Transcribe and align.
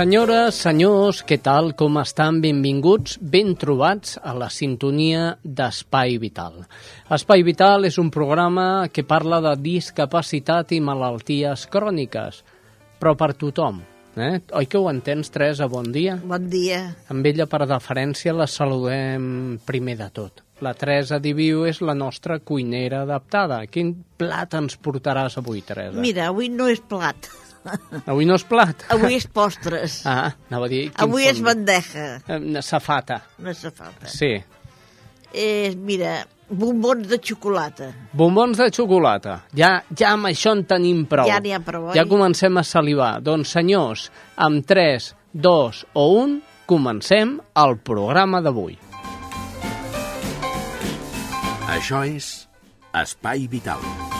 Senyores, 0.00 0.56
senyors, 0.56 1.18
què 1.28 1.36
tal, 1.44 1.74
com 1.76 1.98
estan? 2.00 2.38
Benvinguts, 2.40 3.18
ben 3.20 3.50
trobats 3.60 4.14
a 4.24 4.32
la 4.32 4.46
sintonia 4.48 5.34
d'Espai 5.44 6.14
Vital. 6.22 6.54
Espai 7.12 7.44
Vital 7.44 7.84
és 7.84 7.98
un 8.00 8.08
programa 8.08 8.86
que 8.88 9.04
parla 9.04 9.42
de 9.44 9.52
discapacitat 9.60 10.72
i 10.72 10.78
malalties 10.80 11.66
cròniques, 11.68 12.38
però 12.96 13.12
per 13.12 13.34
tothom. 13.42 13.82
Eh? 14.16 14.38
Oi 14.62 14.70
que 14.72 14.80
ho 14.80 14.88
entens, 14.88 15.28
Teresa? 15.34 15.68
Bon 15.68 15.92
dia. 15.92 16.16
Bon 16.24 16.48
dia. 16.48 16.80
Amb 17.12 17.28
ella, 17.28 17.44
per 17.44 17.66
deferència, 17.68 18.32
la 18.32 18.48
saludem 18.48 19.58
primer 19.68 19.98
de 20.00 20.08
tot. 20.16 20.46
La 20.64 20.72
Teresa 20.72 21.20
Diviu 21.20 21.66
és 21.68 21.84
la 21.84 21.92
nostra 21.92 22.40
cuinera 22.40 23.04
adaptada. 23.04 23.60
Quin 23.68 23.92
plat 24.16 24.56
ens 24.56 24.80
portaràs 24.80 25.36
avui, 25.44 25.60
Teresa? 25.60 26.00
Mira, 26.00 26.32
avui 26.32 26.48
no 26.48 26.72
és 26.72 26.80
plat. 26.80 27.28
Avui 28.10 28.26
no 28.28 28.36
és 28.38 28.44
plat. 28.48 28.84
Avui 28.94 29.16
és 29.18 29.26
postres. 29.26 30.00
Ah, 30.08 30.32
anava 30.50 30.68
a 30.68 30.72
dir... 30.72 30.82
Avui 31.04 31.28
és 31.28 31.40
bandeja. 31.44 32.08
Eh, 32.26 32.60
Safata. 32.64 33.20
És 33.44 33.62
falta. 33.68 34.08
Sí. 34.10 34.32
És, 35.30 35.76
mira, 35.76 36.20
bombons 36.50 37.06
de 37.08 37.20
xocolata. 37.22 37.90
Bombons 38.16 38.58
de 38.58 38.68
xocolata. 38.74 39.40
Ja, 39.56 39.76
ja 39.98 40.14
amb 40.16 40.30
això 40.30 40.54
en 40.56 40.64
tenim 40.68 41.04
prou. 41.10 41.28
Ja 41.30 41.40
n'hi 41.42 41.54
ha 41.54 41.62
prou, 41.64 41.90
oi? 41.90 41.96
Ja 41.98 42.06
comencem 42.10 42.58
a 42.58 42.66
salivar. 42.66 43.16
Doncs, 43.24 43.54
senyors, 43.54 44.08
amb 44.36 44.66
3, 44.66 45.12
2 45.32 45.84
o 45.94 46.06
1, 46.24 46.38
comencem 46.70 47.38
el 47.64 47.76
programa 47.86 48.42
d'avui. 48.42 48.78
Això 51.70 52.02
és 52.02 52.32
Espai 52.98 53.46
Vital. 53.50 54.19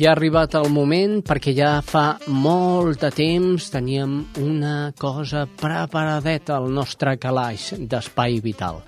I 0.00 0.06
ha 0.08 0.14
arribat 0.14 0.54
el 0.56 0.70
moment 0.72 1.18
perquè 1.20 1.52
ja 1.52 1.82
fa 1.84 2.14
molt 2.32 3.02
de 3.02 3.10
temps 3.12 3.66
teníem 3.68 4.14
una 4.40 4.94
cosa 4.96 5.42
preparadeta 5.44 6.54
al 6.56 6.70
nostre 6.72 7.18
calaix 7.20 7.74
d'Espai 7.76 8.38
Vital. 8.40 8.78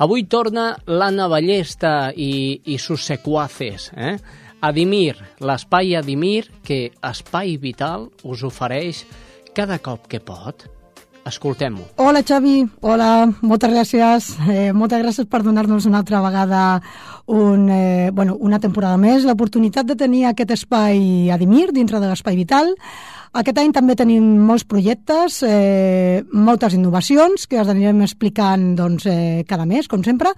Avui 0.00 0.24
torna 0.24 0.70
l'Anna 0.88 1.26
Ballesta 1.28 2.08
i, 2.08 2.62
i 2.72 2.78
sus 2.80 3.04
secuaces, 3.04 3.90
eh? 3.92 4.14
Adimir, 4.64 5.18
l'espai 5.44 5.92
Adimir 6.00 6.46
que 6.64 6.86
Espai 7.04 7.58
Vital 7.60 8.08
us 8.24 8.46
ofereix 8.48 9.04
cada 9.52 9.76
cop 9.84 10.08
que 10.08 10.24
pot. 10.24 10.64
Escoltem-ho. 11.26 11.82
Hola 11.98 12.22
Xavi, 12.22 12.60
hola, 12.86 13.26
moltes 13.42 13.72
gràcies. 13.72 14.28
Eh, 14.46 14.70
moltes 14.72 15.02
gràcies 15.02 15.26
per 15.26 15.42
donar-nos 15.42 15.88
una 15.90 15.98
altra 16.04 16.20
vegada 16.22 16.62
un, 17.26 17.68
eh, 17.68 18.10
bueno, 18.12 18.36
una 18.38 18.60
temporada 18.60 18.96
més 18.96 19.26
l'oportunitat 19.26 19.86
de 19.86 19.96
tenir 19.98 20.24
aquest 20.26 20.52
espai 20.54 21.30
Adimir 21.34 21.72
dintre 21.74 21.98
de 21.98 22.06
l'Espai 22.06 22.36
Vital. 22.38 22.70
Aquest 23.36 23.58
any 23.60 23.72
també 23.74 23.92
tenim 23.98 24.24
molts 24.48 24.64
projectes, 24.64 25.42
eh, 25.44 26.24
moltes 26.32 26.72
innovacions 26.72 27.46
que 27.46 27.60
us 27.60 27.68
anirem 27.68 28.00
explicant 28.00 28.74
doncs, 28.78 29.04
eh, 29.06 29.44
cada 29.46 29.66
mes, 29.66 29.88
com 29.88 30.02
sempre, 30.02 30.30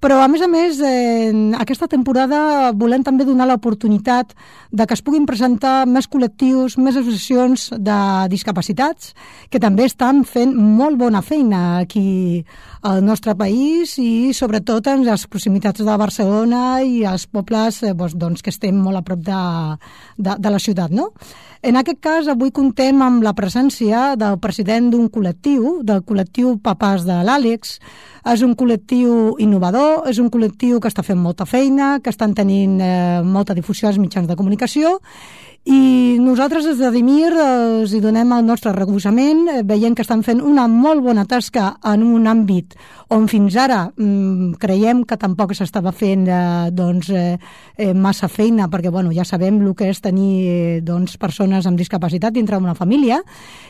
però 0.00 0.20
a 0.20 0.28
més 0.28 0.42
a 0.42 0.48
més 0.48 0.80
eh, 0.84 1.32
aquesta 1.56 1.88
temporada 1.88 2.72
volem 2.72 3.02
també 3.02 3.24
donar 3.24 3.46
l'oportunitat 3.48 4.34
de 4.70 4.86
que 4.86 4.92
es 4.92 5.00
puguin 5.00 5.24
presentar 5.24 5.86
més 5.86 6.08
col·lectius, 6.10 6.76
més 6.76 6.96
associacions 6.96 7.70
de 7.78 8.28
discapacitats 8.28 9.14
que 9.48 9.60
també 9.60 9.84
estan 9.84 10.23
fent 10.28 10.54
molt 10.54 10.98
bona 11.00 11.22
feina 11.22 11.78
aquí 11.80 12.44
al 12.84 13.00
nostre 13.04 13.32
país 13.36 13.94
i 13.98 14.32
sobretot 14.36 14.86
en 14.92 15.04
les 15.06 15.24
proximitats 15.30 15.84
de 15.84 15.96
Barcelona 16.00 16.82
i 16.84 17.04
els 17.08 17.24
pobles 17.26 17.82
eh, 17.82 17.94
doncs, 17.94 18.42
que 18.42 18.52
estem 18.52 18.76
molt 18.76 19.00
a 19.00 19.04
prop 19.06 19.22
de, 19.24 19.42
de, 20.18 20.36
de 20.38 20.52
la 20.52 20.60
ciutat. 20.60 20.92
No? 20.92 21.10
En 21.64 21.78
aquest 21.80 22.02
cas, 22.04 22.26
avui 22.28 22.52
contem 22.52 23.00
amb 23.00 23.24
la 23.24 23.32
presència 23.32 24.14
del 24.20 24.36
president 24.42 24.90
d'un 24.92 25.06
col·lectiu, 25.08 25.78
del 25.80 26.02
col·lectiu 26.04 26.58
Papàs 26.60 27.06
de 27.08 27.22
l'Àlex. 27.24 27.78
És 28.34 28.42
un 28.44 28.52
col·lectiu 28.56 29.38
innovador, 29.40 30.04
és 30.08 30.20
un 30.20 30.28
col·lectiu 30.32 30.80
que 30.80 30.92
està 30.92 31.04
fent 31.04 31.20
molta 31.20 31.48
feina, 31.48 31.98
que 32.04 32.12
estan 32.12 32.36
tenint 32.36 32.76
eh, 32.80 33.22
molta 33.24 33.56
difusió 33.56 33.88
als 33.88 34.00
mitjans 34.00 34.28
de 34.28 34.36
comunicació 34.36 34.98
i 35.64 36.18
nosaltres 36.20 36.66
des 36.68 36.76
de 36.76 36.90
Dimir 36.92 37.30
els 37.32 37.92
hi 37.96 38.00
donem 38.04 38.34
el 38.36 38.44
nostre 38.44 38.74
recolzament, 38.76 39.46
eh, 39.48 39.62
veient 39.64 39.94
que 39.96 40.04
estan 40.04 40.20
fent 40.22 40.42
una 40.44 40.66
molt 40.68 41.00
bona 41.00 41.24
tasca 41.24 41.70
en 41.88 42.04
un 42.04 42.28
àmbit 42.28 42.76
on 43.14 43.24
fins 43.28 43.56
ara 43.56 43.86
mm, 43.96 44.58
creiem 44.60 45.04
que 45.08 45.16
tampoc 45.20 45.54
s'estava 45.56 45.92
fent 45.92 46.28
eh, 46.28 46.68
doncs, 46.70 47.08
eh, 47.08 47.38
eh, 47.78 47.92
massa 47.94 48.28
feina, 48.28 48.68
perquè 48.68 48.92
bueno, 48.92 49.12
ja 49.16 49.24
sabem 49.24 49.62
el 49.62 49.72
que 49.74 49.88
és 49.88 50.00
tenir 50.04 50.32
eh, 50.44 50.80
doncs, 50.84 51.16
persones 51.16 51.66
amb 51.66 51.80
discapacitat 51.80 52.36
dintre 52.36 52.60
d'una 52.60 52.76
família, 52.76 53.22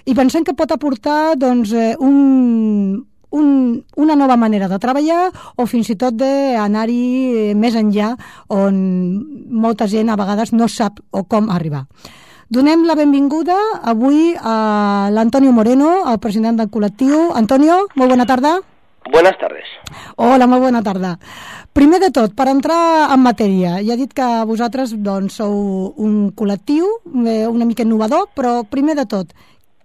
i 0.04 0.15
pensem 0.15 0.43
que 0.43 0.56
pot 0.59 0.75
aportar 0.75 1.37
doncs, 1.38 1.72
eh, 1.72 1.94
un, 2.00 3.04
un, 3.34 3.83
una 3.97 4.17
nova 4.17 4.37
manera 4.41 4.69
de 4.71 4.78
treballar 4.78 5.28
o 5.56 5.67
fins 5.67 5.91
i 5.91 5.97
tot 6.00 6.17
d'anar-hi 6.19 7.00
eh, 7.50 7.55
més 7.59 7.75
enllà 7.78 8.15
on 8.55 8.77
molta 9.50 9.89
gent 9.91 10.11
a 10.11 10.19
vegades 10.21 10.55
no 10.55 10.69
sap 10.69 11.00
o 11.11 11.25
com 11.25 11.50
arribar. 11.50 11.87
Donem 12.55 12.84
la 12.87 12.95
benvinguda 12.95 13.56
avui 13.83 14.34
a 14.37 15.09
l'Antonio 15.11 15.50
Moreno, 15.53 16.05
el 16.11 16.21
president 16.21 16.61
del 16.61 16.71
col·lectiu. 16.71 17.33
Antonio, 17.34 17.87
molt 17.97 18.12
bona 18.12 18.27
tarda. 18.28 18.59
Buenas 19.11 19.37
tardes. 19.41 19.69
Hola, 20.16 20.47
molt 20.47 20.62
bona 20.62 20.83
tarda. 20.84 21.16
Primer 21.75 21.99
de 22.01 22.11
tot, 22.15 22.37
per 22.37 22.47
entrar 22.53 23.11
en 23.12 23.21
matèria, 23.25 23.81
ja 23.83 23.97
he 23.97 24.01
dit 24.01 24.12
que 24.15 24.28
vosaltres 24.47 24.95
doncs, 25.05 25.41
sou 25.41 25.91
un 26.01 26.31
col·lectiu 26.37 26.87
eh, 27.25 27.49
una 27.49 27.66
mica 27.66 27.83
innovador, 27.83 28.28
però 28.37 28.61
primer 28.71 28.95
de 29.01 29.09
tot, 29.11 29.34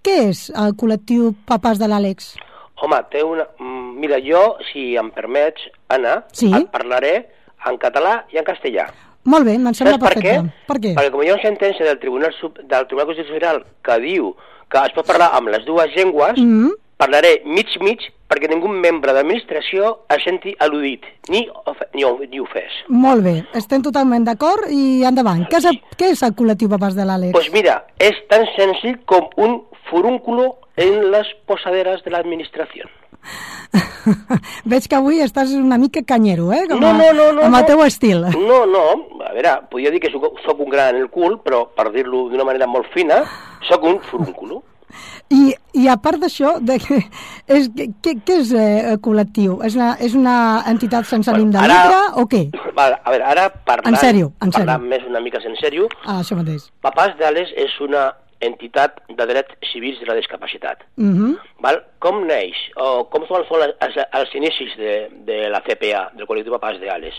què 0.06 0.20
és 0.30 0.46
el 0.54 0.78
col·lectiu 0.80 1.34
Papàs 1.50 1.82
de 1.82 1.90
l'Àlex? 1.90 2.36
Home, 2.82 3.00
té 3.12 3.24
una... 3.24 3.46
mm, 3.60 4.00
Mira, 4.00 4.18
jo, 4.24 4.56
si 4.72 4.96
em 4.98 5.10
permets, 5.12 5.62
Anna, 5.90 6.24
Sí. 6.32 6.52
et 6.56 6.70
parlaré 6.72 7.30
en 7.68 7.78
català 7.78 8.26
i 8.32 8.38
en 8.40 8.46
castellà. 8.48 8.86
Molt 9.26 9.44
bé, 9.46 9.58
me'n 9.60 9.74
sembla 9.76 9.98
Saps 9.98 10.06
per 10.06 10.14
què? 10.24 10.36
perfecte. 10.36 10.66
Per 10.68 10.78
què? 10.80 10.94
Perquè 10.96 11.12
com 11.12 11.24
hi 11.24 11.30
ha 11.30 11.34
una 11.36 11.44
sentència 11.44 11.86
del 11.86 12.00
Tribunal, 12.00 12.32
Sub... 12.40 12.58
del 12.64 12.88
Tribunal 12.88 13.08
Constitucional 13.12 13.66
que 13.84 14.00
diu 14.00 14.36
que 14.72 14.78
es 14.86 14.94
pot 14.96 15.06
parlar 15.06 15.32
amb 15.36 15.50
les 15.50 15.66
dues 15.66 15.92
llengües, 15.96 16.38
Mm. 16.40 16.72
parlaré 16.96 17.42
mig-mig 17.46 18.00
perquè 18.30 18.48
ningú 18.50 18.68
membre 18.70 19.12
d'administració 19.14 20.02
es 20.10 20.24
senti 20.24 20.56
al·ludit, 20.60 21.02
ni, 21.30 21.48
ofe... 21.66 21.88
ni, 21.96 22.04
o- 22.06 22.20
ni 22.30 22.40
ofès. 22.40 22.72
Molt 22.88 23.24
bé, 23.24 23.44
estem 23.56 23.82
totalment 23.82 24.24
d'acord 24.24 24.70
i 24.70 25.04
endavant. 25.04 25.46
Què 25.50 25.58
és 25.58 25.66
el, 25.66 25.82
què 25.98 26.12
és 26.14 26.22
el 26.24 26.36
col·lectiu 26.36 26.70
Papàs 26.70 26.96
de 26.96 27.04
l'Àlex? 27.08 27.32
Pues 27.34 27.52
mira, 27.52 27.86
es 27.98 28.16
tan 28.30 28.46
senzill 28.56 29.00
com 29.06 29.28
un 29.38 29.64
furúnculo 29.90 30.58
en 30.78 31.12
las 31.12 31.28
posaderas 31.46 32.04
de 32.04 32.12
la 32.12 32.20
administración. 32.20 32.88
Veig 34.66 34.88
que 34.90 34.96
avui 34.98 35.20
estàs 35.22 35.52
una 35.58 35.78
mica 35.78 36.02
canyero, 36.08 36.52
eh? 36.56 36.64
Com 36.70 36.80
No, 36.82 36.90
a, 36.90 36.94
no, 36.98 37.10
no, 37.14 37.28
no, 37.36 37.44
Amb 37.50 37.60
el 37.60 37.66
teu 37.68 37.84
estil. 37.86 38.24
No, 38.40 38.64
no, 38.70 38.84
a 39.28 39.34
veure, 39.36 39.54
podria 39.72 39.92
dir 39.94 40.00
que 40.02 40.12
soc, 40.14 40.40
soc 40.46 40.60
un 40.64 40.72
gran 40.72 40.96
en 40.96 41.04
el 41.04 41.10
cul, 41.14 41.38
però 41.44 41.66
per 41.76 41.90
dir-lo 41.94 42.28
d'una 42.32 42.46
manera 42.48 42.68
molt 42.68 42.88
fina, 42.96 43.22
sóc 43.70 43.84
un 43.84 44.00
furúnculo. 44.10 44.64
I, 45.30 45.52
I 45.78 45.84
a 45.92 45.98
part 46.02 46.18
d'això, 46.24 46.56
és, 46.66 47.68
què, 47.76 48.16
què 48.26 48.38
és 48.40 48.54
eh, 48.58 48.96
col·lectiu? 49.06 49.60
És 49.68 49.76
una, 49.78 49.92
és 50.02 50.16
una 50.18 50.38
entitat 50.72 51.06
sense 51.06 51.30
ànim 51.30 51.52
de 51.54 51.60
Bueno, 51.62 51.76
lucre 51.76 52.24
o 52.24 52.26
què? 52.32 52.42
A 52.80 53.12
veure, 53.12 53.26
ara 53.36 53.50
parlant, 53.52 53.94
En 53.94 54.00
sèrio, 54.02 54.32
en 54.42 54.50
sèrio. 54.50 54.66
parlant 54.66 54.88
més 54.90 55.06
una 55.06 55.22
mica 55.22 55.44
en 55.46 55.60
sèrio, 55.62 55.92
Ah, 56.06 56.22
això 56.24 56.40
mateix. 56.40 56.72
Papàs 56.82 57.14
d'Ales 57.20 57.52
és 57.60 57.76
una 57.86 58.08
entitat 58.40 59.02
de 59.10 59.26
drets 59.26 59.56
civils 59.72 60.00
de 60.00 60.06
la 60.06 60.16
discapacitat. 60.16 60.80
Uh 60.98 61.04
-huh. 61.06 61.38
Val? 61.60 61.84
Com 62.00 62.26
neix, 62.26 62.56
o 62.76 63.10
com 63.10 63.26
són 63.28 63.44
els, 63.44 63.76
els, 63.82 63.96
els 64.14 64.36
inicis 64.36 64.76
de, 64.78 65.10
de 65.12 65.50
la 65.50 65.62
CPA, 65.62 66.12
del 66.16 66.26
col·lectiu 66.28 66.52
Papàs 66.58 66.80
d'Ales? 66.80 67.16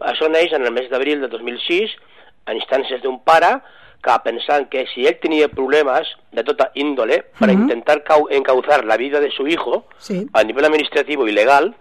Això 0.00 0.28
neix 0.30 0.52
en 0.52 0.64
el 0.66 0.72
mes 0.72 0.88
d'abril 0.90 1.20
de 1.20 1.28
2006, 1.28 1.90
a 2.46 2.52
instàncies 2.54 3.02
d'un 3.02 3.20
pare 3.24 3.60
que 4.02 4.12
pensant 4.22 4.68
que 4.68 4.86
si 4.94 5.06
ell 5.06 5.18
tenia 5.18 5.48
problemes 5.48 6.06
de 6.30 6.44
tota 6.44 6.70
índole 6.74 7.24
para 7.38 7.52
Ujú. 7.52 7.62
intentar 7.62 8.04
cau- 8.04 8.28
encauzar 8.30 8.84
la 8.84 8.96
vida 8.98 9.18
de 9.18 9.30
su 9.30 9.46
hijo 9.46 9.86
Sí. 9.96 10.26
a 10.32 10.42
nivel 10.44 10.64
administrativo 10.66 11.26
y 11.26 11.32
legal, 11.32 11.74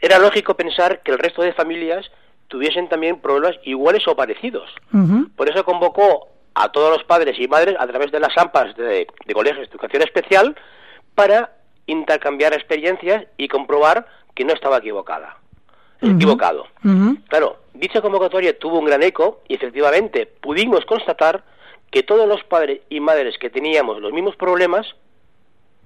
era 0.00 0.18
lógico 0.18 0.54
pensar 0.54 1.02
que 1.02 1.12
el 1.12 1.18
resto 1.18 1.42
de 1.42 1.52
familias 1.52 2.10
tuviesen 2.48 2.88
también 2.88 3.20
problemas 3.20 3.58
iguales 3.64 4.08
o 4.08 4.16
parecidos. 4.16 4.70
Uh 4.92 4.98
-huh. 4.98 5.28
Por 5.36 5.50
eso 5.50 5.62
convocó 5.64 6.28
a 6.54 6.70
todos 6.72 6.90
los 6.90 7.04
padres 7.04 7.38
y 7.38 7.46
madres 7.48 7.76
a 7.78 7.86
través 7.86 8.10
de 8.10 8.20
las 8.20 8.36
AMPAs 8.36 8.76
de, 8.76 9.06
de 9.26 9.34
colegios 9.34 9.68
de 9.68 9.72
educación 9.72 10.02
especial 10.02 10.56
para 11.14 11.52
intercambiar 11.86 12.52
experiencias 12.52 13.26
y 13.36 13.48
comprobar 13.48 14.06
que 14.34 14.44
no 14.44 14.52
estaba 14.52 14.78
equivocada, 14.78 15.36
equivocado. 16.00 16.66
Uh 16.84 16.88
-huh. 16.88 17.24
Claro, 17.28 17.56
dicha 17.74 18.00
convocatoria 18.00 18.58
tuvo 18.58 18.78
un 18.78 18.86
gran 18.86 19.02
eco 19.02 19.40
y 19.48 19.54
efectivamente 19.54 20.26
pudimos 20.26 20.84
constatar 20.84 21.42
que 21.90 22.02
todos 22.04 22.28
los 22.28 22.42
padres 22.44 22.80
y 22.88 23.00
madres 23.00 23.36
que 23.38 23.50
teníamos 23.50 24.00
los 24.00 24.12
mismos 24.12 24.36
problemas, 24.36 24.86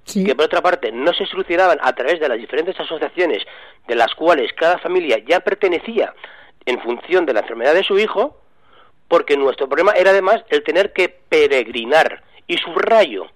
Sí. 0.03 0.23
que 0.23 0.35
por 0.35 0.45
otra 0.45 0.61
parte 0.61 0.91
no 0.91 1.11
se 1.13 1.25
solucionaban 1.25 1.79
a 1.81 1.93
través 1.93 2.19
de 2.19 2.29
las 2.29 2.37
diferentes 2.37 2.79
asociaciones 2.79 3.41
de 3.87 3.95
las 3.95 4.13
cuales 4.13 4.53
cada 4.53 4.77
familia 4.77 5.17
ya 5.27 5.39
pertenecía 5.39 6.13
en 6.67 6.79
función 6.81 7.25
de 7.25 7.33
la 7.33 7.39
enfermedad 7.39 7.73
de 7.73 7.81
su 7.83 7.97
hijo, 7.97 8.37
porque 9.07 9.37
nuestro 9.37 9.67
problema 9.67 9.93
era 9.93 10.11
además 10.11 10.43
el 10.49 10.63
tener 10.63 10.93
que 10.93 11.09
peregrinar, 11.09 12.23
y 12.47 12.57
subrayo, 12.57 13.27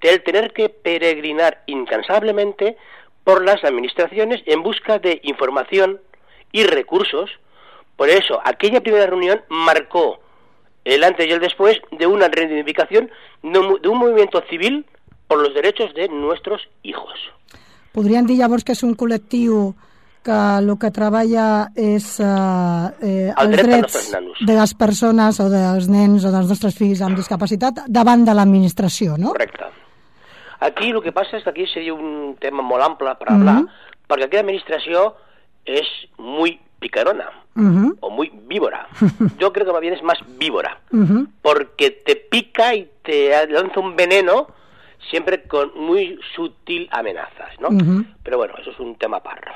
el 0.00 0.22
tener 0.22 0.52
que 0.52 0.68
peregrinar 0.68 1.62
incansablemente 1.66 2.76
por 3.24 3.44
las 3.44 3.64
administraciones 3.64 4.42
en 4.46 4.62
busca 4.62 4.98
de 4.98 5.20
información 5.24 6.00
y 6.52 6.64
recursos. 6.64 7.30
Por 7.96 8.10
eso, 8.10 8.40
aquella 8.44 8.82
primera 8.82 9.06
reunión 9.06 9.42
marcó 9.48 10.20
el 10.84 11.02
antes 11.04 11.26
y 11.26 11.32
el 11.32 11.40
después 11.40 11.80
de 11.90 12.06
una 12.06 12.28
reivindicación 12.28 13.10
de 13.42 13.88
un, 13.88 13.98
movimiento 13.98 14.42
civil 14.50 14.84
por 15.26 15.40
los 15.40 15.54
derechos 15.54 15.94
de 15.94 16.08
nuestros 16.08 16.68
hijos. 16.82 17.14
Podríem 17.94 18.26
dir 18.26 18.34
llavors 18.42 18.64
que 18.66 18.74
és 18.74 18.82
un 18.82 18.96
col·lectiu 18.98 19.70
que 20.24 20.38
el 20.58 20.70
que 20.80 20.90
treballa 20.90 21.68
és 21.76 22.18
eh, 22.20 22.24
eh, 23.04 23.32
El 23.36 23.52
els 23.52 23.56
dret 23.56 23.66
drets 23.66 24.10
de 24.48 24.54
les 24.58 24.74
persones 24.74 25.38
o 25.44 25.48
dels 25.52 25.88
nens 25.92 26.24
o 26.24 26.32
dels 26.32 26.48
nostres 26.48 26.74
fills 26.78 27.02
amb 27.04 27.16
discapacitat 27.20 27.84
davant 27.86 28.24
de 28.24 28.34
l'administració, 28.34 29.18
no? 29.18 29.32
Correcte. 29.36 29.68
Aquí 30.64 30.90
el 30.90 31.02
que 31.04 31.12
passa 31.12 31.36
és 31.36 31.44
que 31.44 31.50
aquí 31.50 31.66
seria 31.72 31.92
un 31.94 32.36
tema 32.40 32.62
molt 32.64 32.82
ample 32.82 33.14
per 33.20 33.30
hablar, 33.32 33.60
Mhm. 33.62 33.68
perquè 34.08 34.24
aquí 34.26 34.36
l'administració 34.36 35.14
és 35.66 35.86
muy 36.18 36.58
picarona 36.80 37.28
Uh 37.56 37.62
-huh. 37.62 37.96
o 38.00 38.10
muy 38.10 38.32
víbora. 38.48 38.88
Yo 39.38 39.50
creo 39.52 39.64
que 39.66 39.72
más 39.72 39.80
bien 39.80 39.94
es 39.94 40.02
más 40.02 40.18
víbora, 40.38 40.78
Uh 40.90 40.98
-huh. 40.98 41.26
porque 41.42 41.90
te 42.04 42.16
pica 42.16 42.74
y 42.74 42.88
te 43.02 43.30
lanza 43.48 43.78
un 43.80 43.94
veneno 43.94 44.48
siempre 45.10 45.42
con 45.44 45.70
muy 45.76 46.18
sutil 46.34 46.88
amenazas, 46.90 47.58
¿no? 47.60 47.70
Mhm. 47.70 48.14
Pero 48.22 48.38
bueno, 48.38 48.54
eso 48.60 48.70
es 48.70 48.80
un 48.80 48.96
tema 48.96 49.18
aparte. 49.18 49.48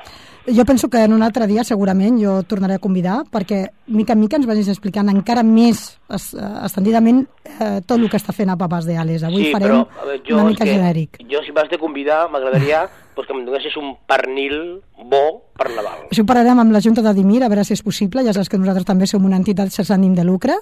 Jo 0.47 0.65
penso 0.65 0.89
que 0.89 0.97
en 1.03 1.13
un 1.13 1.21
altre 1.21 1.47
dia 1.47 1.63
segurament 1.63 2.17
jo 2.21 2.43
tornaré 2.43 2.75
a 2.75 2.79
convidar 2.79 3.23
perquè 3.29 3.69
mica 3.87 4.13
en 4.13 4.19
mica 4.19 4.37
ens 4.37 4.47
vagis 4.47 4.69
explicant 4.71 5.09
encara 5.09 5.43
més 5.43 5.99
es, 6.09 6.33
eh, 6.33 6.65
estendidament 6.65 7.27
eh, 7.59 7.81
tot 7.85 7.99
el 7.99 8.09
que 8.09 8.17
està 8.17 8.33
fent 8.33 8.49
a 8.49 8.57
Papàs 8.57 8.87
de 8.87 8.97
Ales. 8.97 9.23
Avui 9.23 9.45
sí, 9.45 9.51
farem 9.51 9.67
però 9.67 9.83
veure, 10.05 10.21
jo, 10.25 10.37
una 10.37 10.47
és 10.47 10.55
mica 10.55 10.65
que, 10.65 10.73
genèric. 10.73 11.19
jo 11.29 11.43
si 11.45 11.51
m'has 11.51 11.69
de 11.69 11.77
convidar 11.77 12.29
m'agradaria 12.31 12.87
pues, 13.13 13.27
que 13.27 13.33
em 13.35 13.43
donessis 13.45 13.75
un 13.75 13.97
pernil 14.07 14.81
bo 15.11 15.51
per 15.57 15.69
Nadal. 15.75 16.07
Això 16.09 16.23
ho 16.23 16.29
parlarem 16.29 16.63
amb 16.63 16.71
la 16.71 16.79
Junta 16.79 17.03
de 17.03 17.13
Dimir, 17.13 17.43
a 17.43 17.49
veure 17.51 17.65
si 17.67 17.75
és 17.75 17.83
possible. 17.83 18.23
Ja 18.23 18.31
saps 18.33 18.47
que 18.47 18.57
nosaltres 18.57 18.87
també 18.87 19.09
som 19.11 19.25
una 19.27 19.35
entitat 19.35 19.73
sense 19.75 19.91
ànim 19.93 20.15
de 20.15 20.23
lucre. 20.23 20.55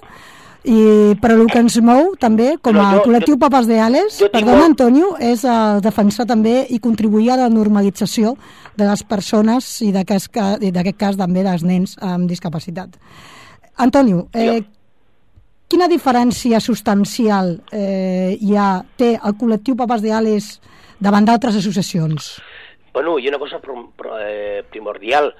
I, 0.64 1.14
però 1.22 1.36
el 1.38 1.46
que 1.46 1.60
ens 1.62 1.76
mou 1.80 2.14
també, 2.18 2.56
com 2.60 2.74
No, 2.74 2.82
a 2.82 2.94
jo- 2.96 3.04
col·lectiu 3.06 3.36
jo- 3.36 3.38
Papàs 3.38 3.66
de 3.66 3.78
Ales, 3.80 4.16
tinc 4.18 4.32
perdona 4.32 4.56
molt- 4.58 4.70
Antonio, 4.70 5.16
és 5.20 5.44
eh, 5.44 5.80
defensar 5.80 6.26
també 6.26 6.66
i 6.68 6.78
contribuir 6.80 7.30
a 7.30 7.36
la 7.36 7.48
normalització 7.48 8.36
de 8.76 8.84
les 8.84 9.02
persones 9.04 9.80
i 9.82 9.92
d'aquest 9.92 10.28
cas 10.98 11.16
també 11.16 11.42
dels 11.42 11.62
nens 11.62 11.96
amb 12.00 12.28
discapacitat. 12.28 12.96
Antonio, 13.76 14.28
eh, 14.34 14.62
quina 15.68 15.86
diferència 15.88 16.60
substancial 16.60 17.62
eh, 17.72 18.36
hi 18.40 18.56
ha, 18.56 18.82
té 18.96 19.14
el 19.22 19.34
col·lectiu 19.38 19.76
Papàs 19.76 20.02
de 20.02 20.12
Ales 20.12 20.60
davant 20.98 21.24
d'altres 21.24 21.54
associacions? 21.56 22.42
Bueno, 22.92 23.18
y 23.18 23.28
una 23.28 23.38
cosa 23.38 23.60
eh, 24.20 24.64
primordial, 24.70 25.34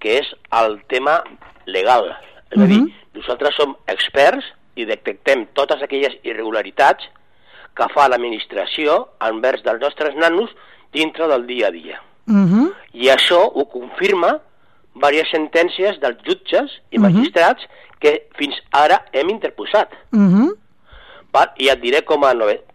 que 0.00 0.18
és 0.18 0.26
el 0.50 0.80
tema 0.88 1.22
legal. 1.66 2.04
És 2.50 2.58
a 2.60 2.66
dir, 2.66 2.80
Mhm. 2.80 2.92
nosaltres 3.14 3.54
som 3.54 3.76
experts 3.86 4.44
i 4.76 4.84
detectem 4.84 5.46
totes 5.54 5.82
aquelles 5.82 6.14
irregularitats 6.22 7.04
que 7.74 7.86
fa 7.94 8.08
l'administració 8.08 9.08
envers 9.20 9.62
dels 9.64 9.80
nostres 9.80 10.14
nanos 10.16 10.50
dintre 10.92 11.26
del 11.28 11.46
dia 11.46 11.68
a 11.68 11.70
dia. 11.70 12.00
Uh 12.28 12.34
-huh. 12.34 12.72
I 12.92 13.08
això 13.08 13.40
ho 13.54 13.64
confirma 13.68 14.38
diverses 14.94 15.30
sentències 15.30 15.98
dels 16.00 16.18
jutges 16.24 16.70
i 16.90 16.98
Mhm. 16.98 17.02
magistrats 17.02 17.62
que 17.98 18.28
fins 18.36 18.54
ara 18.72 19.04
hem 19.12 19.28
interposat. 19.30 19.90
Uh 20.12 20.18
-huh. 20.20 20.56
Val? 21.32 21.50
I 21.56 21.68
et 21.68 21.80
diré 21.80 22.02
com 22.04 22.22
a, 22.24 22.32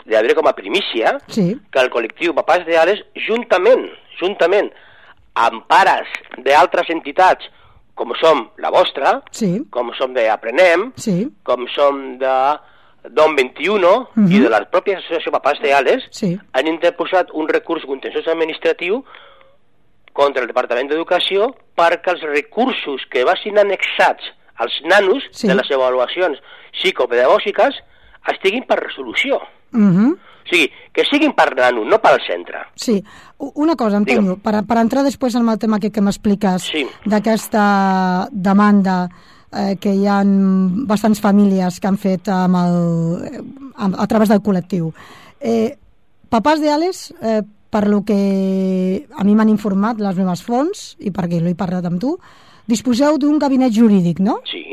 ja 0.09 0.21
diré 0.21 0.33
com 0.33 0.47
a 0.47 0.53
primícia 0.53 1.19
Sí. 1.27 1.59
que 1.71 1.79
el 1.79 1.89
col·lectiu 1.91 2.33
Papàs 2.33 2.65
de 2.65 2.77
Ales, 2.77 3.00
juntament, 3.27 3.88
juntament 4.19 4.71
amb 5.35 5.67
pares 5.67 6.07
d'altres 6.39 6.89
entitats, 6.89 7.45
com 7.97 8.13
som 8.21 8.45
la 8.61 8.69
vostra, 8.69 9.21
Sí. 9.31 9.65
com 9.69 9.91
som 9.97 10.13
d'Aprenem, 10.13 10.94
Sí. 10.95 11.27
com 11.44 11.65
som 11.73 12.17
de 12.21 12.33
Dom 13.09 13.35
21 13.35 14.09
Mhm. 14.15 14.31
i 14.31 14.39
de 14.39 14.49
la 14.49 14.61
pròpia 14.69 14.97
associació 14.97 15.31
Papàs 15.31 15.59
de 15.61 15.73
Ales, 15.73 16.03
Sí. 16.11 16.38
han 16.53 16.67
interposat 16.67 17.29
un 17.33 17.48
recurs 17.48 17.86
contenciós 17.86 18.27
administratiu 18.27 19.03
contra 20.13 20.41
el 20.41 20.48
Departament 20.48 20.89
d'Educació 20.89 21.55
perquè 21.77 22.12
els 22.15 22.22
recursos 22.22 23.05
que 23.10 23.24
vagin 23.24 23.57
annexats 23.60 24.24
als 24.57 24.74
nanos 24.83 25.24
Sí. 25.31 25.48
de 25.48 25.55
les 25.55 25.69
avaluacions 25.72 26.39
psicopedagògiques 26.74 27.75
estiguin 28.33 28.63
per 28.65 28.79
resolució. 28.79 29.38
Uh 29.74 29.79
-huh. 29.79 30.17
O 30.48 30.50
sigui, 30.50 30.70
que 30.96 31.04
siguin 31.04 31.34
per 31.36 31.50
nano, 31.58 31.84
no 31.84 31.98
pel 32.00 32.22
centre. 32.25 32.62
Sí. 32.80 33.04
Una 33.60 33.75
cosa, 33.75 33.98
Antonio, 34.00 34.38
per, 34.39 34.62
per 34.66 34.77
entrar 34.80 35.04
després 35.04 35.36
en 35.36 35.48
el 35.51 35.60
tema 35.60 35.77
que, 35.84 35.92
que 35.92 36.01
m'expliques 36.01 36.70
Sí. 36.72 36.86
d'aquesta 37.06 38.30
demanda 38.32 39.10
eh, 39.51 39.75
que 39.80 39.92
hi 39.94 40.08
ha 40.08 40.22
bastants 40.88 41.20
famílies 41.22 41.80
que 41.80 41.88
han 41.92 41.98
fet 42.00 42.32
amb 42.32 42.56
el, 42.63 43.44
amb, 43.75 44.00
a 44.00 44.08
través 44.08 44.32
del 44.32 44.42
col·lectiu. 44.42 44.94
Eh, 45.39 45.75
Papàs 46.32 46.60
de 46.63 46.72
Ales, 46.72 47.13
eh, 47.22 47.42
per 47.70 47.86
lo 47.88 48.01
que 48.08 49.06
a 49.16 49.24
mi 49.24 49.36
m'han 49.36 49.51
informat 49.51 50.00
les 50.00 50.16
meves 50.16 50.42
fonts, 50.44 50.96
i 51.00 51.12
perquè 51.12 51.39
l'he 51.44 51.56
parlat 51.56 51.86
amb 51.88 52.00
tu, 52.01 52.16
disposeu 52.68 53.18
d'un 53.20 53.38
gabinet 53.39 53.72
jurídic, 53.75 54.20
no? 54.24 54.39
Sí, 54.50 54.63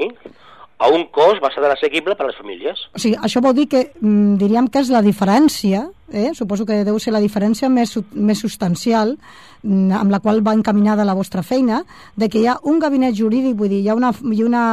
a 0.79 0.91
un 0.91 1.07
cost 1.15 1.43
bastant 1.43 1.71
assequible 1.71 2.17
per 2.19 2.27
a 2.27 2.31
les 2.31 2.39
famílies. 2.39 2.87
O 2.95 3.03
sigui, 3.03 3.17
això 3.23 3.43
vol 3.45 3.55
dir 3.57 3.69
que 3.71 3.87
mm, 4.01 4.37
diríem 4.41 4.69
que 4.69 4.83
és 4.83 4.91
la 4.93 5.05
diferència, 5.05 5.85
eh? 6.15 6.31
suposo 6.35 6.67
que 6.67 6.85
deu 6.87 6.99
ser 7.03 7.13
la 7.13 7.21
diferència 7.23 7.69
més, 7.69 7.93
més 8.15 8.41
substancial 8.41 9.17
mm, 9.63 9.93
amb 9.99 10.15
la 10.15 10.21
qual 10.25 10.41
va 10.47 10.55
encaminada 10.55 11.05
la 11.05 11.15
vostra 11.15 11.43
feina, 11.43 11.83
de 12.17 12.29
que 12.31 12.41
hi 12.41 12.47
ha 12.47 12.59
un 12.63 12.79
gabinet 12.79 13.17
jurídic, 13.19 13.57
vull 13.59 13.73
dir, 13.73 13.83
hi 13.83 13.91
ha 13.91 13.97
una, 13.99 14.13
hi 14.15 14.43
ha 14.43 14.47
una 14.47 14.65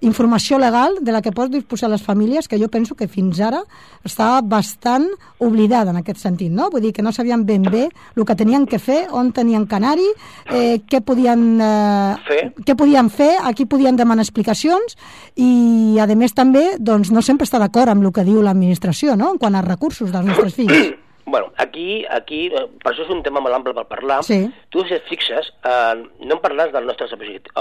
informació 0.00 0.58
legal 0.58 1.00
de 1.02 1.12
la 1.12 1.22
que 1.22 1.34
pot 1.34 1.50
disposar 1.50 1.90
les 1.90 2.02
famílies 2.02 2.48
que 2.48 2.58
jo 2.60 2.70
penso 2.70 2.94
que 2.94 3.08
fins 3.08 3.40
ara 3.40 3.62
està 4.06 4.38
bastant 4.42 5.08
oblidada 5.38 5.90
en 5.90 6.00
aquest 6.00 6.22
sentit, 6.22 6.52
no? 6.52 6.70
Vull 6.70 6.86
dir 6.86 6.92
que 6.94 7.02
no 7.02 7.12
sabien 7.12 7.44
ben 7.46 7.66
bé 7.66 7.88
el 7.88 8.24
que 8.24 8.36
tenien 8.38 8.66
que 8.66 8.78
fer, 8.78 9.06
on 9.10 9.32
tenien 9.32 9.66
que 9.66 9.78
anar-hi, 9.78 10.08
eh, 10.54 10.80
què 10.88 11.02
podien... 11.04 11.44
Eh, 11.60 12.16
Fer. 12.28 12.40
què 12.66 12.74
podien 12.76 13.08
fer, 13.10 13.30
a 13.42 13.52
qui 13.56 13.64
podien 13.68 13.96
demanar 13.96 14.24
explicacions 14.24 14.96
i, 15.36 15.98
a 16.00 16.06
més, 16.18 16.34
també 16.36 16.64
doncs, 16.78 17.12
no 17.14 17.22
sempre 17.24 17.46
està 17.48 17.60
d'acord 17.62 17.92
amb 17.92 18.04
el 18.04 18.12
que 18.14 18.24
diu 18.26 18.42
l'administració, 18.44 19.16
no?, 19.16 19.32
en 19.34 19.40
quant 19.40 19.56
als 19.58 19.68
recursos 19.68 20.12
dels 20.12 20.26
nostres 20.26 20.56
fills. 20.58 20.67
Bueno, 21.30 21.52
aquí, 21.58 22.06
aquí, 22.08 22.46
eh, 22.46 22.66
per 22.82 22.94
això 22.94 23.02
és 23.04 23.10
un 23.12 23.18
tema 23.22 23.40
molt 23.44 23.52
ample 23.54 23.74
per 23.76 23.82
parlar. 23.84 24.22
Sí. 24.24 24.48
Tú, 24.72 24.80
si 24.88 24.94
et 24.96 25.04
fixes, 25.10 25.50
eh, 25.62 25.94
no 26.24 26.34
em 26.38 26.40
parlas 26.40 26.72
de 26.72 26.80
nuestros 26.80 27.12
objetivos. 27.12 27.52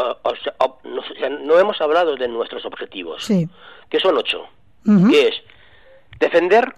no, 0.86 1.02
o 1.02 1.16
sea, 1.20 1.30
no 1.30 1.60
hemos 1.60 1.82
hablado 1.82 2.16
de 2.16 2.30
nuestros 2.30 2.64
objetivos, 2.64 3.26
Sí. 3.26 3.46
que 3.90 4.00
son 4.00 4.16
ocho. 4.18 4.46
Que 4.86 5.28
es 5.28 5.36
defender, 6.18 6.74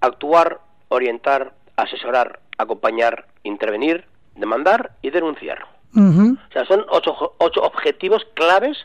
actuar, 0.00 0.60
orientar, 0.88 1.54
asesorar, 1.76 2.40
acompañar, 2.58 3.26
intervenir, 3.44 4.04
demandar 4.36 4.92
y 5.00 5.08
denunciar. 5.08 5.64
O 5.96 6.52
sea, 6.52 6.66
son 6.66 6.84
ocho, 6.90 7.36
ocho 7.38 7.62
objetivos 7.62 8.26
claves 8.34 8.76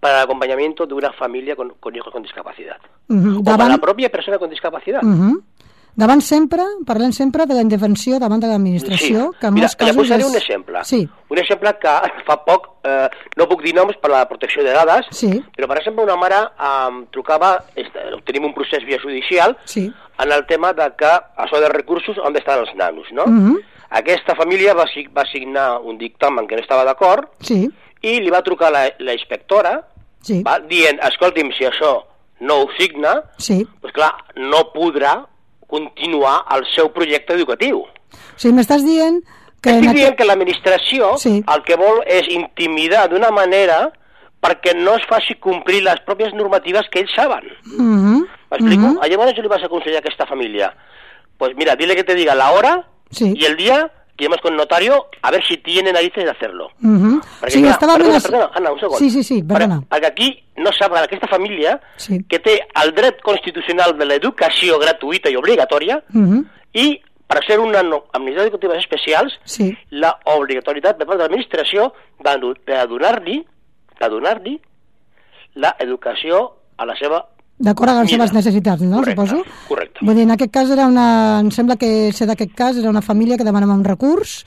para 0.00 0.18
el 0.18 0.24
acompañamiento 0.24 0.84
de 0.84 0.92
una 0.92 1.12
familia 1.12 1.56
con, 1.56 1.70
con 1.80 1.96
hijos 1.96 2.12
con 2.12 2.22
discapacidad. 2.22 2.76
O 3.08 3.42
para 3.42 3.68
la 3.68 3.78
propia 3.78 4.10
persona 4.10 4.38
con 4.38 4.50
discapacidad. 4.50 5.02
Ujú. 5.02 5.42
Davant 5.96 6.20
sempre, 6.22 6.62
parlem 6.86 7.12
sempre 7.12 7.46
de 7.46 7.54
la 7.54 7.62
intervenció 7.62 8.18
davant 8.18 8.40
de 8.40 8.46
l'administració, 8.48 9.30
que 9.40 9.46
en 9.48 9.54
Mira, 9.54 9.66
molts 9.66 9.76
casos 9.76 9.96
posaré 9.96 10.22
és... 10.24 10.28
un 10.30 10.36
exemple. 10.36 10.84
Sí, 10.84 11.08
Un 11.30 11.38
exemple 11.38 11.72
que 11.78 11.94
fa 12.26 12.36
poc, 12.44 12.68
eh, 12.84 13.08
no 13.36 13.46
puc 13.48 13.62
dir 13.62 13.74
noms 13.74 13.96
per 14.02 14.10
la 14.10 14.24
protecció 14.28 14.64
de 14.66 14.72
dades, 14.74 15.06
sí, 15.14 15.30
però 15.56 15.68
per 15.70 15.78
exemple 15.78 16.02
una 16.04 16.16
mare 16.16 16.40
em 16.58 17.04
trucava, 17.14 17.52
est- 17.76 17.98
tenim 18.26 18.44
un 18.48 18.54
procés 18.54 18.84
via 18.86 18.98
judicial, 19.02 19.56
sí. 19.64 19.86
en 20.18 20.32
el 20.32 20.46
tema 20.46 20.72
de 20.72 20.88
que 20.98 21.10
això 21.38 21.60
de 21.60 21.68
recursos 21.68 22.18
on 22.18 22.36
estan 22.36 22.60
els 22.64 22.74
nanos, 22.74 23.06
no? 23.12 23.26
Mhm. 23.26 23.58
Aquesta 23.90 24.36
família 24.36 24.72
va, 24.74 24.84
va 25.16 25.24
signar 25.26 25.80
un 25.80 25.96
dictamen 25.98 26.46
que 26.46 26.54
no 26.54 26.62
estava 26.62 26.84
d'acord 26.84 27.26
Sí, 27.42 27.64
i 28.02 28.20
li 28.20 28.30
va 28.30 28.42
trucar 28.42 28.70
la, 28.70 28.84
la 29.00 29.14
inspectora 29.14 29.80
sí, 30.22 30.42
va, 30.46 30.60
dient, 30.60 31.00
escolti'm, 31.08 31.50
si 31.56 31.64
això 31.66 31.96
no 32.40 32.60
ho 32.62 32.68
signa, 32.78 33.16
sí. 33.38 33.64
doncs 33.82 33.92
clar, 33.96 34.12
no 34.36 34.70
podrà 34.72 35.16
continuar 35.70 36.42
el 36.56 36.66
seu 36.74 36.90
projecte 36.92 37.32
educatiu. 37.38 37.84
O 37.86 38.36
sigui, 38.36 38.54
m'estàs 38.58 38.82
dient 38.84 39.22
que... 39.62 39.70
Estic 39.76 39.88
en 39.90 39.94
dient 39.96 40.16
que 40.18 40.24
l'administració 40.26 41.14
Sí. 41.22 41.38
el 41.46 41.62
que 41.64 41.76
vol 41.80 42.02
és 42.06 42.28
intimidar 42.32 43.06
d'una 43.10 43.30
manera 43.30 43.92
perquè 44.40 44.72
no 44.74 44.94
es 44.96 45.04
faci 45.08 45.34
complir 45.36 45.82
les 45.84 46.00
pròpies 46.06 46.32
normatives 46.34 46.88
que 46.90 47.00
ells 47.04 47.12
saben. 47.14 47.44
¿Me 47.76 48.56
explico? 48.56 48.86
mhm. 48.88 48.98
A 49.02 49.08
Llavors 49.08 49.34
jo 49.36 49.42
li 49.42 49.48
vas 49.52 49.62
a 49.62 49.66
aconsellar 49.66 49.96
a 49.98 50.00
aquesta 50.00 50.26
família, 50.26 50.74
pues 51.38 51.54
mira, 51.56 51.76
dile 51.76 51.94
que 51.94 52.04
te 52.04 52.14
diga 52.14 52.34
la 52.34 52.50
hora 52.52 52.86
Sí. 53.10 53.34
y 53.36 53.44
el 53.44 53.56
día 53.56 53.90
que 54.20 54.24
llamas 54.26 54.40
con 54.42 54.54
notario 54.54 55.06
a 55.22 55.30
ver 55.30 55.42
si 55.48 55.56
tiene 55.58 55.92
narices 55.92 56.24
de 56.24 56.30
hacerlo. 56.30 56.68
Mhm. 56.78 57.20
Perquè, 57.40 57.46
O 57.46 57.50
sigui, 57.50 57.62
clar, 57.64 57.72
estava 57.72 57.92
perdona, 57.94 58.14
amenaç- 58.16 58.22
perdona, 58.30 58.50
Anna, 58.54 58.72
un 58.72 58.80
segon. 58.80 58.98
Sí, 58.98 59.10
sí, 59.10 59.24
sí, 59.24 59.42
perdona. 59.42 59.80
Perquè, 59.80 59.88
perquè 59.88 60.06
aquí 60.06 60.44
no 60.58 60.70
sap 60.72 60.94
aquesta 60.94 61.26
família 61.28 61.80
Sí. 61.96 62.22
que 62.28 62.38
té 62.38 62.60
el 62.84 62.92
dret 62.94 63.20
constitucional 63.22 63.96
de 63.96 64.04
l'educació 64.04 64.78
gratuïta 64.78 65.30
i 65.30 65.36
obligatòria 65.36 66.02
Mhm, 66.12 66.44
i 66.74 67.00
per 67.26 67.44
ser 67.46 67.58
una 67.60 67.82
no, 67.82 68.04
amnistia 68.12 68.42
educatives 68.42 68.78
especials 68.78 69.32
Sí, 69.44 69.74
la 69.90 70.18
obligatorietat 70.24 70.98
part 70.98 71.12
de 71.18 71.24
l'administració 71.24 71.92
de, 72.18 72.54
de 72.66 72.86
donar-li 72.86 73.46
de 74.00 74.08
donar-li 74.08 74.60
la 75.54 75.76
educació 75.78 76.52
a 76.76 76.86
la 76.86 76.96
seva 76.96 77.26
d'acord 77.60 77.92
amb 77.92 78.02
les 78.02 78.10
seves 78.14 78.32
necessitats, 78.32 78.82
no? 78.82 79.02
Correcte, 79.02 79.26
Suposo. 79.28 79.44
correcte. 79.68 80.04
Vull 80.06 80.16
dir, 80.16 80.24
en 80.24 80.34
aquest 80.36 80.52
cas 80.54 80.72
era 80.72 80.88
una... 80.88 81.06
Em 81.44 81.50
sembla 81.54 81.76
que 81.80 82.10
ser 82.16 82.26
d'aquest 82.30 82.54
cas 82.56 82.80
era 82.80 82.90
una 82.90 83.04
família 83.04 83.36
que 83.36 83.46
demanava 83.46 83.76
un 83.76 83.84
recurs 83.84 84.40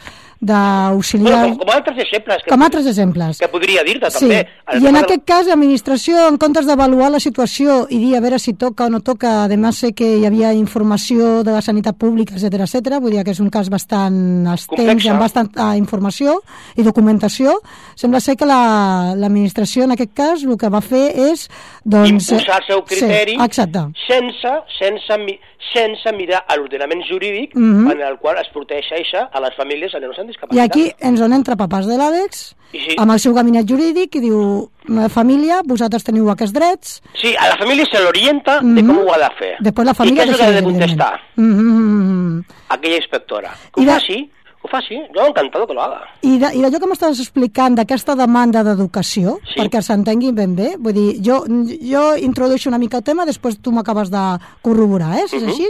d'auxiliar... 0.43 1.39
Bueno, 1.39 1.57
com, 1.57 1.65
com 1.67 1.73
altres 1.75 1.97
exemples 2.03 2.43
que, 2.43 2.49
Com 2.51 2.61
altres 2.65 2.85
exemples. 2.91 3.39
que 3.39 3.47
podria 3.47 3.83
dir-te 3.83 4.09
Sí, 4.11 4.19
també. 4.27 4.39
i 4.73 4.77
en 4.77 4.83
tema 4.83 4.99
de- 4.99 5.05
aquest 5.05 5.23
cas 5.25 5.47
l'administració, 5.47 6.27
en 6.29 6.37
comptes 6.37 6.65
d'avaluar 6.67 7.09
la 7.11 7.19
situació 7.23 7.87
i 7.89 7.97
dir 8.01 8.15
a 8.17 8.21
veure 8.23 8.39
si 8.39 8.53
toca 8.53 8.85
o 8.85 8.89
no 8.89 8.99
toca, 9.01 9.43
además 9.45 9.77
sé 9.77 9.93
que 9.93 10.17
hi 10.17 10.25
havia 10.25 10.53
informació 10.53 11.43
de 11.43 11.51
la 11.55 11.61
sanitat 11.61 11.95
pública, 11.97 12.35
etc 12.35 12.61
etc. 12.67 12.99
vull 12.99 13.11
dir 13.15 13.23
que 13.23 13.31
és 13.31 13.39
un 13.39 13.49
cas 13.49 13.69
bastant 13.69 14.47
extens 14.53 15.05
i 15.05 15.09
amb 15.09 15.19
bastanta 15.23 15.75
informació 15.77 16.41
i 16.75 16.83
documentació, 16.83 17.59
sembla 17.95 18.19
ser 18.19 18.35
que 18.37 18.45
la- 18.45 19.13
l'administració 19.15 19.83
en 19.85 19.91
aquest 19.95 20.13
cas 20.13 20.43
el 20.43 20.57
que 20.57 20.69
va 20.69 20.81
fer 20.81 21.11
és 21.31 21.47
doncs, 21.85 22.31
imposar 22.31 22.59
el 22.61 22.67
seu 22.67 22.83
criteri 22.83 23.37
sí, 23.37 23.41
exacte. 23.43 23.79
sense, 24.07 24.53
sense, 24.79 25.17
sense 25.71 26.11
mirar 26.13 26.43
a 26.47 26.55
l'ordenament 26.57 27.03
jurídic 27.07 27.55
Mhm. 27.55 27.91
en 27.91 28.01
el 28.01 28.17
qual 28.17 28.37
es 28.37 28.49
protegeix 28.49 29.13
a 29.31 29.39
les 29.39 29.55
famílies 29.55 29.93
amb 29.95 30.03
nens 30.03 30.19
amb 30.19 30.27
I 30.29 30.31
discapacitat. 30.33 30.65
aquí 30.65 30.91
ens 30.99 31.21
on 31.21 31.33
entra 31.33 31.55
papàs 31.55 31.85
de 31.85 31.95
l'Àlex 31.97 32.55
I 32.73 32.79
sí. 32.79 32.95
amb 32.97 33.11
el 33.11 33.19
seu 33.19 33.33
gabinet 33.33 33.65
jurídic 33.69 34.15
i 34.15 34.19
diu, 34.19 34.69
"Ma 34.87 35.07
família, 35.09 35.61
vosaltres 35.63 36.03
teniu 36.03 36.29
aquests 36.29 36.53
drets, 36.53 37.01
Sí, 37.13 37.35
a 37.37 37.49
la 37.49 37.57
família 37.57 37.85
se 37.85 38.01
l'orienta 38.03 38.59
de 38.59 38.81
Mhm. 38.81 38.87
com 38.87 38.97
ho 39.07 39.13
ha 39.13 39.17
de 39.19 39.35
fer. 39.37 39.55
Després 39.59 39.85
la 39.85 39.93
família 39.93 40.23
I 40.23 40.27
què 40.27 40.29
és 40.29 40.33
el 40.33 40.37
que 40.37 40.43
ha 40.43 40.51
de 40.51 40.63
contestar 40.63 41.19
Mm 41.35 42.39
aquella 42.69 42.95
inspectora? 42.97 43.51
Que 43.73 43.81
I 43.81 43.83
ho 43.83 43.87
de- 43.87 43.93
faci, 43.93 44.31
ho 44.63 44.67
faci. 44.71 44.95
Jo 45.13 45.27
encantado 45.27 45.67
que 45.67 45.73
lo 45.73 45.81
haga. 45.83 46.01
I 46.21 46.37
d'allò 46.39 46.79
que 46.79 46.87
m'estaves 46.87 47.19
explicant 47.19 47.75
d'aquesta 47.75 48.15
demanda 48.15 48.63
d'educació, 48.63 49.37
Sí. 49.43 49.59
perquè 49.59 49.81
s'entengui 49.81 50.31
ben 50.31 50.55
bé, 50.55 50.75
vull 50.79 50.93
dir, 50.93 51.19
jo, 51.21 51.43
jo 51.81 52.15
introdueixo 52.17 52.69
una 52.69 52.79
mica 52.79 52.97
el 52.97 53.03
tema, 53.03 53.25
després 53.25 53.59
tu 53.61 53.71
m'acabes 53.71 54.09
de 54.09 54.23
corroborar, 54.61 55.17
eh, 55.19 55.27
si 55.27 55.35
és 55.37 55.43
Mhm. 55.43 55.49
així. 55.51 55.67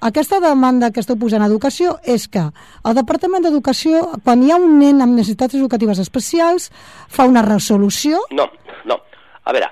Aquesta 0.00 0.38
demanda 0.40 0.90
que 0.90 1.00
esteu 1.00 1.16
posant 1.16 1.42
a 1.42 1.46
educació 1.46 1.98
és 2.04 2.28
que 2.28 2.40
el 2.84 2.94
Departament 2.94 3.42
d'Educació, 3.44 4.20
quan 4.22 4.42
hi 4.42 4.50
ha 4.50 4.56
un 4.56 4.78
nen 4.78 5.00
amb 5.00 5.14
necessitats 5.14 5.54
educatives 5.54 5.98
especials, 5.98 6.70
fa 7.08 7.24
una 7.24 7.40
resolució, 7.42 8.18
No, 8.30 8.50
no. 8.84 9.00
A 9.44 9.52
veure, 9.52 9.70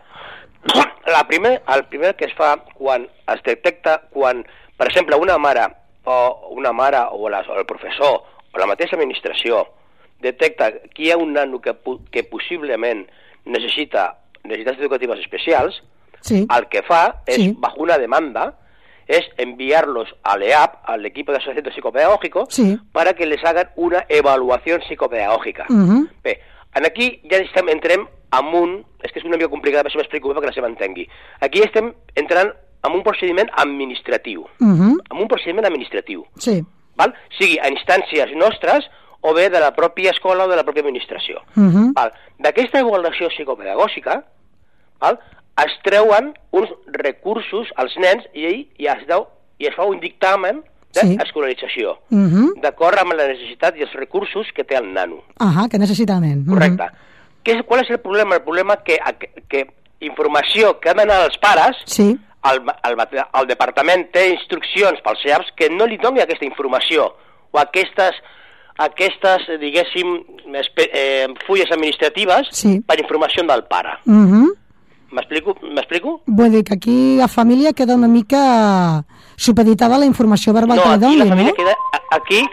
la 1.07 1.27
primer, 1.27 1.63
el 1.75 1.85
primer 1.87 2.15
que 2.17 2.27
es 2.27 2.35
fa 2.35 2.57
quan 2.79 3.07
es 3.27 3.43
detecta, 3.43 4.03
quan, 4.13 4.45
per 4.77 4.87
exemple, 4.89 5.17
una 5.17 5.37
mare 5.37 5.67
o 6.05 6.49
una 6.57 6.73
mare 6.73 6.99
o, 7.13 7.29
la, 7.29 7.41
o 7.41 7.59
el 7.59 7.67
professor 7.67 8.23
o 8.55 8.59
la 8.59 8.67
mateixa 8.67 8.97
administració 8.97 9.67
detecta 10.21 10.71
que 10.95 11.03
hi 11.05 11.11
ha 11.11 11.17
un 11.17 11.33
nano 11.33 11.61
que, 11.61 11.75
que 12.11 12.23
possiblement 12.25 13.07
necessita 13.45 14.19
necessitats 14.45 14.79
educatives 14.81 15.19
especials, 15.21 15.83
sí, 16.21 16.47
el 16.49 16.69
que 16.69 16.83
fa 16.83 17.23
es, 17.27 17.37
Sí. 17.37 17.55
bajo 17.59 17.81
una 17.83 17.99
demanda, 17.99 18.59
es 19.09 19.25
enviarlos 19.37 20.09
al 20.23 20.43
EAP, 20.43 20.77
al 20.85 21.05
equipo 21.07 21.33
de 21.33 21.39
asociación 21.39 21.73
psicopedagógico, 21.75 22.47
Sí. 22.49 22.79
para 22.93 23.15
que 23.15 23.27
les 23.27 23.43
hagan 23.45 23.71
una 23.77 24.07
evaluación 24.09 24.81
psicopedagógica. 24.83 25.67
Mhm. 25.69 26.09
Bé, 26.23 26.41
en 26.75 26.87
aquí 26.87 27.21
ja 27.29 27.37
estem, 27.39 27.69
entrem 27.69 28.07
amb 28.31 28.55
un... 28.55 28.85
És 29.03 29.11
que 29.13 29.19
és 29.19 29.25
una 29.27 29.37
mica 29.37 29.49
complicat, 29.51 29.81
a 29.81 29.83
veure 29.83 29.91
si 29.93 29.99
m'explico 29.99 30.29
bé 30.31 30.37
perquè 30.39 30.47
la 30.47 30.53
seva 30.55 30.69
entengui. 30.71 31.09
Aquí 31.41 31.61
estem 31.61 31.93
entrant 32.15 32.53
en 32.85 32.93
un 32.95 33.03
procediment 33.03 33.51
administratiu. 33.59 34.47
mhm, 34.61 35.01
En 35.11 35.17
un 35.21 35.29
procediment 35.29 35.67
administratiu. 35.67 36.25
sí, 36.39 36.63
Val? 36.97 37.15
Sigui 37.39 37.59
a 37.59 37.69
instàncies 37.73 38.35
nostres 38.37 38.85
o 39.23 39.33
bé 39.35 39.49
de 39.51 39.61
la 39.61 39.71
pròpia 39.75 40.11
escola 40.11 40.45
o 40.45 40.49
de 40.49 40.57
la 40.57 40.65
pròpia 40.65 40.83
administració. 40.83 41.41
mhm, 41.55 41.93
Val? 41.95 42.13
D'aquesta 42.39 42.81
avaluació 42.81 43.29
psicopedagògica 43.29 44.23
val? 45.01 45.19
es 45.63 45.73
treuen 45.85 46.33
uns 46.51 46.71
recursos 46.97 47.69
als 47.77 47.93
nens 48.01 48.25
i, 48.35 48.67
i, 48.79 48.87
es, 48.89 49.07
deu, 49.07 49.27
i 49.59 49.67
es 49.69 49.75
fa 49.77 49.85
un 49.85 50.01
dictamen 50.01 50.63
Sí. 50.93 51.17
d'escolarització, 51.17 51.95
mhm, 52.11 52.61
d'acord 52.61 52.99
amb 53.01 53.15
la 53.17 53.25
necessitat 53.31 53.79
i 53.79 53.83
els 53.87 53.93
recursos 53.97 54.47
que 54.53 54.63
té 54.63 54.77
el 54.77 54.93
nano. 54.93 55.23
Ahà, 55.41 55.67
que 55.71 55.79
necessita 55.79 56.17
el 56.17 56.21
nen. 56.21 56.43
mhm. 56.45 56.53
Correcte. 56.53 56.89
Què 57.43 57.65
qual 57.65 57.81
és 57.81 57.91
el 57.91 57.99
problema? 58.01 58.35
El 58.37 58.43
problema 58.43 58.77
que, 58.85 58.99
que, 59.19 59.31
que 59.49 59.67
informació 60.01 60.79
que 60.81 60.91
ha 60.91 60.95
d'anar 60.95 61.23
als 61.25 61.39
pares, 61.39 61.77
Sí, 61.87 62.19
el, 62.51 62.61
el, 62.91 62.97
el 63.41 63.47
departament 63.47 64.09
té 64.13 64.29
instruccions 64.33 65.01
pels 65.05 65.23
CEAPs 65.23 65.53
que 65.57 65.69
no 65.71 65.87
li 65.87 65.97
doni 65.99 66.21
aquesta 66.21 66.45
informació 66.45 67.15
o 67.53 67.59
aquestes, 67.59 68.17
aquestes 68.79 69.47
diguéssim, 69.61 70.17
espe, 70.59 70.89
eh, 70.93 71.27
fulles 71.47 71.71
administratives 71.71 72.49
Sí. 72.51 72.81
per 72.81 72.99
informació 73.01 73.45
del 73.45 73.65
pare. 73.65 73.99
mhm. 74.07 74.49
M'explico? 75.13 75.55
M'explico? 75.61 76.23
Vull 76.27 76.51
dir 76.51 76.65
que 76.65 76.73
aquí 76.73 77.17
la 77.19 77.29
família 77.29 77.75
queda 77.75 77.95
una 77.95 78.09
mica 78.09 79.05
supeditada 79.37 79.97
a 79.97 79.99
la 79.99 80.07
informació 80.07 80.55
verbal 80.55 80.79
No, 80.79 80.83
que 80.85 80.89
li 80.89 80.95
aquí 80.95 81.05
doni, 81.05 81.17
la 81.19 81.27
familia 81.27 81.51
no? 81.51 81.57
queda... 81.57 81.77
Aquí... 82.13 82.49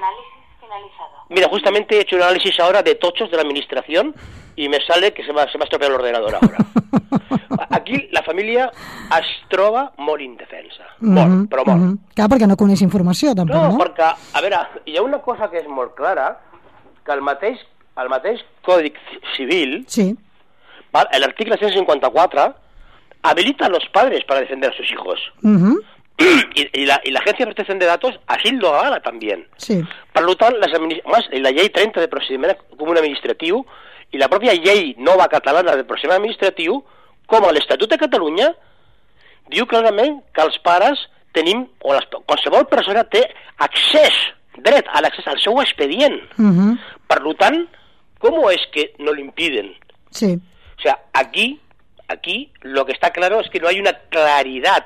Mira, 1.30 1.48
justamente 1.48 1.96
he 1.96 2.02
hecho 2.02 2.16
un 2.16 2.24
análisis 2.24 2.60
ahora 2.60 2.82
de 2.82 2.96
tochos 2.96 3.30
de 3.30 3.38
la 3.38 3.44
administración 3.44 4.16
y 4.60 4.68
me 4.70 4.80
sale 4.86 5.14
que 5.14 5.24
se 5.24 5.32
me, 5.34 5.42
se 5.52 5.58
me 5.58 5.64
ha 5.64 5.68
estropeado 5.68 5.96
el 5.96 6.00
ordenador 6.02 6.36
ahora. 6.36 6.58
Aquí 7.72 8.10
la 8.12 8.24
família 8.24 8.72
es 9.20 9.28
troba 9.50 9.92
molt 9.98 10.22
indefensa. 10.22 10.86
Molt, 11.00 11.28
Mhm, 11.30 11.48
però 11.50 11.64
molt. 11.66 11.82
mhm. 11.82 11.98
Clar, 12.16 12.28
perquè 12.30 12.48
no 12.48 12.58
coneix 12.58 12.82
informació, 12.82 13.34
tampoc, 13.36 13.56
No, 13.56 13.72
no? 13.72 13.78
perquè, 13.78 14.08
a 14.34 14.42
veure, 14.42 14.58
hi 14.86 14.98
ha 14.98 15.02
una 15.02 15.20
cosa 15.20 15.50
que 15.50 15.60
és 15.60 15.68
molt 15.68 15.94
clara, 15.96 16.40
que 17.06 17.12
el 17.14 17.22
mateix, 17.22 17.60
el 17.98 18.10
mateix 18.10 18.42
Codi 18.66 18.92
Civil, 19.36 19.84
Sí, 19.88 20.16
artículo 20.94 21.58
154, 21.58 22.56
habilita 23.22 23.66
a 23.66 23.70
los 23.70 23.86
padres 23.94 24.24
para 24.26 24.42
defender 24.42 24.72
a 24.72 24.78
sus 24.78 24.92
hijos. 24.92 25.20
mhm, 25.42 25.78
y, 26.56 26.82
y 26.82 26.86
la, 26.86 27.00
y 27.04 27.12
la 27.12 27.20
Agencia 27.20 27.46
de 27.46 27.52
Protección 27.54 27.80
de 27.80 27.86
Datos 27.86 28.20
así 28.28 28.52
lo 28.52 28.74
haga 28.76 29.00
también. 29.02 29.48
sí, 29.58 29.82
Per 30.14 30.26
tant, 30.36 30.56
les 30.58 30.74
adminis- 30.74 31.04
més, 31.06 31.30
la 31.42 31.52
llei 31.52 31.70
30 31.70 32.02
de 32.02 32.08
procediment 32.10 32.58
comú 32.78 32.92
administratiu 32.94 33.66
i 34.12 34.18
la 34.18 34.28
pròpia 34.32 34.56
llei 34.58 34.96
nova 34.98 35.28
catalana 35.30 35.76
de 35.78 35.86
procediment 35.86 36.18
administratiu, 36.22 36.84
com 37.30 37.46
a 37.46 37.52
l'Estatut 37.54 37.90
de 37.90 37.98
Catalunya, 38.02 38.50
diu 39.50 39.68
clarament 39.70 40.20
que 40.34 40.42
els 40.42 40.58
pares 40.66 41.00
tenim, 41.34 41.66
o 41.86 41.94
les, 41.94 42.06
qualsevol 42.26 42.66
persona 42.70 43.04
té 43.06 43.22
accés, 43.62 44.16
dret 44.58 44.88
a 44.92 45.02
l'accés 45.02 45.28
al 45.28 45.40
seu 45.40 45.60
expedient. 45.62 46.18
mhm, 46.38 46.78
Per 47.08 47.20
tant, 47.38 47.68
com 48.20 48.34
és 48.52 48.66
que 48.74 48.94
no 49.00 49.12
lo 49.14 49.22
impiden? 49.22 49.74
sí, 50.12 50.40
O 50.78 50.82
sea, 50.82 50.98
aquí, 51.14 51.60
aquí 52.08 52.52
lo 52.62 52.86
que 52.86 52.94
está 52.94 53.12
claro 53.12 53.42
es 53.42 53.50
que 53.50 53.60
no 53.60 53.68
hay 53.68 53.80
una 53.80 53.94
claridad 54.10 54.86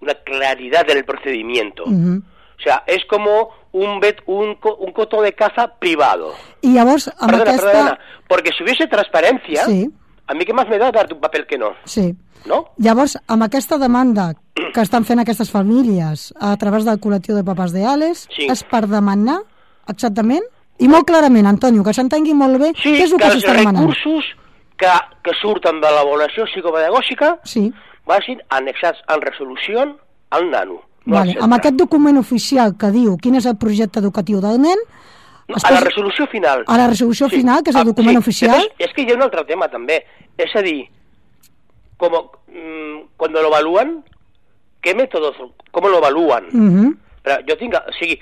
una 0.00 0.14
claridad 0.14 0.88
en 0.90 0.98
el 0.98 1.04
procedimiento. 1.04 1.84
Mhm. 1.86 2.22
O 2.58 2.62
sea, 2.62 2.82
es 2.86 3.04
como 3.06 3.50
un, 3.72 4.00
vet- 4.00 4.22
un, 4.26 4.56
un 4.80 4.92
coto 4.92 5.22
de 5.22 5.32
caza 5.34 5.68
privado. 5.78 6.32
I 6.62 6.72
llavors, 6.74 7.08
amb 7.18 7.30
Perdona, 7.32 7.50
aquesta... 7.50 7.70
perdona, 7.72 7.98
porque 8.28 8.50
si 8.56 8.62
hubiese 8.64 8.86
transparencia, 8.86 9.64
Sí. 9.64 9.88
a 10.26 10.34
mí 10.34 10.44
qué 10.44 10.52
más 10.52 10.68
me 10.68 10.78
da 10.78 10.90
darte 10.92 11.14
un 11.14 11.20
papel 11.20 11.46
que 11.46 11.58
no, 11.58 11.72
Sí. 11.84 12.14
¿no? 12.46 12.70
Llavors, 12.76 13.18
amb 13.26 13.42
aquesta 13.44 13.78
demanda 13.78 14.34
que 14.74 14.80
estan 14.80 15.04
fent 15.04 15.20
aquestes 15.20 15.50
famílies 15.50 16.34
a 16.40 16.56
través 16.56 16.84
del 16.84 17.00
col·lectiu 17.00 17.34
de 17.34 17.44
papes 17.44 17.72
de 17.72 17.84
Ales, 17.86 18.28
Sí. 18.34 18.46
és 18.50 18.62
per 18.64 18.86
demanar 18.88 19.40
exactament, 19.88 20.42
i 20.78 20.88
molt 20.88 21.06
clarament, 21.06 21.46
Antonio, 21.46 21.84
que 21.84 21.92
s'entengui 21.94 22.34
molt 22.34 22.58
bé 22.58 22.72
Sí, 22.76 22.92
què 22.96 23.04
és 23.04 23.12
el 23.12 23.18
que 23.18 23.24
que 23.26 23.32
els 23.32 23.44
s'està 23.44 23.56
demanant. 23.56 23.86
recursos 23.88 24.24
que, 24.76 24.88
que 25.22 25.32
surten 25.40 25.80
de 25.80 25.90
l'avaluació 25.90 26.44
psicopedagògica 26.44 27.38
Sí, 27.44 27.72
vagin 28.06 28.40
annexats 28.50 28.98
en 29.08 29.20
resolució 29.22 29.82
al 30.30 30.50
nano. 30.50 30.80
Vale. 31.06 31.36
amb 31.40 31.54
aquest 31.54 31.74
document 31.76 32.18
oficial 32.18 32.76
que 32.78 32.90
diu 32.90 33.16
quin 33.18 33.34
és 33.36 33.46
el 33.46 33.56
projecte 33.56 33.98
educatiu 34.00 34.40
del 34.40 34.60
nen, 34.60 34.78
es 35.48 35.64
a 35.64 35.70
la 35.72 35.80
resolució 35.80 36.26
final. 36.28 36.64
a 36.66 36.76
la 36.78 36.86
resolució 36.88 37.28
final, 37.28 37.62
que 37.62 37.70
és 37.70 37.76
el 37.76 37.82
Ah, 37.82 37.84
document 37.84 38.14
sí. 38.16 38.18
oficial, 38.18 38.60
Després, 38.60 38.88
és 38.88 38.94
que 38.94 39.02
hi 39.02 39.10
ha 39.12 39.16
un 39.16 39.22
altre 39.22 39.44
tema 39.44 39.68
també. 39.68 40.04
És 40.38 40.54
a 40.56 40.62
dir, 40.62 40.88
como, 41.96 42.30
mm, 42.48 43.16
cuando 43.16 43.42
lo 43.42 43.48
evalúan, 43.48 44.04
¿qué 44.80 44.94
métodos, 44.94 45.36
cómo 45.70 45.88
lo 45.88 45.98
evalúan? 45.98 46.44
Mhm, 46.52 46.98
Però 47.22 47.36
jo 47.48 47.56
tinc, 47.56 47.74
o 47.74 47.92
sigui, 48.00 48.18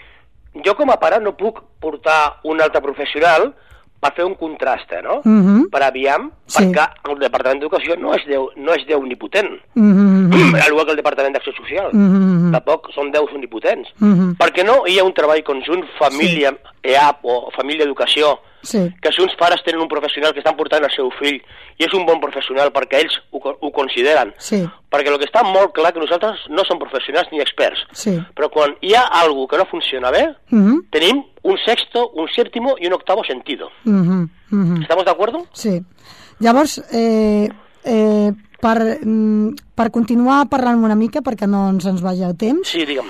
jo 0.65 0.75
com 0.77 0.91
a 0.91 0.99
pare 1.01 1.21
no 1.21 1.35
puc 1.37 1.63
portar 1.81 2.41
un 2.45 2.61
altre 2.61 2.83
professional 2.83 3.55
per 4.00 4.14
fer 4.16 4.25
un 4.25 4.35
contraste, 4.35 5.02
no? 5.02 5.21
Mhm. 5.25 5.69
Per 5.71 5.83
aviam, 5.83 6.30
Sí. 6.47 6.64
perquè 6.64 6.87
el 7.12 7.19
Departament 7.19 7.61
d'Educació 7.61 7.97
no 8.00 8.14
és 8.14 8.25
Déu, 8.26 8.49
no 8.57 8.73
és 8.73 8.87
Déu 8.87 8.99
omnipotent, 8.99 9.50
mhm, 9.75 10.28
mhm, 10.33 10.54
al 10.54 10.69
igual 10.73 10.87
que 10.87 10.90
el 10.92 10.97
Departament 10.97 11.35
d'Acció 11.35 11.52
Social. 11.52 11.90
mhm, 11.92 12.50
Tampoc 12.52 12.90
són 12.92 13.11
déus 13.12 13.30
omnipotents. 13.33 13.88
mhm. 13.99 14.37
Perquè 14.38 14.64
no 14.64 14.87
hi 14.87 14.99
ha 14.99 15.04
un 15.04 15.12
treball 15.12 15.42
conjunt 15.45 15.85
família, 15.99 16.57
EAP 16.83 17.19
o 17.23 17.50
família 17.54 17.85
educació, 17.85 18.40
Sí, 18.62 18.93
que 19.00 19.11
si 19.12 19.23
uns 19.23 19.35
pares 19.37 19.62
tenen 19.64 19.81
un 19.81 19.88
professional 19.88 20.33
que 20.33 20.40
estan 20.40 20.57
portant 20.57 20.85
el 20.85 20.90
seu 20.95 21.11
fill 21.19 21.40
i 21.79 21.85
és 21.85 21.95
un 21.95 22.05
bon 22.07 22.21
professional 22.21 22.71
perquè 22.73 23.00
ells 23.00 23.17
ho, 23.33 23.38
ho 23.61 23.71
consideren. 23.73 24.35
sí, 24.38 24.69
Perquè 24.90 25.07
el 25.09 25.19
que 25.19 25.26
està 25.26 25.43
molt 25.47 25.73
clar 25.73 25.93
que 25.95 26.00
nosaltres 26.00 26.40
no 26.50 26.64
som 26.67 26.79
professionals 26.79 27.29
ni 27.33 27.40
experts. 27.40 27.87
sí. 27.93 28.19
Però 28.35 28.50
quan 28.50 28.75
hi 28.83 28.95
ha 28.95 29.05
algú 29.23 29.47
que 29.49 29.57
no 29.57 29.64
funciona 29.67 30.11
bé, 30.11 30.35
Mhm, 30.50 30.88
tenim 30.90 31.23
un 31.43 31.57
sexto, 31.64 32.11
un 32.11 32.29
séptimo 32.35 32.75
i 32.81 32.87
un 32.87 32.93
octavo 32.95 33.23
sentido. 33.25 33.71
mhm, 33.85 34.29
mhm. 34.50 34.83
¿Estamos 34.83 35.05
de 35.05 35.11
acuerdo? 35.11 35.47
Sí. 35.52 35.81
Llavors, 36.40 36.83
eh, 36.93 37.49
eh, 37.85 38.33
per, 38.61 38.99
mm, 39.05 39.55
per 39.75 39.90
continuar 39.90 40.49
parlant 40.49 40.83
una 40.85 40.95
mica, 40.95 41.21
perquè 41.21 41.47
no 41.49 41.69
ens 41.71 41.87
ens 41.87 42.02
vagi 42.02 42.23
el 42.23 42.37
temps, 42.37 42.69
Sí, 42.69 42.85
digue'm. 42.85 43.07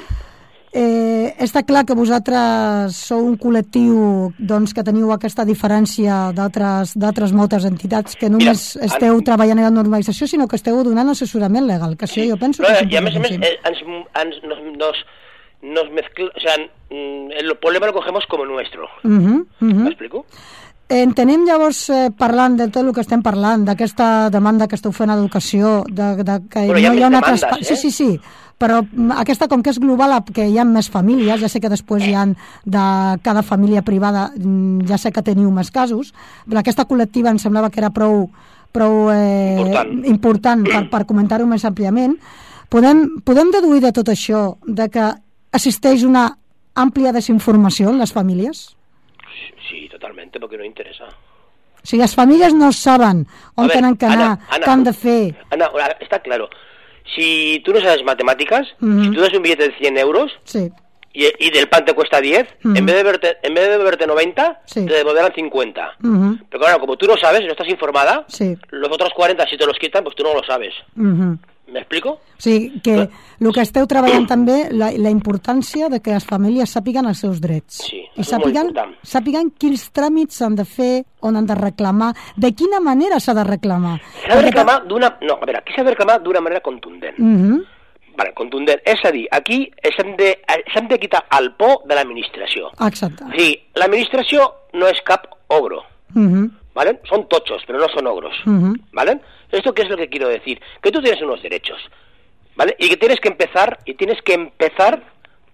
Eh, 0.73 1.35
està 1.43 1.65
clar 1.67 1.85
que 1.85 1.95
vosaltres 1.99 2.95
sou 2.95 3.25
un 3.27 3.37
col·lectiu 3.39 4.33
doncs, 4.39 4.73
que 4.75 4.85
teniu 4.87 5.11
aquesta 5.13 5.45
diferència 5.45 6.31
d'altres 6.33 7.33
moltes 7.35 7.65
entitats 7.67 8.15
que 8.17 8.31
només 8.31 8.77
Mira, 8.77 8.87
esteu 8.87 9.17
en- 9.19 9.25
treballant 9.25 9.59
en 9.59 9.65
la 9.65 9.71
normalització, 9.75 10.27
sinó 10.29 10.47
que 10.47 10.57
esteu 10.57 10.83
donant 10.85 11.09
assessorament 11.11 11.67
legal, 11.67 11.97
que 11.97 12.07
això 12.07 12.23
jo 12.29 12.37
penso 12.39 12.63
No, 12.63 12.69
que 12.69 12.87
y 12.89 12.97
a 12.97 13.01
més 13.01 13.17
a 13.17 13.21
més, 13.21 13.33
eh, 13.33 13.59
ens, 13.65 13.79
ens, 14.15 14.43
nos, 14.45 14.59
nos, 14.79 14.97
nos 15.63 15.91
mezcla, 15.93 16.27
o 16.37 16.41
sea, 16.41 16.57
mm, 16.91 17.33
el 17.37 17.57
problema 17.59 17.87
lo 17.87 17.93
cogemos 17.93 18.25
como 18.29 18.45
nuestro. 18.47 18.87
Mhm, 19.03 19.47
mhm. 19.61 19.83
¿Me 19.83 19.89
explico? 19.91 20.25
Entenem 20.89 21.45
llavors, 21.47 21.89
eh, 21.91 22.11
parlant 22.19 22.57
de 22.59 22.67
tot 22.69 22.83
el 22.85 22.93
que 22.93 23.01
estem 23.01 23.23
parlant, 23.23 23.63
d'aquesta 23.65 24.29
demanda 24.31 24.67
que 24.67 24.75
esteu 24.75 24.91
fent 24.91 25.11
a 25.11 25.15
educació, 25.15 25.85
de, 25.87 26.17
de 26.25 26.41
que 26.51 26.65
Però 26.67 26.79
hi 26.81 26.87
ha 26.87 26.91
no 26.93 26.99
hi 26.99 27.03
ha 27.05 27.07
una 27.09 27.21
transpa- 27.23 27.59
eh? 27.61 27.65
Sí, 27.65 27.77
sí, 27.77 27.91
sí, 27.93 28.21
però 28.61 28.83
mm, 28.85 29.15
aquesta, 29.23 29.49
com 29.49 29.63
que 29.65 29.73
és 29.73 29.81
global, 29.81 30.19
que 30.37 30.45
hi 30.51 30.59
ha 30.61 30.67
més 30.69 30.91
famílies, 30.93 31.41
ja 31.41 31.49
sé 31.49 31.63
que 31.65 31.73
després 31.73 32.05
hi 32.05 32.13
ha 32.15 32.27
de 32.29 32.85
cada 33.25 33.43
família 33.47 33.83
privada, 33.87 34.29
mm, 34.37 34.85
ja 34.91 34.99
sé 35.01 35.15
que 35.17 35.25
teniu 35.25 35.49
més 35.55 35.73
casos, 35.73 36.13
però 36.45 36.61
aquesta 36.61 36.85
col·lectiva 36.85 37.33
em 37.33 37.41
semblava 37.41 37.73
que 37.73 37.81
era 37.81 37.93
prou, 37.95 38.29
prou 38.77 39.09
eh, 39.15 39.57
Important. 39.65 40.05
important 40.13 40.69
per, 40.69 40.85
per 40.93 41.07
comentar-ho 41.09 41.49
més 41.49 41.65
àmpliament. 41.65 42.19
Podem, 42.71 43.07
podem 43.27 43.51
deduir 43.51 43.81
de 43.83 43.95
tot 43.97 44.13
això 44.13 44.45
de 44.67 44.91
que 44.93 45.09
assisteix 45.57 46.05
una 46.07 46.29
àmplia 46.79 47.17
desinformació 47.17 47.91
en 47.91 47.99
les 47.99 48.13
famílies? 48.13 48.69
Sí, 49.69 49.89
totalmente, 49.91 50.39
porque 50.39 50.61
no 50.61 50.69
interesa. 50.69 51.09
O 51.81 51.87
sigui, 51.89 52.03
les 52.03 52.15
famílies 52.15 52.53
no 52.55 52.71
saben 52.77 53.25
on 53.57 53.67
ver, 53.67 53.79
tenen 53.79 53.97
que 53.97 54.07
anar, 54.07 54.35
Ana, 54.37 54.49
Ana, 54.53 54.67
què 54.67 54.71
han 54.71 54.85
de 54.85 54.93
fer. 54.93 55.21
Ana, 55.57 55.71
está 55.99 56.21
claro. 56.21 56.51
Si 57.15 57.61
tú 57.65 57.73
no 57.73 57.81
sabes 57.81 58.05
matemáticas, 58.05 58.69
si 58.81 59.11
tú 59.11 59.21
das 59.21 59.33
un 59.33 59.43
billete 59.43 59.69
de 59.69 59.75
100 59.79 59.99
euros 59.99 60.31
Sí, 60.45 60.71
y, 61.13 61.25
y 61.39 61.51
del 61.51 61.69
pan 61.69 61.85
te 61.85 61.93
cuesta 61.93 62.21
10, 62.21 62.47
Ujú. 62.65 62.77
en 62.77 62.87
vez 62.87 62.95
de 62.97 63.03
verte, 63.03 63.37
en 63.43 63.55
vez 63.55 63.69
de 63.69 63.79
verte 63.79 64.07
90, 64.07 64.63
Sí. 64.65 64.87
te 64.87 64.95
devolverán 64.95 65.35
50. 65.35 65.97
ujú, 66.03 66.39
Pero 66.49 66.61
claro, 66.63 66.79
como 66.81 66.97
tú 66.97 67.07
no 67.07 67.17
sabes, 67.17 67.41
no 67.45 67.51
estás 67.53 67.69
informada, 67.69 68.25
sí. 68.29 68.57
los 68.71 68.91
otros 68.91 69.11
40 69.15 69.45
si 69.49 69.57
te 69.57 69.67
los 69.67 69.77
quitan, 69.79 70.05
pues 70.05 70.15
tú 70.15 70.23
no 70.23 70.35
lo 70.35 70.43
sabes. 70.45 70.73
Ujú. 71.71 71.73
¿Me 71.73 71.81
explico? 71.81 72.11
O 72.11 72.43
sigui, 72.43 72.81
que 72.83 72.95
el 73.41 73.53
que 73.53 73.61
esteu 73.63 73.87
treballant 73.87 74.27
també, 74.27 74.69
la, 74.71 74.91
la 74.97 75.11
importància 75.11 75.89
de 75.89 76.01
que 76.01 76.11
les 76.13 76.25
famílies 76.27 76.71
sàpiguen 76.71 77.07
els 77.07 77.21
seus 77.21 77.41
drets. 77.41 77.83
Sí, 77.87 78.03
I 78.17 78.25
sàpiguen, 78.25 78.73
sàpiguen 79.03 79.51
quins 79.59 79.91
tràmits 79.93 80.41
s'han 80.41 80.57
de 80.57 80.65
fer, 80.65 81.05
on 81.21 81.37
han 81.37 81.47
de 81.47 81.55
reclamar, 81.55 82.15
de 82.37 82.53
quina 82.53 82.81
manera 82.81 83.21
s'ha 83.21 83.35
de 83.35 83.45
reclamar. 83.45 83.99
S'ha 84.27 84.37
de 84.37 84.43
reclamar 84.49 84.81
d'una... 84.87 85.17
No, 85.23 85.35
a 85.41 85.45
veure, 85.47 85.59
aquí 85.59 85.73
s'ha 85.77 85.85
de 85.85 85.91
reclamar 85.95 86.21
d'una 86.23 86.41
manera 86.41 86.61
contundent. 86.61 87.19
Mhm, 87.19 87.61
Vale, 88.21 88.35
contundent. 88.35 88.81
És 88.85 89.01
a 89.07 89.13
dir, 89.15 89.27
aquí 89.33 89.71
s'hem 89.97 90.17
de, 90.19 90.35
de 90.91 90.99
quitar 90.99 91.23
el 91.39 91.55
por 91.57 91.87
de 91.89 91.95
l'administració. 91.95 92.69
Exacte. 92.85 93.25
O 93.25 93.31
sigui, 93.31 93.55
l'administració 93.81 94.51
no 94.75 94.89
és 94.89 95.01
cap 95.07 95.27
ogro, 95.49 95.85
Mhm, 96.13 96.51
¿vale? 96.81 97.01
Son 97.09 97.29
tochos, 97.29 97.63
pero 97.67 97.79
no 97.79 97.89
son 97.95 98.07
ogros, 98.07 98.35
ujú, 98.47 98.75
¿vale? 98.93 99.21
¿Esto 99.53 99.75
qué 99.75 99.83
es 99.83 99.91
lo 99.91 99.97
que 99.99 100.09
quiero 100.09 100.29
decir? 100.29 100.59
Que 100.83 100.91
tú 100.91 101.03
tienes 101.03 101.21
unos 101.21 101.43
derechos, 101.43 101.77
¿vale? 102.57 102.75
Y 102.79 102.89
que 102.89 102.97
tienes 102.97 103.21
que 103.21 103.29
empezar, 103.29 103.79
y 103.85 103.95
tienes 103.95 104.23
que 104.23 104.33
empezar 104.35 105.03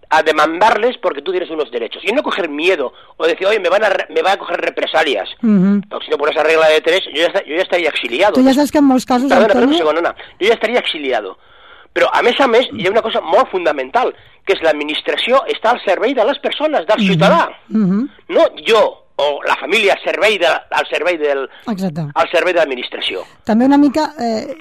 a 0.08 0.22
demandarles 0.22 0.96
porque 0.98 1.20
tú 1.22 1.32
tienes 1.32 1.50
unos 1.50 1.68
derechos. 1.72 2.00
Y 2.04 2.12
no 2.12 2.22
coger 2.22 2.48
miedo, 2.48 2.92
o 3.16 3.26
decir, 3.26 3.44
oye, 3.44 3.58
me 3.58 3.68
van 3.68 3.82
a, 3.82 3.88
re- 3.88 4.06
me 4.14 4.22
van 4.22 4.34
a 4.34 4.38
coger 4.38 4.60
represalias. 4.60 5.28
ujú. 5.42 5.80
Porque 5.90 6.04
si 6.04 6.10
no 6.12 6.16
por 6.18 6.30
esa 6.30 6.44
regla 6.44 6.68
de 6.68 6.80
tres, 6.80 7.00
yo 7.12 7.20
ya, 7.22 7.26
esta- 7.26 7.44
yo 7.44 7.56
ya 7.56 7.62
estaría 7.62 7.88
exiliado. 7.88 8.34
Tu 8.34 8.44
ja 8.44 8.54
saps 8.54 8.70
que 8.70 8.78
en 8.78 8.84
molts 8.84 9.04
casos, 9.04 9.28
Perdona, 9.28 9.48
perdona 9.48 9.66
un 9.66 9.72
Antonio... 9.72 9.78
segon, 9.92 9.98
Anna. 10.06 10.14
Jo 10.40 10.46
ja 10.46 10.54
estaria 10.54 10.78
exiliado. 10.78 11.36
Però, 11.92 12.06
a 12.12 12.22
més 12.22 12.38
a 12.38 12.46
més, 12.46 12.68
hi 12.76 12.86
ha 12.86 12.90
una 12.92 13.02
cosa 13.02 13.20
molt 13.24 13.48
fundamental, 13.50 14.14
que 14.44 14.52
és 14.54 14.62
l'administració 14.62 15.40
està 15.48 15.72
al 15.72 15.80
servei 15.82 16.12
de 16.14 16.24
les 16.28 16.38
persones, 16.38 16.86
del 16.86 17.00
ciutadà. 17.08 17.48
Mhm, 17.68 18.06
No 18.28 18.44
jo 18.68 19.05
o 19.16 19.42
la 19.46 19.56
família 19.56 19.94
al 19.94 20.02
servei, 20.04 20.38
de, 20.38 20.46
al 20.48 20.86
servei 20.90 21.16
del, 21.16 21.46
Exacte. 21.72 22.04
al 22.12 22.28
servei 22.30 22.52
de 22.52 22.60
l'administració. 22.60 23.22
També 23.48 23.64
una 23.64 23.78
mica 23.80 24.10
eh, 24.20 24.56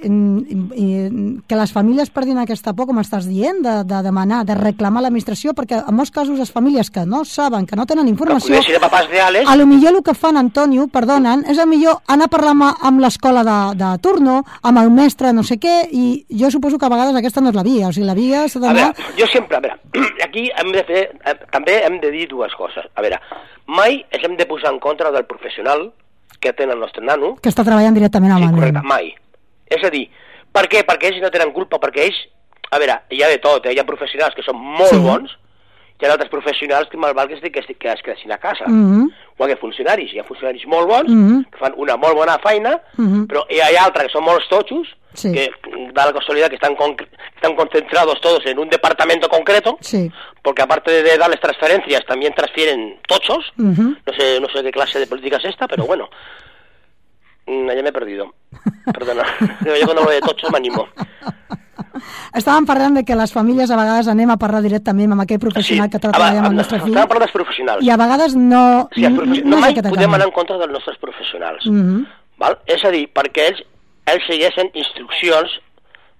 que 1.47 1.59
les 1.59 1.73
famílies 1.75 2.11
perdin 2.15 2.39
aquesta 2.39 2.73
por, 2.73 2.87
com 2.87 3.01
estàs 3.01 3.27
dient, 3.27 3.59
de, 3.65 3.75
de 3.87 4.01
demanar, 4.05 4.43
de 4.47 4.55
reclamar 4.55 5.03
a 5.03 5.07
l'administració, 5.07 5.53
perquè 5.57 5.81
en 5.81 5.97
molts 5.97 6.13
casos 6.15 6.39
les 6.39 6.51
famílies 6.51 6.91
que 6.91 7.05
no 7.05 7.25
saben, 7.27 7.67
que 7.67 7.75
no 7.75 7.85
tenen 7.85 8.07
informació, 8.07 8.61
de 8.65 8.81
papàs 8.81 9.09
reales, 9.11 9.47
a 9.47 9.55
lo 9.59 9.67
millor 9.67 9.95
el 9.95 10.03
que 10.03 10.15
fan, 10.15 10.39
Antonio, 10.39 10.87
perdonen, 10.91 11.45
és 11.51 11.59
a 11.59 11.67
millor 11.67 11.99
anar 12.11 12.29
a 12.29 12.33
parlar 12.33 12.55
amb, 12.55 12.67
amb 12.89 13.03
l'escola 13.03 13.43
de, 13.47 13.59
de 13.79 13.91
turno, 14.03 14.41
amb 14.63 14.81
el 14.81 14.91
mestre, 14.91 15.33
no 15.35 15.43
sé 15.43 15.59
què, 15.59 15.75
i 15.91 16.05
jo 16.39 16.51
suposo 16.53 16.79
que 16.79 16.87
a 16.87 16.93
vegades 16.93 17.19
aquesta 17.19 17.43
no 17.43 17.51
és 17.51 17.59
la 17.59 17.65
via, 17.67 17.89
o 17.89 17.95
sigui, 17.95 18.07
la 18.07 18.17
via 18.17 18.45
s'ha 18.47 18.61
a 18.61 18.65
d'anar... 18.67 18.87
veure, 18.95 19.11
jo 19.19 19.27
sempre, 19.31 19.59
a 19.59 19.65
veure, 19.67 19.79
aquí 20.27 20.47
hem 20.55 20.71
de 20.75 20.85
fer, 20.87 21.03
eh, 21.25 21.37
també 21.51 21.81
hem 21.83 21.99
de 22.03 22.11
dir 22.15 22.29
dues 22.31 22.55
coses. 22.59 22.87
A 22.95 23.03
veure, 23.05 23.19
mai 23.67 24.05
ens 24.11 24.23
hem 24.23 24.35
de 24.37 24.45
posar 24.45 24.71
en 24.73 24.79
contra 24.79 25.11
del 25.11 25.25
professional 25.25 25.91
que 26.39 26.49
atén 26.49 26.69
el 26.71 26.79
nostre 26.79 27.03
nano, 27.05 27.35
que 27.41 27.49
està 27.49 27.63
treballant 27.65 27.95
directament 27.95 28.33
amb 28.35 28.43
Sí, 28.43 28.49
el 28.49 28.55
correcte, 28.59 28.81
mai. 28.85 29.13
És 29.71 29.83
a 29.83 29.89
dir, 29.89 30.09
per 30.53 30.67
què? 30.69 30.83
Perquè 30.85 31.09
ells 31.09 31.21
no 31.23 31.31
tenen 31.33 31.53
culpa, 31.55 31.79
perquè 31.81 32.05
ells... 32.09 32.19
A 32.71 32.79
veure, 32.81 32.99
hi 33.13 33.21
ha 33.23 33.29
de 33.29 33.37
tot, 33.39 33.65
eh? 33.65 33.73
hi 33.73 33.79
ha 33.79 33.85
professionals 33.87 34.35
que 34.35 34.43
són 34.43 34.57
molt 34.57 34.89
Sí. 34.91 34.97
bons, 34.99 35.31
hi 36.01 36.05
ha 36.05 36.11
altres 36.11 36.29
professionals 36.29 36.89
que 36.89 36.97
malval 36.97 37.27
que 37.29 37.35
es, 37.35 37.41
que, 37.41 37.59
es, 37.59 37.65
que 37.79 37.91
es 37.93 38.01
quedessin 38.03 38.31
a 38.33 38.37
casa. 38.37 38.65
Que 39.37 39.55
funcionaris, 39.57 40.11
hi 40.13 40.19
ha 40.19 40.23
funcionaris 40.23 40.65
molt 40.65 40.87
bons, 40.87 41.09
Mhm. 41.11 41.43
que 41.51 41.57
fan 41.59 41.73
una 41.77 41.95
molt 41.97 42.15
bona 42.15 42.39
feina, 42.39 42.81
però 43.27 43.45
hi 43.49 43.59
ha 43.59 43.83
altres 43.85 44.07
que 44.07 44.13
són 44.13 44.23
molt 44.23 44.41
totxos, 44.49 44.87
Sí. 45.13 45.31
que 45.31 45.51
da 45.93 46.05
la 46.07 46.13
casualidad 46.13 46.49
que 46.49 46.55
están, 46.55 46.75
con- 46.75 46.95
están 47.35 47.55
concentrados 47.55 48.19
todos 48.21 48.43
en 48.47 48.57
un 48.57 48.69
departamento 48.69 49.29
concreto, 49.29 49.77
Sí. 49.81 50.11
porque 50.41 50.61
aparte 50.63 51.03
de 51.03 51.17
darles 51.17 51.39
transferencias, 51.41 52.03
también 52.05 52.33
transfieren 52.33 52.97
tochos, 53.07 53.51
Mhm. 53.57 53.97
no 54.05 54.13
sé, 54.13 54.39
no 54.39 54.47
sé 54.49 54.63
qué 54.63 54.71
clase 54.71 54.99
de 54.99 55.07
política 55.07 55.37
es 55.37 55.45
esta, 55.45 55.67
pero 55.67 55.85
bueno. 55.85 56.09
Mm, 57.47 57.67
ya 57.69 57.83
me 57.83 57.89
he 57.89 57.93
perdido. 57.93 58.33
Perdona. 58.93 59.23
Yo 59.65 59.85
cuando 59.85 60.01
hablo 60.01 60.11
de 60.11 60.21
tochos 60.21 60.51
me 60.51 60.57
animo. 60.57 60.87
Estàvem 62.35 62.65
parlant 62.67 62.95
de 62.97 63.03
que 63.07 63.15
les 63.15 63.31
famílies 63.31 63.71
a 63.71 63.77
vegades 63.79 64.07
anem 64.11 64.29
a 64.33 64.35
parlar 64.37 64.59
directament 64.65 65.13
amb 65.15 65.23
aquell 65.23 65.39
professional 65.39 65.87
que 65.89 65.97
Ah, 65.97 66.01
va, 66.03 66.11
treballa 66.11 66.39
amb 66.41 66.49
el 66.51 66.57
nostre 66.59 66.79
fill, 66.81 66.91
Estàvem 66.91 67.07
parlant 67.07 67.23
dels 67.25 67.35
professionals. 67.37 67.85
i 67.85 67.89
a 67.89 67.97
vegades 68.01 68.35
no... 68.35 68.63
Sí, 68.93 69.05
els 69.07 69.15
no 69.15 69.37
no 69.55 69.59
mai 69.61 69.75
podem 69.79 70.13
anar 70.17 70.27
en 70.27 70.33
contra 70.35 70.57
dels 70.59 70.73
nostres 70.73 70.97
professionals. 70.99 71.65
Mhm. 71.65 72.05
Val? 72.37 72.57
És 72.67 72.83
a 72.83 72.91
dir, 72.91 73.05
perquè 73.15 73.47
ells, 73.51 73.61
ells 74.11 74.27
segueixen 74.27 74.69
instruccions 74.73 75.53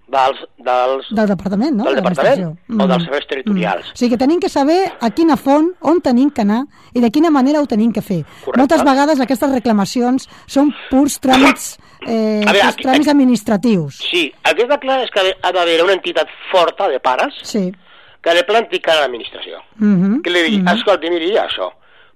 dels, 0.07 0.37
dels, 0.57 1.07
Del 1.11 1.27
departament, 1.27 1.73
no? 1.75 1.83
del 1.85 1.95
De 1.95 2.01
departament 2.01 2.39
l'administració. 2.39 2.69
o 2.69 2.73
Mm. 2.85 2.87
dels 2.91 3.03
serveis 3.03 3.27
territorials. 3.27 3.85
Mm. 3.87 3.91
O 3.93 3.95
sigui 3.97 4.09
que 4.11 4.17
tenim 4.17 4.39
que 4.39 4.49
saber 4.49 4.93
a 5.01 5.09
quina 5.11 5.35
font, 5.37 5.71
on 5.81 6.01
tenim 6.01 6.29
que 6.29 6.41
anar 6.41 6.65
i 6.93 6.99
de 7.01 7.09
quina 7.11 7.29
manera 7.31 7.59
ho 7.61 7.65
tenim 7.65 7.91
que 7.91 8.01
fer. 8.01 8.23
Correcte. 8.43 8.57
Moltes 8.59 8.83
vegades 8.83 9.19
aquestes 9.19 9.51
reclamacions 9.51 10.29
són 10.45 10.73
purs 10.89 11.19
tràmits, 11.21 11.77
eh, 12.07 12.43
A 12.47 12.51
veure, 12.51 12.59
purs 12.61 12.73
aquí- 12.75 12.83
tràmits 12.83 13.07
aquí- 13.07 13.09
administratius. 13.09 13.95
Sí, 14.11 14.33
el 14.43 14.55
que 14.55 14.63
està 14.67 14.79
clar 14.79 15.01
és 15.03 15.09
que 15.11 15.35
ha 15.41 15.51
d'haver 15.51 15.81
una 15.83 15.93
entitat 15.93 16.27
forta 16.51 16.87
de 16.87 16.99
pares 16.99 17.33
Sí. 17.41 17.71
que 18.21 18.33
li 18.33 18.43
planti 18.43 18.79
cara 18.79 18.99
a 18.99 19.01
l'administració. 19.07 19.57
Mm 19.77 20.21
Que 20.21 20.29
li 20.29 20.41
digui, 20.43 20.57
Mhm. 20.61 20.67
escolta, 20.77 21.09
miri 21.09 21.31
això, 21.35 21.71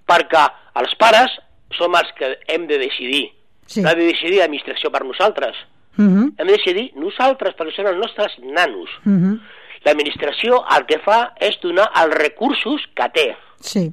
perquè 0.07 0.47
els 0.75 0.95
pares 0.97 1.31
som 1.77 1.93
els 1.95 2.07
que 2.17 2.37
hem 2.47 2.67
de 2.67 2.77
decidir. 2.79 3.29
Sí. 3.65 3.81
No 3.81 3.89
ha 3.89 3.93
de 3.95 4.05
decidir 4.05 4.39
l'administració 4.39 4.89
per 4.91 5.03
nosaltres. 5.05 5.55
Mm 5.99 6.29
Hem 6.37 6.47
de 6.47 6.53
decidir 6.53 6.91
nosaltres, 6.95 7.55
perquè 7.57 7.75
són 7.75 7.87
els 7.87 7.97
nostres 7.97 8.31
nanos. 8.41 8.89
-hmm. 9.05 9.39
L'administració 9.85 10.63
el 10.75 10.85
que 10.85 10.99
fa 10.99 11.33
és 11.39 11.59
donar 11.61 11.89
els 11.95 12.13
recursos 12.15 12.81
que 12.95 13.09
té, 13.13 13.35
Sí. 13.59 13.91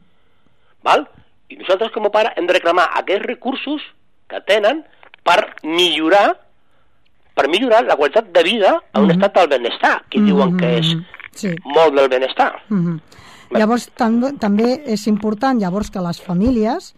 val? 0.83 1.09
I 1.49 1.57
nosaltres 1.57 1.91
com 1.93 2.07
a 2.07 2.11
pare 2.11 2.33
hem 2.37 2.47
de 2.47 2.53
reclamar 2.55 2.89
aquests 2.95 3.27
recursos 3.27 3.83
que 4.29 4.41
tenen 4.47 4.85
per 5.23 5.55
millorar 5.63 6.41
per 7.35 7.49
millorar 7.49 7.85
la 7.85 7.97
qualitat 7.97 8.33
de 8.33 8.43
vida 8.43 8.83
a 8.93 8.99
un 9.01 9.07
Mhm. 9.09 9.11
estat 9.13 9.35
del 9.37 9.49
benestar, 9.49 10.05
que 10.09 10.21
diuen 10.21 10.57
que 10.57 10.79
és 10.79 10.95
Mhm. 10.95 11.05
Sí. 11.33 11.55
molt 11.65 11.95
del 11.95 12.09
benestar. 12.09 12.63
Mm 12.71 12.87
-hmm. 12.87 13.01
Llavors, 13.51 13.91
tam 13.95 14.39
també 14.39 14.83
és 14.87 15.07
important 15.07 15.61
llavors 15.61 15.91
que 15.91 16.01
les 16.01 16.21
famílies 16.23 16.95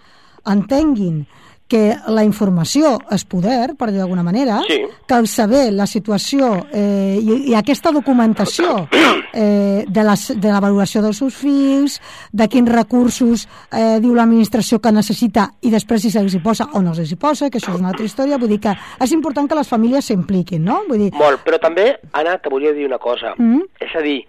entenguin 0.47 1.27
que 1.69 1.95
la 2.09 2.23
informació 2.25 2.95
és 3.13 3.27
poder, 3.29 3.75
per 3.77 3.91
dir 3.93 3.99
d'alguna 4.01 4.23
manera, 4.25 4.63
Sí. 4.67 4.79
que 5.07 5.15
el 5.15 5.27
saber 5.29 5.71
la 5.73 5.87
situació 5.87 6.67
eh, 6.73 7.19
i, 7.21 7.51
i 7.51 7.55
aquesta 7.55 7.93
documentació 7.93 8.89
eh, 9.35 9.85
de, 9.87 10.05
les, 10.05 10.41
de 10.41 10.49
la 10.49 10.61
valoració 10.65 11.03
dels 11.05 11.19
seus 11.21 11.37
fills, 11.37 11.99
de 12.33 12.49
quins 12.49 12.69
recursos 12.73 13.47
eh, 13.71 13.99
diu 14.01 14.15
l'administració 14.17 14.81
que 14.81 14.93
necessita 14.93 15.51
i 15.61 15.71
després 15.71 16.01
si 16.03 16.11
se'ls 16.11 16.35
hi 16.35 16.41
posa 16.41 16.71
o 16.73 16.81
no 16.83 16.95
se'ls 16.97 17.13
hi 17.13 17.21
posa, 17.21 17.51
que 17.51 17.61
això 17.61 17.75
és 17.75 17.81
una 17.83 17.93
altra 17.93 18.07
història, 18.09 18.39
vull 18.41 18.49
dir 18.57 18.61
que 18.65 18.73
és 19.05 19.13
important 19.13 19.47
que 19.49 19.55
les 19.61 19.69
famílies 19.69 20.09
s'impliquin, 20.09 20.65
no? 20.65 20.81
Vull 20.89 21.05
dir, 21.05 21.13
Molt, 21.21 21.45
però 21.45 21.61
també, 21.61 21.99
Anna, 22.13 22.39
te 22.39 22.49
volia 22.49 22.73
dir 22.73 22.87
una 22.89 22.99
cosa. 22.99 23.35
Mm. 23.37 23.61
Es 23.85 23.95
a 23.95 24.01
dir, 24.01 24.23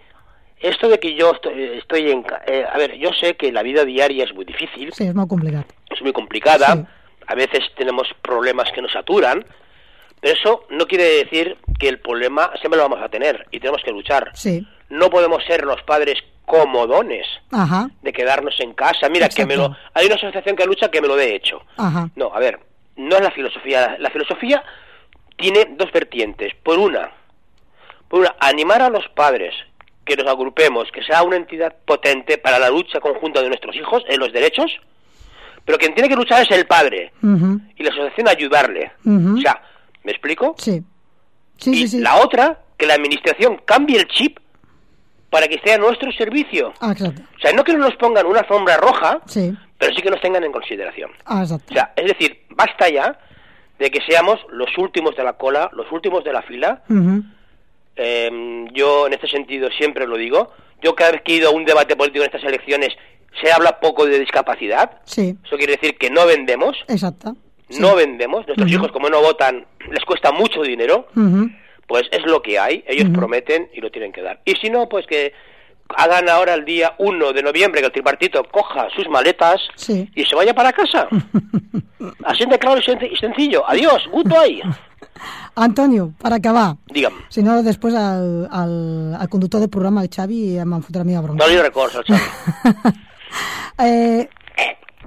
esto 0.60 0.88
de 0.90 0.98
que 1.00 1.14
yo 1.16 1.32
estoy, 1.32 1.64
estoy 1.78 2.10
en... 2.10 2.22
eh, 2.46 2.64
a 2.70 2.76
ver, 2.76 2.98
yo 2.98 3.10
sé 3.18 3.34
que 3.36 3.50
la 3.50 3.62
vida 3.62 3.86
diaria 3.86 4.24
es 4.24 4.34
muy 4.34 4.44
difícil, 4.44 4.92
sí, 4.92 5.04
és 5.08 5.14
molt 5.14 5.30
complicat. 5.30 5.64
es 5.90 6.02
muy 6.02 6.12
complicada, 6.12 6.74
Sí. 6.76 6.84
A 7.30 7.34
veces 7.36 7.60
tenemos 7.76 8.08
problemas 8.22 8.72
que 8.72 8.82
nos 8.82 8.90
saturan, 8.90 9.46
pero 10.20 10.34
eso 10.34 10.66
no 10.70 10.86
quiere 10.88 11.04
decir 11.04 11.56
que 11.78 11.88
el 11.88 12.00
problema 12.00 12.50
siempre 12.60 12.76
lo 12.76 12.88
vamos 12.88 13.00
a 13.00 13.08
tener 13.08 13.46
y 13.52 13.60
tenemos 13.60 13.82
que 13.84 13.92
luchar. 13.92 14.32
Sí. 14.34 14.66
No 14.88 15.10
podemos 15.10 15.44
ser 15.44 15.64
los 15.64 15.80
padres 15.82 16.18
comodones 16.44 17.28
Ajá, 17.52 17.88
de 18.02 18.12
quedarnos 18.12 18.58
en 18.58 18.74
casa. 18.74 19.08
Mira, 19.08 19.28
que 19.28 19.46
me 19.46 19.56
lo... 19.56 19.76
Hay 19.94 20.06
una 20.06 20.16
asociación 20.16 20.56
que 20.56 20.66
lucha 20.66 20.90
que 20.90 21.00
me 21.00 21.06
lo 21.06 21.14
dé 21.14 21.36
hecho. 21.36 21.62
ajá. 21.76 22.10
No, 22.16 22.32
a 22.34 22.40
ver, 22.40 22.58
no 22.96 23.14
es 23.14 23.22
la 23.22 23.30
filosofía. 23.30 23.96
La 24.00 24.10
filosofía 24.10 24.64
tiene 25.36 25.68
dos 25.76 25.92
vertientes. 25.92 26.52
Por 26.64 26.80
una, 26.80 27.12
por 28.08 28.18
una, 28.20 28.34
animar 28.40 28.82
a 28.82 28.90
los 28.90 29.06
padres 29.10 29.54
que 30.04 30.16
nos 30.16 30.26
agrupemos, 30.26 30.90
que 30.90 31.04
sea 31.04 31.22
una 31.22 31.36
entidad 31.36 31.76
potente 31.84 32.38
para 32.38 32.58
la 32.58 32.70
lucha 32.70 32.98
conjunta 32.98 33.40
de 33.40 33.48
nuestros 33.48 33.76
hijos 33.76 34.02
en 34.08 34.18
los 34.18 34.32
derechos, 34.32 34.80
pero 35.64 35.78
quien 35.78 35.94
tiene 35.94 36.08
que 36.08 36.16
luchar 36.16 36.42
es 36.42 36.50
el 36.50 36.66
padre 36.66 37.12
y 37.22 37.82
la 37.82 37.90
asociación 37.90 38.28
ayudarle. 38.28 38.92
O 39.06 39.36
sea, 39.40 39.62
¿me 40.04 40.12
explico? 40.12 40.54
Sí. 40.58 40.82
Sí, 41.58 41.70
y 41.72 41.74
sí, 41.76 41.88
sí. 41.88 41.98
la 42.00 42.16
otra, 42.16 42.58
que 42.78 42.86
la 42.86 42.94
administración 42.94 43.60
cambie 43.66 43.98
el 43.98 44.06
chip 44.08 44.38
para 45.28 45.46
que 45.46 45.56
esté 45.56 45.74
a 45.74 45.78
nuestro 45.78 46.10
servicio. 46.12 46.72
Ah, 46.80 46.92
exacte. 46.92 47.22
O 47.36 47.40
sea, 47.40 47.52
no 47.52 47.62
que 47.62 47.72
no 47.74 47.78
nos 47.80 47.94
pongan 47.96 48.26
una 48.26 48.40
alfombra 48.40 48.76
roja, 48.78 49.20
Sí. 49.26 49.54
pero 49.78 49.94
sí 49.94 50.00
que 50.02 50.10
nos 50.10 50.20
tengan 50.20 50.42
en 50.42 50.50
consideración. 50.52 51.10
Ah, 51.26 51.40
O 51.40 51.42
exacte. 51.42 51.74
sea, 51.74 51.92
es 51.96 52.06
decir, 52.06 52.40
basta 52.50 52.88
ya 52.88 53.18
de 53.78 53.90
que 53.90 54.00
seamos 54.08 54.40
los 54.50 54.76
últimos 54.78 55.14
de 55.16 55.22
la 55.24 55.34
cola, 55.34 55.70
los 55.74 55.90
últimos 55.92 56.24
de 56.24 56.32
la 56.32 56.42
fila. 56.42 56.82
Eh, 57.96 58.66
yo 58.72 59.06
en 59.06 59.12
este 59.12 59.28
sentido 59.28 59.68
siempre 59.70 60.06
lo 60.06 60.16
digo. 60.16 60.52
Yo 60.82 60.94
cada 60.94 61.12
vez 61.12 61.22
que 61.22 61.32
he 61.32 61.36
ido 61.36 61.50
a 61.50 61.52
un 61.52 61.64
debate 61.64 61.96
político 61.96 62.24
en 62.24 62.30
estas 62.30 62.44
elecciones 62.48 62.88
se 63.42 63.52
habla 63.52 63.78
poco 63.80 64.06
de 64.06 64.18
discapacidad. 64.18 64.90
Sí, 65.04 65.36
Eso 65.44 65.56
quiere 65.56 65.74
decir 65.76 65.96
que 65.98 66.10
no 66.10 66.26
vendemos, 66.26 66.76
exacte. 66.88 67.28
Sí. 67.68 67.80
no 67.80 67.94
vendemos. 67.94 68.46
Nuestros 68.46 68.70
hijos 68.70 68.90
como 68.92 69.08
no 69.08 69.20
votan 69.22 69.66
les 69.90 70.04
cuesta 70.04 70.32
mucho 70.32 70.62
dinero. 70.62 71.06
Pues 71.86 72.04
es 72.12 72.24
lo 72.24 72.40
que 72.40 72.58
hay, 72.58 72.84
ellos 72.86 73.08
prometen 73.12 73.68
y 73.74 73.80
lo 73.80 73.90
tienen 73.90 74.12
que 74.12 74.22
dar. 74.22 74.40
Y 74.44 74.52
si 74.56 74.70
no, 74.70 74.88
pues 74.88 75.06
que 75.06 75.32
hagan 75.96 76.28
ahora 76.28 76.54
el 76.54 76.64
día 76.64 76.94
1 76.98 77.32
de 77.32 77.42
noviembre 77.42 77.80
que 77.80 77.86
el 77.86 77.92
tripartito 77.92 78.44
coja 78.44 78.88
sus 78.94 79.08
maletas 79.08 79.60
Sí. 79.74 80.08
y 80.14 80.24
se 80.24 80.36
vaya 80.36 80.54
para 80.54 80.72
casa. 80.72 81.08
Así 82.24 82.44
de 82.46 82.58
claro 82.58 82.78
y 82.78 82.82
sen- 82.82 83.10
y 83.12 83.16
sencillo. 83.16 83.62
Adiós, 83.68 84.02
goodbye. 84.12 84.62
Antonio, 85.56 86.12
per 86.22 86.32
acabar, 86.32 86.76
Digue'm, 86.86 87.12
si 87.28 87.42
no 87.42 87.60
després 87.62 87.92
el, 87.94 88.46
el, 88.54 89.16
el 89.20 89.28
conductor 89.28 89.60
del 89.60 89.68
programa, 89.68 90.00
el 90.02 90.08
Xavi, 90.08 90.56
em 90.62 90.72
fotrà 90.80 91.02
a 91.02 91.04
mi 91.04 91.14
a 91.14 91.20
bronca. 91.20 91.42
no 91.44 91.50
li 91.50 91.58
records 91.60 91.96
al 91.96 92.04
Xavi. 92.04 92.94
eh, 93.78 94.28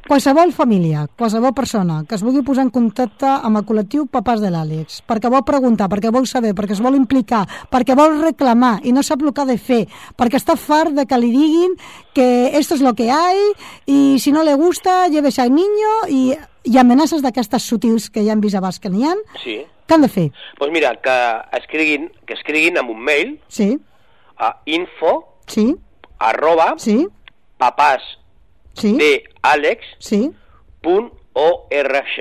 qualsevol 0.07 0.51
família, 0.51 1.05
qualsevol 1.17 1.53
persona 1.55 2.01
que 2.07 2.15
es 2.17 2.23
vulgui 2.25 2.41
posar 2.43 2.65
en 2.65 2.71
contacte 2.75 3.25
amb 3.29 3.57
el 3.61 3.63
col·lectiu 3.67 4.03
Papàs 4.11 4.41
de 4.43 4.49
l'Àlex, 4.51 5.01
perquè 5.07 5.29
vol 5.31 5.45
preguntar, 5.47 5.87
perquè 5.91 6.11
vol 6.11 6.27
saber, 6.27 6.51
perquè 6.57 6.75
es 6.75 6.81
vol 6.83 6.97
implicar, 6.99 7.45
perquè 7.71 7.95
vol 7.95 8.17
reclamar 8.21 8.79
i 8.83 8.91
no 8.91 9.03
sap 9.03 9.23
el 9.23 9.31
que 9.33 9.41
ha 9.45 9.47
de 9.47 9.57
fer, 9.57 9.83
perquè 10.19 10.41
està 10.41 10.57
fart 10.59 10.91
de 10.97 11.05
que 11.07 11.17
li 11.21 11.31
diguin 11.31 11.77
que 12.13 12.51
esto 12.57 12.75
es 12.75 12.81
lo 12.81 12.93
que 12.93 13.09
hay 13.11 13.39
y 13.85 14.19
si 14.19 14.31
no 14.31 14.43
le 14.43 14.55
gusta, 14.55 15.07
llévese 15.07 15.41
al 15.41 15.53
niño 15.55 15.93
i, 16.09 16.33
i 16.63 16.77
amenaces 16.77 17.23
d'aquestes 17.23 17.63
sutils 17.63 18.09
que 18.09 18.25
ja 18.27 18.33
hem 18.35 18.41
vist 18.43 18.55
abans 18.59 18.79
que 18.79 18.89
n'hi 18.91 19.07
ha, 19.07 19.15
Sí. 19.41 19.61
què 19.87 19.95
han 19.95 20.01
de 20.03 20.07
fer? 20.11 20.29
Pues 20.59 20.71
mira, 20.71 20.95
que 21.01 21.15
escriguin, 21.57 22.11
que 22.27 22.33
escriguin 22.35 22.77
amb 22.77 22.91
un 22.91 22.99
mail 23.03 23.39
Sí, 23.47 23.77
a 24.37 24.57
info 24.65 25.39
sí, 25.47 25.75
arroba 26.19 26.73
sí, 26.77 27.05
papàs 27.63 28.03
sí, 28.75 28.97
de 28.99 29.23
Alex 29.41 29.95
sí. 30.03 30.25
punt 30.83 31.13
org. 31.33 32.17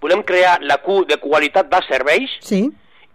volem 0.04 0.20
crear 0.28 0.58
la 0.68 0.82
Q 0.84 1.06
de 1.08 1.16
qualitat 1.22 1.70
dels 1.72 1.86
serveis 1.88 2.32
sí, 2.44 2.66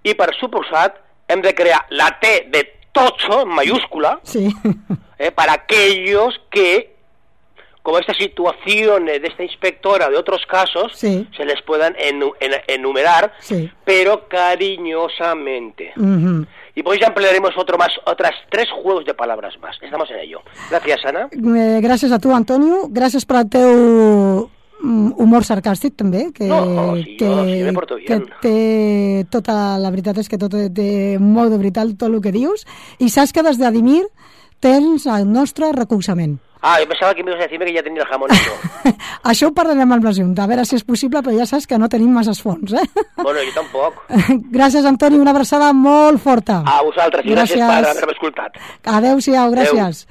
i, 0.09 0.15
per 0.15 0.33
suposat, 0.41 0.97
hem 1.29 1.43
de 1.45 1.55
crear 1.55 1.85
la 1.91 2.19
T 2.21 2.49
de 2.51 2.65
tocho, 2.93 3.43
en 3.43 3.49
mayúscula, 3.49 4.19
sí. 4.23 4.49
eh, 5.19 5.31
para 5.31 5.53
aquellos 5.53 6.41
que, 6.51 6.97
como 7.83 7.99
esta 7.99 8.13
situación 8.15 9.07
de 9.07 9.17
esta 9.23 9.43
inspectora 9.43 10.09
de 10.11 10.17
otros 10.17 10.45
casos, 10.47 10.93
Sí. 10.95 11.27
se 11.37 11.45
les 11.45 11.61
puedan 11.63 11.95
enu- 11.95 12.35
en- 12.41 12.61
enumerar, 12.67 13.33
Sí. 13.41 13.71
pero 13.85 14.29
cariñosamente. 14.29 15.93
Y 16.75 16.83
pues 16.83 17.01
ya 17.01 17.09
emplearemos 17.09 17.51
otro 17.57 17.77
más, 17.79 17.91
otras 18.07 18.33
tres 18.51 18.69
juegos 18.71 19.05
de 19.05 19.15
palabras 19.15 19.59
más. 19.61 19.77
Estamos 19.83 20.09
en 20.11 20.19
ello. 20.21 20.43
Gracias, 20.71 21.05
Ana. 21.05 21.29
Eh, 21.33 21.81
gràcies 21.83 22.13
a 22.13 22.19
tu, 22.19 22.33
Antonio. 22.35 22.89
Al 23.29 23.49
teu 23.51 23.69
mm, 23.69 24.47
humor 24.83 25.45
sarcàstic, 25.45 25.97
també, 25.99 26.29
que, 26.35 26.47
No, 26.47 26.97
sí, 26.97 27.17
que, 27.19 27.27
jo 27.27 27.45
sí 27.45 27.63
me 27.67 27.73
porto 27.77 27.97
que 27.99 28.21
té 28.43 29.27
tota... 29.31 29.79
La 29.79 29.91
veritat 29.91 30.19
és 30.19 30.29
que 30.29 30.39
tot 30.39 30.55
té 30.75 31.19
molt 31.21 31.53
de 31.53 31.59
veritat 31.61 31.95
tot 31.99 32.09
el 32.09 32.21
que 32.23 32.33
dius. 32.35 32.67
I 32.99 33.11
saps 33.11 33.33
que 33.33 33.43
des 33.47 33.59
d'Adimir 33.59 34.05
tens 34.61 35.07
el 35.07 35.27
nostre 35.31 35.73
recolzament. 35.73 36.39
Ah, 36.61 36.81
yo 36.81 36.89
pensaba 36.89 37.15
que 37.15 37.21
ibas 37.21 37.37
a 37.37 37.39
decirme 37.39 37.67
que 37.67 37.73
ya 37.73 37.83
tenía 37.83 38.03
el 38.03 38.09
jamón. 38.09 38.31
Això 39.31 39.47
ho 39.47 39.55
parlarem 39.55 39.93
amb 39.95 40.03
la 40.05 40.13
Junta, 40.13 40.43
a 40.43 40.51
veure 40.51 40.65
si 40.67 40.75
és 40.75 40.83
possible, 40.83 41.23
però 41.23 41.37
ja 41.37 41.47
saps 41.47 41.69
que 41.71 41.79
no 41.79 41.87
tenim 41.89 42.11
massa 42.11 42.35
fons, 42.35 42.73
eh? 42.75 42.83
bueno, 43.23 43.39
yo 43.43 43.53
tampoco. 43.55 44.03
Gràcies, 44.57 44.85
Antoni, 44.85 45.21
una 45.23 45.31
abraçada 45.31 45.71
molt 45.73 46.19
forta. 46.23 46.65
A 46.67 46.83
vosaltres 46.83 47.27
i 47.27 47.31
gràcies, 47.31 47.63
Gràcies. 47.63 47.71
per 47.71 47.95
haver-me 47.95 48.17
escoltat. 48.17 48.59
Adéu-siau, 48.99 49.55
gràcies. 49.55 50.07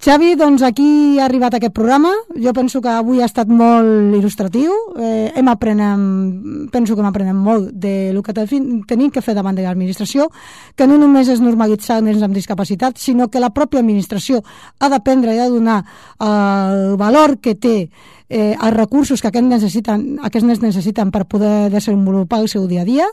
Xavi, 0.00 0.30
doncs 0.32 0.62
aquí 0.64 1.18
ha 1.20 1.26
arribat 1.26 1.58
aquest 1.58 1.74
programa. 1.76 2.08
Jo 2.32 2.54
penso 2.56 2.80
que 2.80 2.88
avui 2.88 3.18
ha 3.20 3.26
estat 3.28 3.50
molt 3.52 4.14
il·lustratiu. 4.16 4.72
Eh, 4.96 5.32
hem 5.36 5.48
aprenem, 5.52 6.68
penso 6.72 6.94
que 6.96 7.02
hem 7.02 7.08
aprenem 7.10 7.36
molt 7.36 7.68
de 7.76 8.08
lo 8.16 8.22
que 8.22 8.32
te- 8.32 8.46
tenim 8.88 9.10
que 9.12 9.20
fer 9.20 9.34
davant 9.36 9.54
de 9.54 9.60
l'administració, 9.62 10.30
que 10.74 10.86
no 10.88 10.96
només 10.96 11.28
és 11.28 11.42
normalitzar 11.44 12.00
nens 12.00 12.22
amb 12.22 12.32
discapacitat, 12.32 12.96
sinó 12.96 13.28
que 13.28 13.40
la 13.44 13.52
pròpia 13.52 13.80
administració 13.84 14.40
ha 14.78 14.88
d'aprendre 14.88 15.34
i 15.34 15.38
ha 15.38 15.50
de 15.50 15.58
donar 15.58 15.84
eh, 15.84 16.24
el 16.24 16.96
valor 16.96 17.36
que 17.36 17.54
té 17.54 17.90
eh, 18.30 18.56
els 18.56 18.72
recursos 18.74 19.20
que 19.20 19.28
aquests, 19.28 19.48
necessiten, 19.52 20.18
aquests 20.22 20.46
nens 20.48 20.62
necessiten 20.64 21.10
per 21.10 21.26
poder 21.26 21.68
desenvolupar 21.68 22.40
el 22.40 22.48
seu 22.48 22.66
dia 22.66 22.82
a 22.82 22.88
dia 22.88 23.06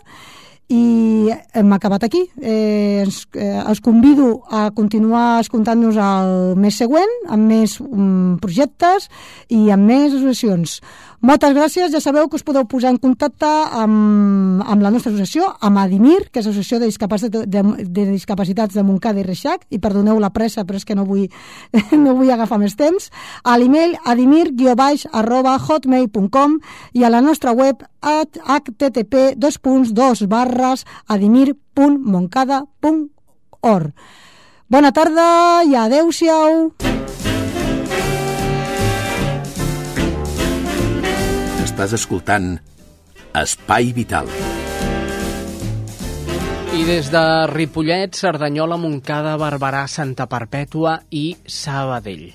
i 0.68 1.32
hem 1.56 1.74
acabat 1.74 2.04
aquí. 2.04 2.26
Eh, 2.42 3.04
ens, 3.04 3.26
eh, 3.34 3.64
els 3.64 3.80
convido 3.80 4.44
a 4.52 4.70
continuar 4.76 5.40
escoltant-nos 5.40 5.96
el 5.96 6.56
mes 6.60 6.76
següent 6.76 7.14
amb 7.32 7.48
més 7.48 7.78
um, 7.80 8.36
projectes 8.42 9.08
i 9.48 9.70
amb 9.72 9.88
més 9.88 10.12
associacions. 10.12 10.82
Moltes 11.18 11.50
gràcies, 11.56 11.90
ja 11.90 11.98
sabeu 11.98 12.28
que 12.30 12.38
us 12.38 12.44
podeu 12.46 12.68
posar 12.70 12.92
en 12.94 13.00
contacte 13.02 13.48
amb, 13.50 14.62
amb 14.62 14.84
la 14.86 14.94
nostra 14.94 15.10
associació, 15.10 15.50
amb 15.66 15.82
Adimir, 15.82 16.30
que 16.30 16.38
és 16.44 16.46
l'Associació 16.46 16.78
de, 16.80 16.86
Discapacitat, 16.92 17.48
de, 17.50 17.64
de 17.90 18.04
Discapacitats 18.12 18.78
de 18.78 18.84
Montcada 18.86 19.18
i 19.24 19.26
Reixac, 19.26 19.66
i 19.74 19.82
perdoneu 19.82 20.22
la 20.22 20.30
pressa, 20.30 20.62
però 20.62 20.78
és 20.78 20.86
que 20.86 20.94
no 20.96 21.10
vull, 21.10 21.26
no 22.06 22.14
vull 22.20 22.30
agafar 22.34 22.60
més 22.62 22.78
temps, 22.78 23.10
a 23.42 23.58
l'email 23.58 23.98
adimir-baix 24.06 25.10
arroba 25.10 25.58
hotmail.com 25.58 26.62
i 26.94 27.02
a 27.02 27.10
la 27.10 27.22
nostra 27.26 27.50
web 27.58 27.82
at 28.06 28.38
http 28.38 29.34
dos 29.42 29.58
punts 29.58 29.98
dos 29.98 30.22
barres 30.30 30.86
adimir.moncada.org. 31.10 33.90
Bona 34.70 34.94
tarda 34.94 35.66
i 35.66 35.74
adeu-siau! 35.80 36.97
Estàs 41.78 41.94
escoltant 41.94 42.56
Espai 43.38 43.92
Vital. 43.94 44.26
I 46.74 46.80
des 46.88 47.12
de 47.14 47.22
Ripollet, 47.52 48.18
Cerdanyola, 48.18 48.80
Montcada, 48.82 49.36
Barberà, 49.38 49.84
Santa 49.86 50.26
Perpètua 50.26 50.96
i 51.14 51.36
Sabadell. 51.46 52.32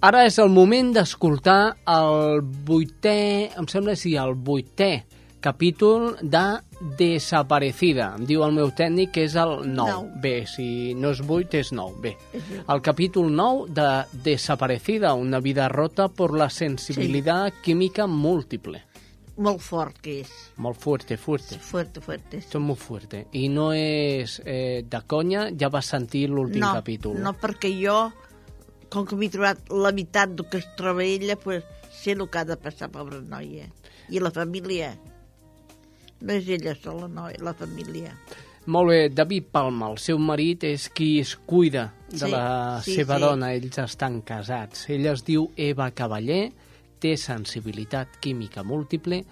Ara 0.00 0.24
és 0.24 0.40
el 0.40 0.48
moment 0.54 0.94
d'escoltar 0.96 1.58
el 1.92 2.40
vuitè, 2.40 3.52
em 3.52 3.68
sembla 3.68 3.98
que 3.98 4.00
sí, 4.00 4.14
el 4.16 4.32
vuitè 4.32 5.04
capítol 5.44 6.14
de 6.22 6.46
Desaparecida. 6.80 8.14
Diu 8.24 8.42
el 8.46 8.54
meu 8.56 8.70
tècnic 8.72 9.12
que 9.14 9.24
és 9.28 9.36
el 9.36 9.56
9. 9.68 9.74
Nou. 9.76 10.06
Bé, 10.22 10.46
si 10.48 10.94
no 10.96 11.12
és 11.12 11.20
8 11.20 11.60
és 11.60 11.72
9. 11.76 12.00
Bé, 12.00 12.14
el 12.60 12.80
capítol 12.80 13.28
9 13.36 13.68
de 13.76 13.88
Desaparecida, 14.24 15.12
una 15.14 15.40
vida 15.40 15.68
rota 15.68 16.08
por 16.08 16.36
la 16.36 16.48
sensibilidad 16.48 17.52
química 17.62 18.06
múltiple. 18.06 18.84
Molt 19.40 19.62
fort 19.64 20.00
que 20.04 20.18
és. 20.20 20.32
Molt 20.60 20.76
fuerte, 20.76 21.16
fuerte. 21.16 21.58
Fuerte, 21.58 22.00
fuerte. 22.00 22.38
Esto 22.38 22.58
es 22.58 22.64
muy 22.64 22.76
fuerte. 22.76 23.26
I 23.32 23.48
no 23.48 23.70
és 23.72 24.40
eh, 24.44 24.84
de 24.84 25.00
conya, 25.08 25.46
ja 25.56 25.70
vas 25.72 25.88
sentir 25.88 26.26
l'últim 26.28 26.60
no, 26.60 26.74
capítol. 26.76 27.16
No, 27.24 27.32
perquè 27.40 27.70
jo, 27.72 28.10
com 28.92 29.06
que 29.08 29.16
m'he 29.16 29.30
trobat 29.32 29.70
la 29.72 29.94
meitat 29.96 30.34
del 30.36 30.48
que 30.50 30.60
es 30.60 30.68
troba 30.76 31.06
ella, 31.06 31.38
pues, 31.40 31.64
sé 31.88 32.12
el 32.12 32.26
que 32.28 32.42
ha 32.42 32.44
de 32.44 32.58
passar, 32.60 32.90
pobra 32.92 33.22
noia. 33.22 33.70
I 34.10 34.20
la 34.20 34.32
família. 34.34 34.92
És 36.28 36.48
ella 36.48 36.74
sola, 36.76 37.08
no, 37.08 37.28
la 37.40 37.54
família. 37.56 38.12
Molt 38.70 38.90
bé, 38.92 38.98
David 39.08 39.46
Palma, 39.50 39.88
el 39.88 39.98
seu 39.98 40.18
marit, 40.20 40.66
és 40.68 40.90
qui 40.92 41.18
es 41.20 41.32
cuida 41.48 41.86
de 42.10 42.26
Sí, 42.26 42.30
la 42.30 42.80
sí, 42.84 42.94
seva 42.98 43.16
sí. 43.16 43.22
dona. 43.24 43.52
Ells 43.56 43.78
estan 43.80 44.20
casats. 44.22 44.84
Ella 44.92 45.14
es 45.16 45.24
diu 45.24 45.48
Eva 45.56 45.90
Cavaller, 45.96 46.50
té 47.00 47.16
sensibilitat 47.16 48.18
química 48.20 48.62
múltiple 48.62 49.22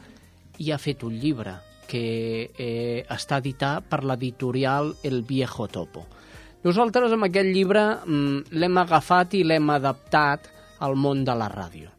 i 0.59 0.71
ha 0.73 0.79
fet 0.81 1.05
un 1.05 1.19
llibre 1.21 1.59
que 1.89 2.51
eh, 2.57 3.05
està 3.09 3.39
editat 3.43 3.85
per 3.89 4.03
l'editorial 4.05 4.95
El 5.05 5.23
Viejo 5.29 5.69
Topo. 5.69 6.07
Nosaltres 6.65 7.13
amb 7.13 7.29
aquest 7.29 7.53
llibre 7.53 7.85
mm, 8.07 8.57
l'hem 8.57 8.81
agafat 8.81 9.37
i 9.39 9.45
l'hem 9.45 9.71
adaptat 9.71 10.49
al 10.81 10.97
món 10.97 11.25
de 11.25 11.37
la 11.37 11.53
ràdio 11.53 11.98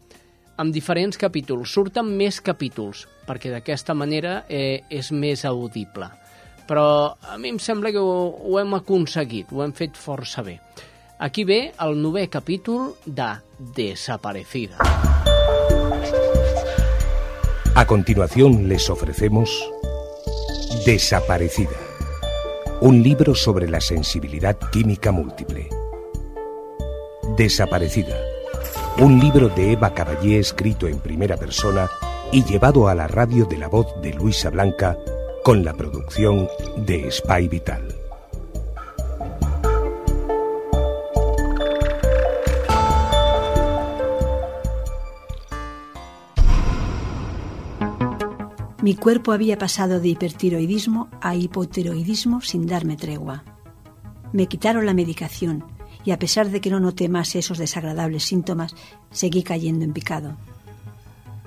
amb 0.59 0.75
diferents 0.75 1.17
capítols. 1.17 1.71
Surten 1.71 2.11
més 2.19 2.41
capítols, 2.43 3.05
perquè 3.27 3.51
d'aquesta 3.53 3.95
manera 3.95 4.43
eh, 4.49 4.83
és 4.91 5.11
més 5.15 5.45
audible. 5.47 6.09
Però 6.69 7.15
a 7.15 7.37
mi 7.41 7.53
em 7.53 7.59
sembla 7.63 7.93
que 7.95 8.01
ho, 8.03 8.29
ho 8.45 8.59
hem 8.61 8.75
aconseguit, 8.77 9.49
ho 9.55 9.63
hem 9.63 9.73
fet 9.73 9.97
força 9.97 10.43
bé. 10.45 10.59
Aquí 11.19 11.43
ve 11.43 11.71
el 11.83 11.97
novè 11.99 12.27
capítol 12.31 12.93
de 13.05 13.31
Desaparecida. 13.75 14.77
A 17.75 17.85
continuación 17.87 18.67
les 18.69 18.89
ofrecemos 18.89 19.51
Desaparecida, 20.85 21.79
un 22.81 23.01
libro 23.01 23.35
sobre 23.35 23.67
la 23.67 23.81
sensibilidad 23.81 24.57
química 24.71 25.11
múltiple. 25.11 25.67
Desaparecida, 27.35 28.15
un 28.97 29.19
libro 29.19 29.49
de 29.49 29.73
Eva 29.73 29.93
Caballé 29.93 30.39
escrito 30.39 30.87
en 30.87 30.99
primera 30.99 31.37
persona 31.37 31.89
y 32.31 32.43
llevado 32.43 32.87
a 32.87 32.95
la 32.95 33.07
radio 33.07 33.45
de 33.45 33.57
la 33.57 33.67
voz 33.67 33.87
de 34.01 34.13
Luisa 34.13 34.49
Blanca 34.49 34.97
con 35.43 35.63
la 35.63 35.73
producción 35.73 36.47
de 36.77 37.09
Spy 37.09 37.47
Vital. 37.47 37.95
Mi 48.81 48.95
cuerpo 48.95 49.33
había 49.33 49.57
pasado 49.57 49.99
de 49.99 50.09
hipertiroidismo 50.09 51.09
a 51.21 51.35
hipotiroidismo 51.35 52.41
sin 52.41 52.65
darme 52.65 52.95
tregua. 52.95 53.43
Me 54.31 54.47
quitaron 54.47 54.85
la 54.85 54.93
medicación 54.93 55.65
y 56.09 56.11
a 56.11 56.17
pesar 56.17 56.49
de 56.49 56.59
que 56.59 56.71
no 56.71 56.79
noté 56.79 57.07
más 57.07 57.35
esos 57.35 57.59
desagradables 57.59 58.23
síntomas, 58.23 58.73
seguí 59.11 59.43
cayendo 59.43 59.85
en 59.85 59.93
picado. 59.93 60.37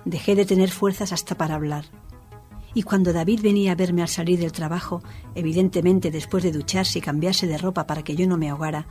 Dejé 0.05 0.37
de 0.37 0.47
tener 0.47 0.71
fuerzas 0.71 1.13
hasta 1.13 1.35
para 1.35 1.57
hablar. 1.57 1.87
Y 2.73 2.85
cuando 2.85 3.13
David 3.13 3.41
venía 3.43 3.73
a 3.73 3.75
verme 3.75 4.03
al 4.03 4.09
salir 4.09 4.39
del 4.39 4.53
trabajo, 4.53 5.03
evidentemente 5.35 6.13
después 6.13 6.45
de 6.45 6.53
ducharse 6.53 7.01
y 7.01 7.03
cambiarse 7.03 7.49
de 7.49 7.59
ropa 7.59 7.89
para 7.89 8.05
que 8.05 8.15
yo 8.15 8.29
no 8.29 8.39
me 8.39 8.51
ahogara, 8.51 8.87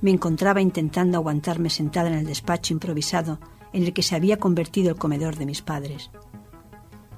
me 0.00 0.10
encontraba 0.10 0.62
intentando 0.62 1.18
aguantarme 1.18 1.68
sentada 1.68 2.08
en 2.08 2.14
el 2.14 2.24
despacho 2.24 2.72
improvisado 2.72 3.40
en 3.74 3.82
el 3.82 3.92
que 3.92 4.02
se 4.02 4.16
había 4.16 4.38
convertido 4.38 4.88
el 4.88 4.96
comedor 4.96 5.36
de 5.36 5.44
mis 5.44 5.60
padres. 5.60 6.10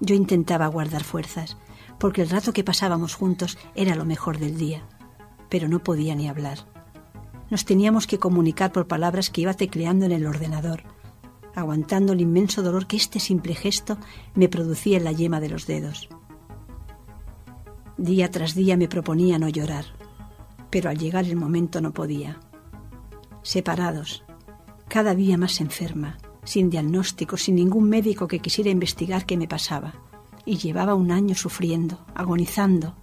Yo 0.00 0.16
intentaba 0.16 0.66
guardar 0.66 1.04
fuerzas, 1.04 1.56
porque 2.00 2.22
el 2.22 2.30
rato 2.30 2.52
que 2.52 2.64
pasábamos 2.64 3.14
juntos 3.14 3.58
era 3.76 3.94
lo 3.94 4.04
mejor 4.04 4.40
del 4.40 4.58
día, 4.58 4.82
pero 5.48 5.68
no 5.68 5.84
podía 5.84 6.16
ni 6.16 6.28
hablar. 6.28 6.66
Nos 7.52 7.66
teníamos 7.66 8.06
que 8.06 8.18
comunicar 8.18 8.72
por 8.72 8.88
palabras 8.88 9.28
que 9.28 9.42
iba 9.42 9.52
tecleando 9.52 10.06
en 10.06 10.12
el 10.12 10.24
ordenador, 10.24 10.84
aguantando 11.54 12.14
el 12.14 12.22
inmenso 12.22 12.62
dolor 12.62 12.86
que 12.86 12.96
este 12.96 13.20
simple 13.20 13.54
gesto 13.54 13.98
me 14.34 14.48
producía 14.48 14.96
en 14.96 15.04
la 15.04 15.12
yema 15.12 15.38
de 15.38 15.50
los 15.50 15.66
dedos. 15.66 16.08
Día 17.98 18.30
tras 18.30 18.54
día 18.54 18.78
me 18.78 18.88
proponía 18.88 19.38
no 19.38 19.50
llorar, 19.50 19.84
pero 20.70 20.88
al 20.88 20.96
llegar 20.96 21.26
el 21.26 21.36
momento 21.36 21.82
no 21.82 21.92
podía. 21.92 22.40
Separados, 23.42 24.24
cada 24.88 25.14
día 25.14 25.36
más 25.36 25.60
enferma, 25.60 26.16
sin 26.44 26.70
diagnóstico, 26.70 27.36
sin 27.36 27.56
ningún 27.56 27.86
médico 27.86 28.28
que 28.28 28.38
quisiera 28.38 28.70
investigar 28.70 29.26
qué 29.26 29.36
me 29.36 29.46
pasaba. 29.46 29.92
Y 30.46 30.56
llevaba 30.56 30.94
un 30.94 31.12
año 31.12 31.34
sufriendo, 31.34 32.02
agonizando. 32.14 32.96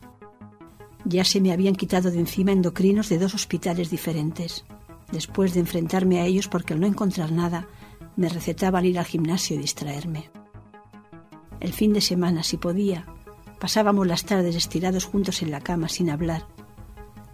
Ya 1.10 1.24
se 1.24 1.42
me 1.42 1.52
habían 1.52 1.74
quitado 1.74 2.12
de 2.12 2.20
encima 2.20 2.52
endocrinos 2.52 3.10
de 3.10 3.18
dos 3.18 3.34
hospitales 3.34 3.90
diferentes. 3.90 4.64
Después 5.12 5.56
de 5.56 5.60
enfrentarme 5.60 6.20
a 6.20 6.26
ellos 6.26 6.48
porque 6.48 6.76
al 6.76 6.80
no 6.80 6.86
encontrar 6.86 7.32
nada, 7.32 7.68
me 8.16 8.30
recetaban 8.30 8.86
ir 8.86 9.00
al 9.00 9.06
gimnasio 9.06 9.56
y 9.56 9.60
distraerme. 9.60 10.30
El 11.60 11.74
fin 11.74 11.94
de 11.94 12.02
semana, 12.02 12.44
si 12.44 12.58
podía, 12.58 13.08
pasábamos 13.60 14.06
las 14.06 14.24
tardes 14.24 14.56
estirados 14.56 15.06
juntos 15.06 15.42
en 15.42 15.50
la 15.50 15.62
cama 15.62 15.90
sin 15.90 16.12
hablar. 16.12 16.46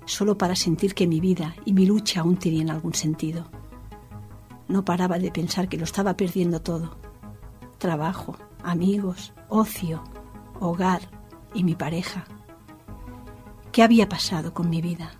solo 0.05 0.38
para 0.38 0.55
sentir 0.55 0.93
que 0.93 1.07
mi 1.07 1.19
vida 1.19 1.55
y 1.65 1.73
mi 1.73 1.85
lucha 1.85 2.21
aún 2.21 2.38
tenían 2.38 2.69
algún 2.69 2.93
sentido. 2.93 3.49
No 4.67 4.85
paraba 4.85 5.17
de 5.17 5.31
pensar 5.31 5.67
que 5.67 5.77
lo 5.77 5.83
estaba 5.83 6.15
perdiendo 6.15 6.61
todo. 6.61 6.97
Trabajo, 7.79 8.38
amigos, 8.63 9.33
ocio, 9.49 10.03
hogar 10.59 11.01
y 11.55 11.63
mi 11.63 11.73
pareja. 11.73 12.25
¿Qué 13.75 13.83
había 13.83 14.07
pasado 14.07 14.53
con 14.53 14.69
mi 14.69 14.81
vida? 14.81 15.11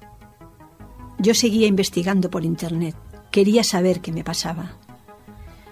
Yo 1.20 1.34
seguía 1.34 1.68
investigando 1.68 2.30
por 2.30 2.46
Internet. 2.46 2.96
Quería 3.30 3.66
saber 3.66 4.00
qué 4.00 4.14
me 4.14 4.24
pasaba. 4.24 4.78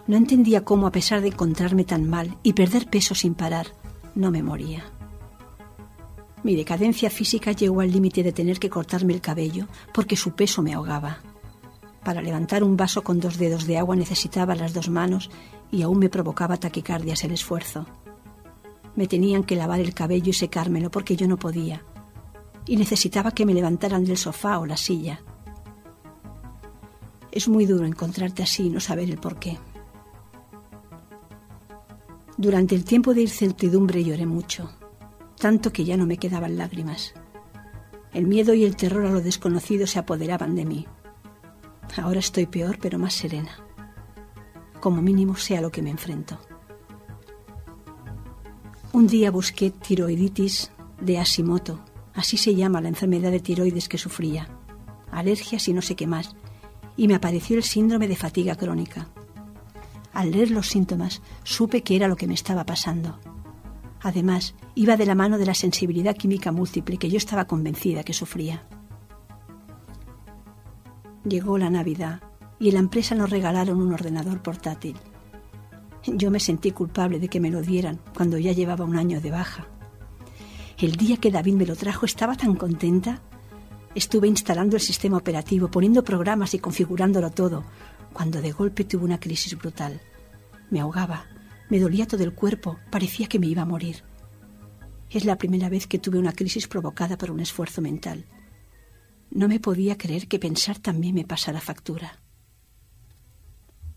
No 0.06 0.18
entendía 0.18 0.66
cómo, 0.66 0.86
a 0.86 0.92
pesar 0.92 1.22
de 1.22 1.30
encontrarme 1.30 1.86
tan 1.86 2.10
mal 2.10 2.38
y 2.44 2.52
perder 2.52 2.90
peso 2.90 3.16
sin 3.16 3.36
parar, 3.36 3.68
no 4.16 4.32
me 4.32 4.44
moría. 4.44 4.84
Mi 6.44 6.58
decadencia 6.58 7.10
física 7.10 7.54
llegó 7.54 7.80
al 7.80 7.90
límite 7.90 8.22
de 8.22 8.34
tener 8.34 8.60
que 8.60 8.70
cortarme 8.70 9.14
el 9.14 9.22
cabello 9.22 9.70
porque 9.94 10.18
su 10.18 10.34
peso 10.36 10.62
me 10.62 10.74
ahogaba. 10.74 11.20
Para 12.04 12.22
levantar 12.22 12.66
un 12.66 12.76
vaso 12.76 13.02
con 13.02 13.22
dos 13.22 13.38
dedos 13.38 13.66
de 13.66 13.78
agua 13.78 13.96
necesitaba 13.96 14.56
las 14.56 14.74
dos 14.74 14.90
manos 14.90 15.30
y 15.72 15.84
aún 15.84 16.00
me 16.00 16.10
provocaba 16.10 16.58
taquicardias 16.58 17.24
el 17.24 17.32
esfuerzo. 17.32 17.86
Me 18.98 19.08
tenían 19.08 19.46
que 19.46 19.56
lavar 19.56 19.80
el 19.80 19.94
cabello 19.94 20.32
y 20.32 20.34
secármelo 20.34 20.92
porque 20.92 21.16
yo 21.16 21.30
no 21.30 21.38
podía. 21.38 21.82
Y 22.66 22.78
necesitaba 22.78 23.32
que 23.32 23.46
me 23.46 23.54
levantaran 23.54 24.06
del 24.06 24.18
sofá 24.18 24.60
o 24.60 24.66
la 24.66 24.78
silla. 24.78 25.22
Es 27.32 27.48
muy 27.48 27.66
duro 27.66 27.86
encontrarte 27.86 28.44
así 28.44 28.68
y 28.68 28.70
no 28.70 28.80
saber 28.80 29.10
el 29.10 29.18
por 29.18 29.38
qué. 29.38 29.58
Durante 32.38 32.76
el 32.76 32.84
tiempo 32.84 33.14
de 33.14 33.22
incertidumbre 33.22 34.04
lloré 34.04 34.26
mucho, 34.26 34.72
tanto 35.38 35.72
que 35.72 35.84
ya 35.84 35.98
no 35.98 36.06
me 36.06 36.18
quedaban 36.18 36.58
lágrimas. 36.58 37.14
El 38.12 38.28
miedo 38.28 38.54
y 38.54 38.64
el 38.64 38.76
terror 38.76 39.06
a 39.06 39.12
lo 39.12 39.22
desconocido 39.22 39.88
se 39.88 40.00
apoderaban 40.00 40.56
de 40.56 40.66
mí. 40.66 40.88
Ahora 42.02 42.20
estoy 42.20 42.46
peor, 42.46 42.78
pero 42.82 43.00
más 43.00 43.14
serena. 43.14 43.52
Como 44.80 45.02
mínimo 45.02 45.36
sea 45.36 45.62
lo 45.62 45.72
que 45.72 45.82
me 45.82 45.90
enfrento. 45.90 46.40
Un 48.92 49.08
día 49.08 49.32
busqué 49.32 49.72
tiroiditis 49.72 50.72
de 51.02 51.18
Hashimoto, 51.18 51.80
así 52.14 52.38
se 52.38 52.56
llama 52.56 52.82
la 52.82 52.90
enfermedad 52.90 53.32
de 53.32 53.40
tiroides 53.40 53.90
que 53.90 53.98
sufría, 53.98 54.48
alergias 55.12 55.68
y 55.68 55.74
no 55.74 55.82
sé 55.82 55.96
qué 55.96 56.08
más, 56.08 56.36
y 56.96 57.08
me 57.08 57.16
apareció 57.16 57.58
el 57.58 57.64
síndrome 57.64 58.08
de 58.08 58.16
fatiga 58.16 58.56
crónica. 58.56 59.10
Al 60.14 60.32
leer 60.32 60.52
los 60.52 60.68
síntomas 60.68 61.22
supe 61.44 61.82
que 61.82 61.96
era 61.96 62.08
lo 62.08 62.16
que 62.16 62.28
me 62.28 62.36
estaba 62.36 62.66
pasando. 62.66 63.20
Además, 64.02 64.54
iba 64.76 64.98
de 64.98 65.06
la 65.06 65.16
mano 65.16 65.38
de 65.38 65.46
la 65.46 65.54
sensibilidad 65.54 66.16
química 66.16 66.52
múltiple 66.52 66.98
que 66.98 67.10
yo 67.10 67.18
estaba 67.18 67.46
convencida 67.46 68.04
que 68.04 68.14
sufría. 68.14 68.64
Llegó 71.24 71.58
la 71.58 71.70
Navidad 71.70 72.22
y 72.60 72.68
en 72.68 72.74
la 72.76 72.80
empresa 72.82 73.16
nos 73.16 73.30
regalaron 73.30 73.82
un 73.82 73.94
ordenador 73.94 74.42
portátil. 74.42 74.98
Yo 76.06 76.32
me 76.32 76.42
sentí 76.42 76.72
culpable 76.72 77.18
de 77.20 77.30
que 77.30 77.40
me 77.40 77.50
lo 77.50 77.62
dieran 77.62 78.00
cuando 78.16 78.38
ya 78.38 78.52
llevaba 78.52 78.84
un 78.84 78.98
año 78.98 79.22
de 79.22 79.32
baja. 79.32 79.68
El 80.84 80.98
día 80.98 81.16
que 81.16 81.32
David 81.32 81.54
me 81.54 81.66
lo 81.66 81.78
trajo 81.78 82.06
estaba 82.06 82.36
tan 82.36 82.56
contenta. 82.56 83.22
Estuve 83.96 84.28
instalando 84.28 84.76
el 84.76 84.82
sistema 84.82 85.16
operativo, 85.16 85.72
poniendo 85.72 86.04
programas 86.04 86.54
y 86.56 86.60
configurándolo 86.60 87.32
todo, 87.32 87.64
cuando 88.12 88.42
de 88.42 88.52
golpe 88.52 88.84
tuve 88.84 89.06
una 89.06 89.18
crisis 89.18 89.58
brutal. 89.58 90.02
Me 90.72 90.82
ahogaba, 90.82 91.26
me 91.70 91.80
dolía 91.80 92.06
todo 92.06 92.22
el 92.26 92.34
cuerpo, 92.34 92.80
parecía 92.92 93.28
que 93.28 93.40
me 93.40 93.48
iba 93.48 93.62
a 93.62 93.66
morir. 93.66 94.04
Es 95.10 95.24
la 95.24 95.38
primera 95.38 95.70
vez 95.70 95.88
que 95.88 96.00
tuve 96.00 96.20
una 96.20 96.34
crisis 96.34 96.68
provocada 96.68 97.18
por 97.18 97.32
un 97.32 97.40
esfuerzo 97.40 97.82
mental. 97.82 98.26
No 99.32 99.48
me 99.48 99.62
podía 99.62 99.98
creer 99.98 100.28
que 100.28 100.38
pensar 100.38 100.80
también 100.80 101.16
me 101.16 101.24
pasara 101.24 101.62
factura. 101.62 102.20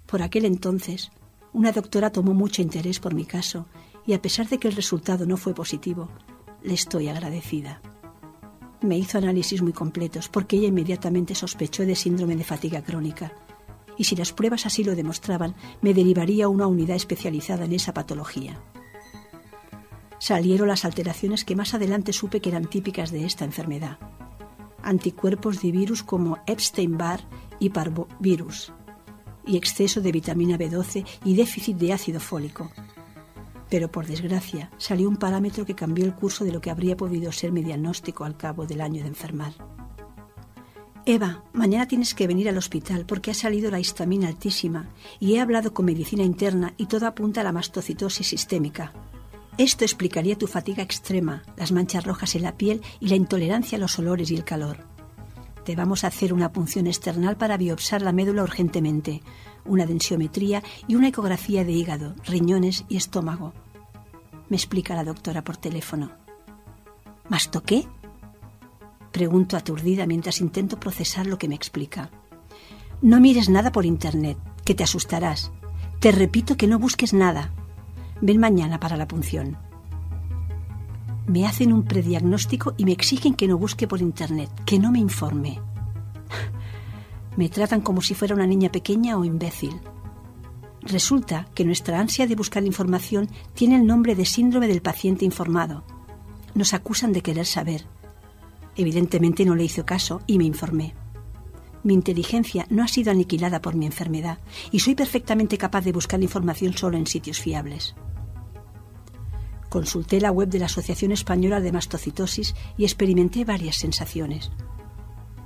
Por 0.06 0.22
aquel 0.22 0.44
entonces, 0.44 1.10
una 1.52 1.72
doctora 1.72 2.12
tomó 2.12 2.32
mucho 2.32 2.62
interés 2.62 3.00
por 3.00 3.12
mi 3.12 3.24
caso 3.24 3.66
y 4.06 4.12
a 4.12 4.22
pesar 4.22 4.48
de 4.48 4.58
que 4.58 4.68
el 4.68 4.76
resultado 4.76 5.26
no 5.26 5.36
fue 5.36 5.52
positivo, 5.52 6.12
le 6.66 6.74
estoy 6.74 7.08
agradecida. 7.08 7.80
Me 8.82 8.98
hizo 8.98 9.18
análisis 9.18 9.62
muy 9.62 9.72
completos 9.72 10.28
porque 10.28 10.56
ella 10.56 10.68
inmediatamente 10.68 11.34
sospechó 11.34 11.86
de 11.86 11.94
síndrome 11.94 12.36
de 12.36 12.44
fatiga 12.44 12.82
crónica 12.82 13.32
y 13.96 14.04
si 14.04 14.16
las 14.16 14.32
pruebas 14.32 14.66
así 14.66 14.84
lo 14.84 14.94
demostraban, 14.94 15.54
me 15.80 15.94
derivaría 15.94 16.46
a 16.46 16.48
una 16.48 16.66
unidad 16.66 16.96
especializada 16.96 17.64
en 17.64 17.72
esa 17.72 17.94
patología. 17.94 18.60
Salieron 20.18 20.68
las 20.68 20.84
alteraciones 20.84 21.44
que 21.44 21.56
más 21.56 21.72
adelante 21.72 22.12
supe 22.12 22.40
que 22.40 22.50
eran 22.50 22.66
típicas 22.66 23.10
de 23.10 23.24
esta 23.24 23.44
enfermedad. 23.44 23.98
Anticuerpos 24.82 25.62
de 25.62 25.70
virus 25.70 26.02
como 26.02 26.38
Epstein-Barr 26.46 27.20
y 27.58 27.70
parvovirus, 27.70 28.72
y 29.46 29.56
exceso 29.56 30.00
de 30.00 30.12
vitamina 30.12 30.58
B12 30.58 31.06
y 31.24 31.36
déficit 31.36 31.76
de 31.76 31.92
ácido 31.92 32.20
fólico. 32.20 32.70
Pero 33.68 33.90
por 33.90 34.06
desgracia 34.06 34.70
salió 34.78 35.08
un 35.08 35.16
parámetro 35.16 35.64
que 35.64 35.74
cambió 35.74 36.04
el 36.04 36.14
curso 36.14 36.44
de 36.44 36.52
lo 36.52 36.60
que 36.60 36.70
habría 36.70 36.96
podido 36.96 37.32
ser 37.32 37.52
mi 37.52 37.62
diagnóstico 37.62 38.24
al 38.24 38.36
cabo 38.36 38.66
del 38.66 38.80
año 38.80 39.02
de 39.02 39.08
enfermar. 39.08 39.52
Eva, 41.08 41.44
mañana 41.52 41.86
tienes 41.86 42.14
que 42.14 42.26
venir 42.26 42.48
al 42.48 42.58
hospital 42.58 43.06
porque 43.06 43.30
ha 43.30 43.34
salido 43.34 43.70
la 43.70 43.78
histamina 43.78 44.26
altísima 44.26 44.88
y 45.20 45.34
he 45.34 45.40
hablado 45.40 45.72
con 45.72 45.86
medicina 45.86 46.24
interna 46.24 46.74
y 46.76 46.86
todo 46.86 47.06
apunta 47.06 47.42
a 47.42 47.44
la 47.44 47.52
mastocitosis 47.52 48.26
sistémica. 48.26 48.92
Esto 49.56 49.84
explicaría 49.84 50.36
tu 50.36 50.48
fatiga 50.48 50.82
extrema, 50.82 51.44
las 51.56 51.70
manchas 51.70 52.04
rojas 52.04 52.34
en 52.34 52.42
la 52.42 52.56
piel 52.56 52.82
y 52.98 53.08
la 53.08 53.14
intolerancia 53.14 53.78
a 53.78 53.80
los 53.80 53.98
olores 53.98 54.30
y 54.30 54.34
el 54.34 54.44
calor. 54.44 54.95
Vamos 55.74 56.04
a 56.04 56.08
hacer 56.08 56.32
una 56.32 56.52
punción 56.52 56.86
external 56.86 57.36
para 57.36 57.56
biopsar 57.56 58.02
la 58.02 58.12
médula 58.12 58.42
urgentemente, 58.42 59.22
una 59.64 59.86
densiometría 59.86 60.62
y 60.86 60.94
una 60.94 61.08
ecografía 61.08 61.64
de 61.64 61.72
hígado, 61.72 62.14
riñones 62.24 62.84
y 62.88 62.96
estómago. 62.96 63.52
Me 64.48 64.56
explica 64.56 64.94
la 64.94 65.04
doctora 65.04 65.42
por 65.42 65.56
teléfono. 65.56 66.12
¿Masto 67.28 67.62
qué? 67.62 67.86
Pregunto 69.10 69.56
aturdida 69.56 70.06
mientras 70.06 70.40
intento 70.40 70.78
procesar 70.78 71.26
lo 71.26 71.38
que 71.38 71.48
me 71.48 71.54
explica. 71.54 72.10
No 73.02 73.20
mires 73.20 73.48
nada 73.48 73.72
por 73.72 73.84
Internet, 73.84 74.38
que 74.64 74.74
te 74.74 74.84
asustarás. 74.84 75.50
Te 76.00 76.12
repito 76.12 76.56
que 76.56 76.66
no 76.66 76.78
busques 76.78 77.12
nada. 77.12 77.52
Ven 78.20 78.38
mañana 78.38 78.78
para 78.78 78.96
la 78.96 79.08
punción. 79.08 79.65
Me 81.26 81.46
hacen 81.46 81.72
un 81.72 81.82
prediagnóstico 81.82 82.74
y 82.76 82.84
me 82.84 82.92
exigen 82.92 83.34
que 83.34 83.48
no 83.48 83.58
busque 83.58 83.88
por 83.88 84.00
Internet, 84.00 84.50
que 84.64 84.78
no 84.78 84.92
me 84.92 84.98
informe. 84.98 85.60
Me 87.36 87.48
tratan 87.48 87.80
como 87.80 88.00
si 88.00 88.14
fuera 88.14 88.34
una 88.34 88.46
niña 88.46 88.70
pequeña 88.70 89.18
o 89.18 89.24
imbécil. 89.24 89.80
Resulta 90.82 91.48
que 91.54 91.64
nuestra 91.64 92.00
ansia 92.00 92.26
de 92.26 92.36
buscar 92.36 92.64
información 92.64 93.28
tiene 93.54 93.76
el 93.76 93.86
nombre 93.86 94.14
de 94.14 94.24
síndrome 94.24 94.68
del 94.68 94.82
paciente 94.82 95.24
informado. 95.24 95.84
Nos 96.54 96.72
acusan 96.72 97.12
de 97.12 97.22
querer 97.22 97.44
saber, 97.44 97.84
Evidentemente 98.76 99.44
no 99.44 99.54
le 99.54 99.64
hizo 99.64 99.86
caso 99.86 100.20
y 100.26 100.38
me 100.38 100.44
informé. 100.44 100.94
Mi 101.82 101.94
inteligencia 101.94 102.66
no 102.68 102.82
ha 102.82 102.88
sido 102.88 103.10
aniquilada 103.10 103.62
por 103.62 103.74
mi 103.74 103.86
enfermedad 103.86 104.38
y 104.70 104.80
soy 104.80 104.94
perfectamente 104.94 105.56
capaz 105.56 105.82
de 105.82 105.92
buscar 105.92 106.22
información 106.22 106.76
solo 106.76 106.98
en 106.98 107.06
sitios 107.06 107.40
fiables. 107.40 107.94
Consulté 109.76 110.22
la 110.22 110.32
web 110.32 110.48
de 110.48 110.58
la 110.58 110.64
Asociación 110.72 111.12
Española 111.12 111.60
de 111.60 111.70
Mastocitosis 111.70 112.54
y 112.78 112.84
experimenté 112.84 113.44
varias 113.44 113.76
sensaciones. 113.76 114.50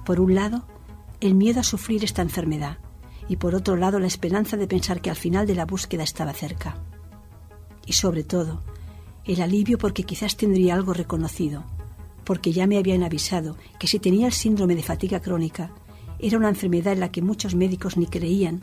Por 0.07 0.21
un 0.21 0.37
lado, 0.37 0.69
el 1.21 1.35
miedo 1.35 1.59
a 1.59 1.65
sufrir 1.65 2.05
esta 2.05 2.23
enfermedad 2.23 2.79
y 3.29 3.39
por 3.39 3.57
otro 3.57 3.75
lado 3.75 3.99
la 3.99 4.07
esperanza 4.07 4.57
de 4.57 4.69
pensar 4.69 5.01
que 5.01 5.11
al 5.11 5.17
final 5.17 5.49
de 5.49 5.57
la 5.57 5.67
búsqueda 5.67 6.05
estaba 6.05 6.33
cerca. 6.33 6.81
Y 7.87 7.95
sobre 7.95 8.23
todo, 8.23 8.63
el 9.25 9.43
alivio 9.43 9.79
porque 9.79 10.05
quizás 10.05 10.37
tendría 10.37 10.75
algo 10.75 10.95
reconocido, 10.95 11.65
porque 12.23 12.53
ya 12.53 12.69
me 12.69 12.79
habían 12.79 13.03
avisado 13.03 13.57
que 13.81 13.89
si 13.89 13.99
tenía 13.99 14.29
el 14.29 14.33
síndrome 14.33 14.77
de 14.77 14.85
fatiga 14.85 15.19
crónica, 15.19 15.73
era 16.21 16.39
una 16.39 16.51
enfermedad 16.51 16.93
en 16.93 17.01
la 17.01 17.11
que 17.11 17.21
muchos 17.21 17.57
médicos 17.57 17.97
ni 17.97 18.07
creían. 18.07 18.63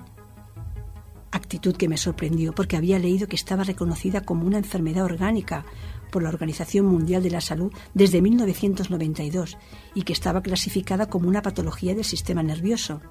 Actitud 1.32 1.75
que 1.75 1.90
me 1.90 1.98
sorprendió 1.98 2.54
porque 2.54 2.78
había 2.78 3.00
leído 3.00 3.28
que 3.28 3.36
estaba 3.36 3.63
reconocida 3.63 4.21
como 4.21 4.46
una 4.46 4.58
enfermedad 4.58 5.04
orgánica 5.06 5.65
por 6.12 6.23
la 6.23 6.30
Organización 6.30 6.86
Mundial 6.86 7.21
de 7.21 7.32
la 7.32 7.42
Salud 7.42 7.71
desde 7.94 8.21
1992 8.21 9.58
y 9.94 10.04
que 10.04 10.13
estaba 10.13 10.42
clasificada 10.42 11.08
como 11.08 11.28
una 11.28 11.42
patología 11.42 11.94
del 11.96 12.06
sistema 12.06 12.44
nervioso. 12.44 13.02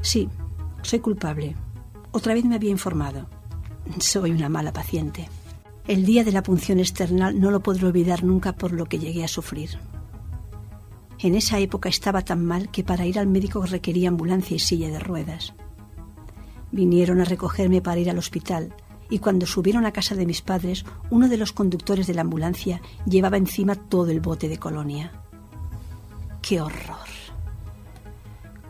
Sí, 0.00 0.28
soy 0.82 0.98
culpable. 0.98 1.54
Otra 2.10 2.34
vez 2.34 2.44
me 2.44 2.56
había 2.56 2.70
informado. 2.70 3.28
Soy 4.00 4.32
una 4.32 4.48
mala 4.48 4.72
paciente. 4.72 5.28
El 5.86 6.04
día 6.04 6.24
de 6.24 6.32
la 6.32 6.42
punción 6.42 6.80
external 6.80 7.40
no 7.40 7.52
lo 7.52 7.60
podré 7.60 7.86
olvidar 7.86 8.24
nunca 8.24 8.54
por 8.54 8.72
lo 8.72 8.86
que 8.86 8.98
llegué 8.98 9.22
a 9.22 9.28
sufrir. 9.28 9.78
En 11.20 11.34
esa 11.34 11.58
época 11.60 11.88
estaba 11.88 12.22
tan 12.22 12.44
mal 12.44 12.70
que 12.70 12.82
para 12.82 13.06
ir 13.06 13.18
al 13.18 13.28
médico 13.28 13.64
requería 13.64 14.08
ambulancia 14.08 14.56
y 14.56 14.58
silla 14.58 14.88
de 14.88 14.98
ruedas. 14.98 15.54
Vinieron 16.72 17.20
a 17.20 17.24
recogerme 17.24 17.80
para 17.80 18.00
ir 18.00 18.10
al 18.10 18.18
hospital 18.18 18.74
y 19.08 19.18
cuando 19.20 19.46
subieron 19.46 19.86
a 19.86 19.92
casa 19.92 20.14
de 20.14 20.26
mis 20.26 20.42
padres, 20.42 20.84
uno 21.10 21.28
de 21.28 21.36
los 21.36 21.52
conductores 21.52 22.06
de 22.06 22.14
la 22.14 22.22
ambulancia 22.22 22.80
llevaba 23.06 23.36
encima 23.36 23.76
todo 23.76 24.10
el 24.10 24.20
bote 24.20 24.48
de 24.48 24.58
colonia. 24.58 25.12
¡Qué 26.42 26.60
horror! 26.60 27.06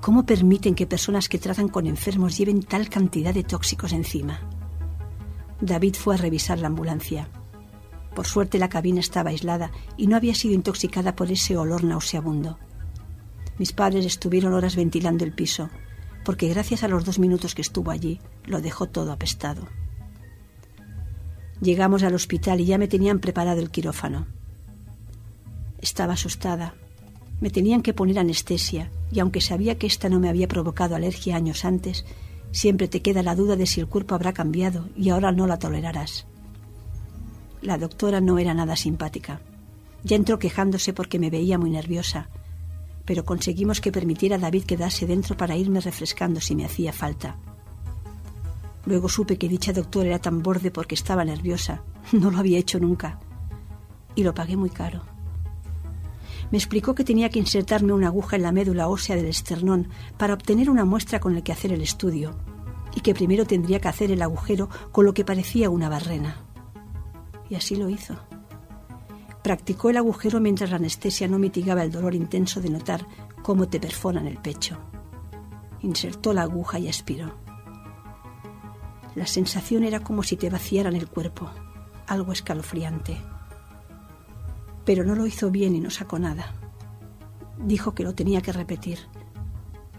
¿Cómo 0.00 0.24
permiten 0.24 0.74
que 0.74 0.86
personas 0.86 1.28
que 1.28 1.38
tratan 1.38 1.68
con 1.68 1.86
enfermos 1.86 2.36
lleven 2.38 2.62
tal 2.62 2.88
cantidad 2.88 3.34
de 3.34 3.44
tóxicos 3.44 3.92
encima? 3.92 4.40
David 5.60 5.94
fue 5.94 6.14
a 6.14 6.18
revisar 6.18 6.58
la 6.58 6.68
ambulancia. 6.68 7.28
Por 8.14 8.26
suerte 8.26 8.58
la 8.58 8.68
cabina 8.68 9.00
estaba 9.00 9.30
aislada 9.30 9.72
y 9.96 10.06
no 10.06 10.16
había 10.16 10.34
sido 10.34 10.54
intoxicada 10.54 11.16
por 11.16 11.30
ese 11.30 11.56
olor 11.56 11.82
nauseabundo. 11.82 12.58
Mis 13.58 13.72
padres 13.72 14.04
estuvieron 14.06 14.52
horas 14.52 14.76
ventilando 14.76 15.24
el 15.24 15.32
piso, 15.32 15.70
porque 16.26 16.48
gracias 16.48 16.82
a 16.82 16.88
los 16.88 17.04
dos 17.04 17.20
minutos 17.20 17.54
que 17.54 17.62
estuvo 17.62 17.92
allí, 17.92 18.20
lo 18.46 18.60
dejó 18.60 18.88
todo 18.88 19.12
apestado. 19.12 19.68
Llegamos 21.60 22.02
al 22.02 22.16
hospital 22.16 22.60
y 22.60 22.64
ya 22.64 22.78
me 22.78 22.88
tenían 22.88 23.20
preparado 23.20 23.60
el 23.60 23.70
quirófano. 23.70 24.26
Estaba 25.80 26.14
asustada. 26.14 26.74
Me 27.40 27.50
tenían 27.50 27.80
que 27.80 27.94
poner 27.94 28.18
anestesia 28.18 28.90
y 29.12 29.20
aunque 29.20 29.40
sabía 29.40 29.78
que 29.78 29.86
esta 29.86 30.08
no 30.08 30.18
me 30.18 30.28
había 30.28 30.48
provocado 30.48 30.96
alergia 30.96 31.36
años 31.36 31.64
antes, 31.64 32.04
siempre 32.50 32.88
te 32.88 33.02
queda 33.02 33.22
la 33.22 33.36
duda 33.36 33.54
de 33.54 33.66
si 33.66 33.78
el 33.78 33.86
cuerpo 33.86 34.16
habrá 34.16 34.32
cambiado 34.32 34.88
y 34.96 35.10
ahora 35.10 35.30
no 35.30 35.46
la 35.46 35.60
tolerarás. 35.60 36.26
La 37.62 37.78
doctora 37.78 38.20
no 38.20 38.40
era 38.40 38.52
nada 38.52 38.74
simpática. 38.74 39.40
Ya 40.02 40.16
entró 40.16 40.40
quejándose 40.40 40.92
porque 40.92 41.20
me 41.20 41.30
veía 41.30 41.56
muy 41.56 41.70
nerviosa, 41.70 42.30
pero 43.06 43.24
conseguimos 43.24 43.80
que 43.80 43.92
permitiera 43.92 44.36
a 44.36 44.38
David 44.38 44.64
quedarse 44.64 45.06
dentro 45.06 45.36
para 45.36 45.56
irme 45.56 45.80
refrescando 45.80 46.40
si 46.40 46.54
me 46.54 46.66
hacía 46.66 46.92
falta. 46.92 47.38
Luego 48.84 49.08
supe 49.08 49.38
que 49.38 49.48
dicha 49.48 49.72
doctora 49.72 50.08
era 50.08 50.18
tan 50.18 50.42
borde 50.42 50.70
porque 50.70 50.94
estaba 50.94 51.24
nerviosa. 51.24 51.82
No 52.12 52.30
lo 52.30 52.38
había 52.38 52.58
hecho 52.58 52.78
nunca. 52.78 53.18
Y 54.14 54.22
lo 54.22 54.32
pagué 54.32 54.56
muy 54.56 54.70
caro. 54.70 55.02
Me 56.52 56.58
explicó 56.58 56.94
que 56.94 57.02
tenía 57.02 57.30
que 57.30 57.40
insertarme 57.40 57.92
una 57.92 58.06
aguja 58.06 58.36
en 58.36 58.42
la 58.42 58.52
médula 58.52 58.86
ósea 58.86 59.16
del 59.16 59.26
esternón 59.26 59.88
para 60.16 60.34
obtener 60.34 60.70
una 60.70 60.84
muestra 60.84 61.18
con 61.18 61.34
la 61.34 61.42
que 61.42 61.50
hacer 61.50 61.72
el 61.72 61.82
estudio, 61.82 62.36
y 62.94 63.00
que 63.00 63.14
primero 63.14 63.44
tendría 63.44 63.80
que 63.80 63.88
hacer 63.88 64.12
el 64.12 64.22
agujero 64.22 64.68
con 64.92 65.04
lo 65.04 65.14
que 65.14 65.24
parecía 65.24 65.70
una 65.70 65.88
barrena. 65.88 66.36
Y 67.50 67.56
así 67.56 67.74
lo 67.74 67.88
hizo. 67.88 68.16
Practicó 69.46 69.90
el 69.90 69.96
agujero 69.96 70.40
mientras 70.40 70.70
la 70.70 70.76
anestesia 70.78 71.28
no 71.28 71.38
mitigaba 71.38 71.84
el 71.84 71.92
dolor 71.92 72.16
intenso 72.16 72.60
de 72.60 72.68
notar 72.68 73.06
cómo 73.44 73.68
te 73.68 73.78
perforan 73.78 74.26
el 74.26 74.38
pecho. 74.38 74.76
Insertó 75.82 76.32
la 76.32 76.42
aguja 76.42 76.80
y 76.80 76.88
expiró. 76.88 77.32
La 79.14 79.24
sensación 79.28 79.84
era 79.84 80.00
como 80.00 80.24
si 80.24 80.36
te 80.36 80.50
vaciaran 80.50 80.96
el 80.96 81.06
cuerpo, 81.06 81.48
algo 82.08 82.32
escalofriante. 82.32 83.18
Pero 84.84 85.04
no 85.04 85.14
lo 85.14 85.26
hizo 85.26 85.48
bien 85.52 85.76
y 85.76 85.80
no 85.80 85.90
sacó 85.90 86.18
nada. 86.18 86.52
Dijo 87.56 87.94
que 87.94 88.02
lo 88.02 88.16
tenía 88.16 88.40
que 88.40 88.50
repetir 88.50 88.98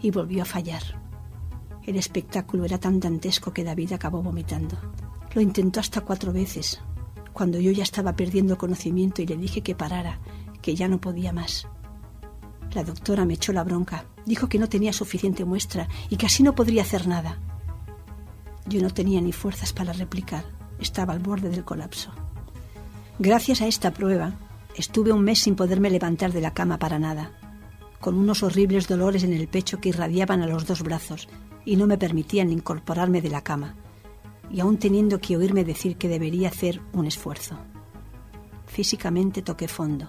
y 0.02 0.10
volvió 0.10 0.42
a 0.42 0.44
fallar. 0.44 0.82
El 1.86 1.96
espectáculo 1.96 2.66
era 2.66 2.76
tan 2.76 3.00
dantesco 3.00 3.54
que 3.54 3.64
David 3.64 3.94
acabó 3.94 4.22
vomitando. 4.22 4.76
Lo 5.32 5.40
intentó 5.40 5.80
hasta 5.80 6.02
cuatro 6.02 6.34
veces, 6.34 6.82
cuando 7.38 7.60
yo 7.60 7.70
ya 7.70 7.84
estaba 7.84 8.16
perdiendo 8.16 8.58
conocimiento 8.58 9.22
y 9.22 9.26
le 9.26 9.36
dije 9.36 9.60
que 9.60 9.76
parara, 9.76 10.18
que 10.60 10.74
ya 10.74 10.88
no 10.88 11.00
podía 11.00 11.32
más. 11.32 11.68
La 12.72 12.82
doctora 12.82 13.24
me 13.24 13.34
echó 13.34 13.52
la 13.52 13.62
bronca, 13.62 14.06
dijo 14.26 14.48
que 14.48 14.58
no 14.58 14.68
tenía 14.68 14.92
suficiente 14.92 15.44
muestra 15.44 15.86
y 16.10 16.16
que 16.16 16.26
así 16.26 16.42
no 16.42 16.56
podría 16.56 16.82
hacer 16.82 17.06
nada. 17.06 17.38
Yo 18.66 18.82
no 18.82 18.90
tenía 18.90 19.20
ni 19.20 19.30
fuerzas 19.30 19.72
para 19.72 19.92
replicar. 19.92 20.46
Estaba 20.80 21.12
al 21.12 21.20
borde 21.20 21.48
del 21.48 21.64
colapso. 21.64 22.10
Gracias 23.20 23.62
a 23.62 23.68
esta 23.68 23.92
prueba, 23.92 24.32
estuve 24.74 25.12
un 25.12 25.22
mes 25.22 25.38
sin 25.38 25.54
poderme 25.54 25.90
levantar 25.90 26.32
de 26.32 26.40
la 26.40 26.54
cama 26.54 26.80
para 26.80 26.98
nada, 26.98 27.30
con 28.00 28.18
unos 28.18 28.42
horribles 28.42 28.88
dolores 28.88 29.22
en 29.22 29.32
el 29.32 29.46
pecho 29.46 29.78
que 29.80 29.90
irradiaban 29.90 30.42
a 30.42 30.48
los 30.48 30.66
dos 30.66 30.82
brazos 30.82 31.28
y 31.64 31.76
no 31.76 31.86
me 31.86 31.98
permitían 31.98 32.50
incorporarme 32.50 33.22
de 33.22 33.30
la 33.30 33.42
cama, 33.42 33.76
y 34.50 34.60
aún 34.60 34.78
teniendo 34.78 35.20
que 35.20 35.36
oírme 35.36 35.64
decir 35.64 35.96
que 35.96 36.08
debería 36.08 36.48
hacer 36.48 36.80
un 36.92 37.06
esfuerzo. 37.06 37.56
Físicamente 38.66 39.42
toqué 39.42 39.68
fondo, 39.68 40.06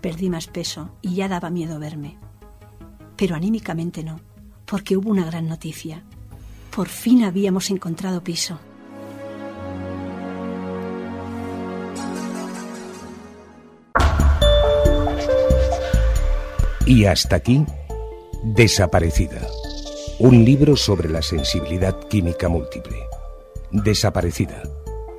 perdí 0.00 0.30
más 0.30 0.46
peso 0.46 0.90
y 1.02 1.14
ya 1.14 1.28
daba 1.28 1.50
miedo 1.50 1.78
verme. 1.78 2.18
Pero 3.16 3.36
anímicamente 3.36 4.02
no, 4.02 4.20
porque 4.66 4.96
hubo 4.96 5.10
una 5.10 5.24
gran 5.24 5.48
noticia. 5.48 6.04
Por 6.74 6.88
fin 6.88 7.24
habíamos 7.24 7.70
encontrado 7.70 8.22
piso. 8.22 8.58
Y 16.86 17.04
hasta 17.04 17.36
aquí, 17.36 17.64
Desaparecida. 18.42 19.46
Un 20.18 20.44
libro 20.46 20.74
sobre 20.74 21.10
la 21.10 21.20
sensibilidad 21.20 22.08
química 22.08 22.48
múltiple. 22.48 22.96
Desaparecida. 23.72 24.62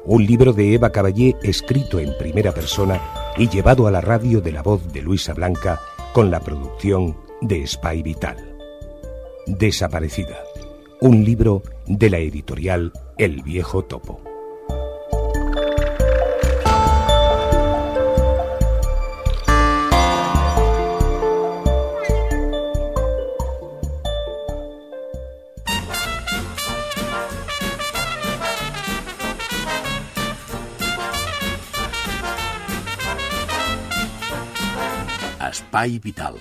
Un 0.06 0.26
libro 0.26 0.54
de 0.54 0.74
Eva 0.74 0.92
Caballé 0.92 1.36
escrito 1.44 2.00
en 2.00 2.18
primera 2.18 2.52
persona 2.52 3.02
y 3.38 3.50
llevado 3.50 3.88
a 3.88 3.92
la 3.92 4.02
radio 4.02 4.42
de 4.42 4.52
la 4.52 4.62
voz 4.62 4.92
de 4.92 5.02
Luisa 5.02 5.34
Blanca 5.34 5.80
con 6.14 6.32
la 6.32 6.40
producción 6.40 7.18
de 7.42 7.66
Spy 7.66 8.02
Vital. 8.02 8.58
Desaparecida 9.48 10.38
un 11.02 11.26
libro 11.26 11.64
de 11.88 12.12
la 12.12 12.20
editorial 12.20 12.94
El 13.18 13.42
Viejo 13.42 13.84
Topo. 13.84 14.31
Espai 35.72 36.02
Vital 36.04 36.36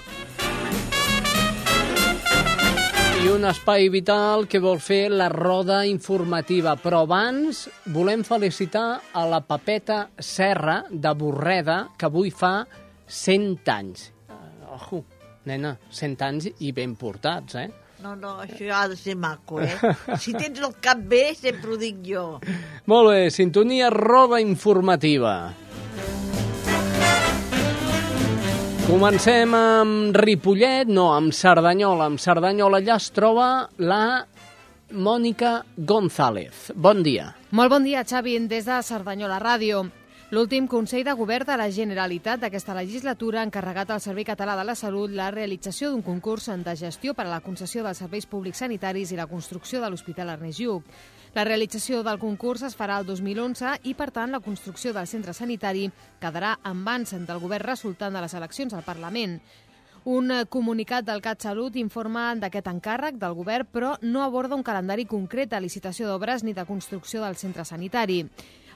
i 3.21 3.29
un 3.31 3.45
espai 3.47 3.87
vital 3.93 4.49
que 4.51 4.59
vol 4.59 4.81
fer 4.83 5.05
la 5.13 5.29
roda 5.31 5.85
informativa. 5.87 6.73
Però 6.81 7.05
abans 7.05 7.61
volem 7.95 8.25
felicitar 8.27 8.99
a 9.15 9.23
la 9.31 9.39
Papeta 9.47 10.01
Serra 10.19 10.81
de 10.91 11.13
Borreda, 11.15 11.79
que 11.95 12.09
avui 12.09 12.33
fa 12.35 12.65
100 13.07 13.71
anys. 13.71 14.09
Uh, 14.27 14.75
ojo, 14.75 15.05
nena, 15.47 15.77
100 15.95 16.27
anys 16.27 16.51
i 16.59 16.75
ben 16.75 16.99
portats, 16.99 17.55
eh? 17.63 17.69
No, 18.03 18.17
no, 18.19 18.35
això 18.43 18.67
ha 18.75 18.85
de 18.91 18.99
ser 18.99 19.15
maco, 19.15 19.63
eh? 19.63 19.77
Si 20.19 20.35
tens 20.35 20.59
el 20.59 20.75
cap 20.83 20.99
bé, 20.99 21.29
sempre 21.39 21.77
ho 21.77 21.79
dic 21.79 22.03
jo. 22.11 22.27
Molt 22.91 23.13
bé, 23.13 23.29
sintonia 23.31 23.95
roda 23.95 24.43
informativa. 24.43 25.53
Comencem 28.91 29.53
amb 29.55 30.17
Ripollet, 30.19 30.89
no, 30.91 31.13
amb 31.15 31.31
Cerdanyola. 31.31 32.09
Amb 32.11 32.19
Cerdanyola 32.19 32.81
allà 32.81 32.97
es 32.99 33.07
troba 33.15 33.45
la 33.79 34.27
Mònica 34.91 35.61
González. 35.77 36.73
Bon 36.75 36.99
dia. 37.07 37.29
Molt 37.55 37.71
bon 37.71 37.87
dia, 37.87 38.03
Xavi, 38.03 38.35
des 38.51 38.67
de 38.67 38.81
Cerdanyola 38.83 39.39
Ràdio. 39.39 39.85
L'últim 40.35 40.67
Consell 40.67 41.07
de 41.07 41.15
Govern 41.15 41.47
de 41.47 41.57
la 41.59 41.71
Generalitat 41.71 42.43
d'aquesta 42.43 42.75
legislatura 42.75 43.41
ha 43.41 43.47
encarregat 43.47 43.95
al 43.95 44.03
Servei 44.03 44.27
Català 44.27 44.59
de 44.59 44.67
la 44.67 44.77
Salut 44.79 45.15
la 45.15 45.31
realització 45.31 45.91
d'un 45.91 46.03
concurs 46.03 46.51
de 46.51 46.75
gestió 46.79 47.15
per 47.15 47.29
a 47.29 47.33
la 47.37 47.41
concessió 47.47 47.87
dels 47.87 47.99
serveis 47.99 48.27
públics 48.27 48.59
sanitaris 48.59 49.11
i 49.11 49.19
la 49.19 49.27
construcció 49.31 49.81
de 49.81 49.91
l'Hospital 49.91 50.35
Ernest 50.35 50.61
Lluc. 50.63 50.83
La 51.31 51.45
realització 51.47 52.01
del 52.03 52.19
concurs 52.19 52.65
es 52.67 52.75
farà 52.75 52.97
el 52.99 53.05
2011 53.07 53.77
i, 53.87 53.95
per 53.95 54.09
tant, 54.11 54.33
la 54.35 54.41
construcció 54.43 54.91
del 54.93 55.07
centre 55.07 55.31
sanitari 55.31 55.85
quedarà 56.19 56.57
en 56.67 56.81
mans 56.83 57.15
del 57.15 57.39
govern 57.39 57.69
resultant 57.69 58.17
de 58.17 58.23
les 58.25 58.35
eleccions 58.35 58.75
al 58.75 58.83
Parlament. 58.83 59.37
Un 60.11 60.33
comunicat 60.51 61.07
del 61.07 61.23
CatSalut 61.23 61.77
informa 61.79 62.33
d'aquest 62.35 62.67
encàrrec 62.73 63.21
del 63.21 63.37
govern, 63.39 63.69
però 63.71 63.93
no 64.03 64.25
aborda 64.25 64.57
un 64.59 64.67
calendari 64.67 65.05
concret 65.07 65.53
de 65.53 65.61
licitació 65.61 66.09
d'obres 66.09 66.43
ni 66.43 66.57
de 66.57 66.67
construcció 66.67 67.23
del 67.23 67.37
centre 67.37 67.65
sanitari. 67.69 68.25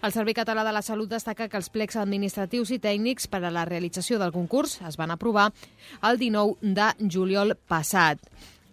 El 0.05 0.13
Servei 0.13 0.35
Català 0.37 0.63
de 0.63 0.73
la 0.77 0.83
Salut 0.85 1.09
destaca 1.09 1.49
que 1.49 1.57
els 1.57 1.71
plecs 1.73 1.97
administratius 1.97 2.71
i 2.77 2.79
tècnics 2.79 3.27
per 3.27 3.41
a 3.43 3.51
la 3.51 3.65
realització 3.65 4.21
del 4.21 4.35
concurs 4.35 4.77
es 4.85 4.99
van 5.01 5.11
aprovar 5.11 5.49
el 6.05 6.21
19 6.21 6.75
de 6.77 6.91
juliol 7.09 7.57
passat. 7.67 8.21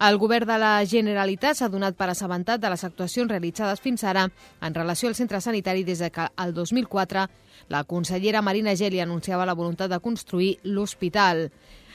El 0.02 0.18
govern 0.18 0.50
de 0.50 0.56
la 0.58 0.70
Generalitat 0.90 1.60
s'ha 1.60 1.68
donat 1.70 1.94
per 1.94 2.08
assabentat 2.10 2.58
de 2.62 2.70
les 2.74 2.84
actuacions 2.88 3.30
realitzades 3.30 3.84
fins 3.84 4.02
ara 4.10 4.24
en 4.66 4.74
relació 4.74 5.12
al 5.12 5.18
centre 5.20 5.38
sanitari 5.46 5.84
des 5.86 6.00
de 6.02 6.10
que 6.10 6.26
el 6.42 6.56
2004 6.56 7.28
la 7.70 7.84
consellera 7.84 8.42
Marina 8.42 8.74
Geli 8.76 9.00
anunciava 9.00 9.46
la 9.46 9.54
voluntat 9.54 9.92
de 9.92 10.00
construir 10.00 10.56
l'hospital. 10.64 11.52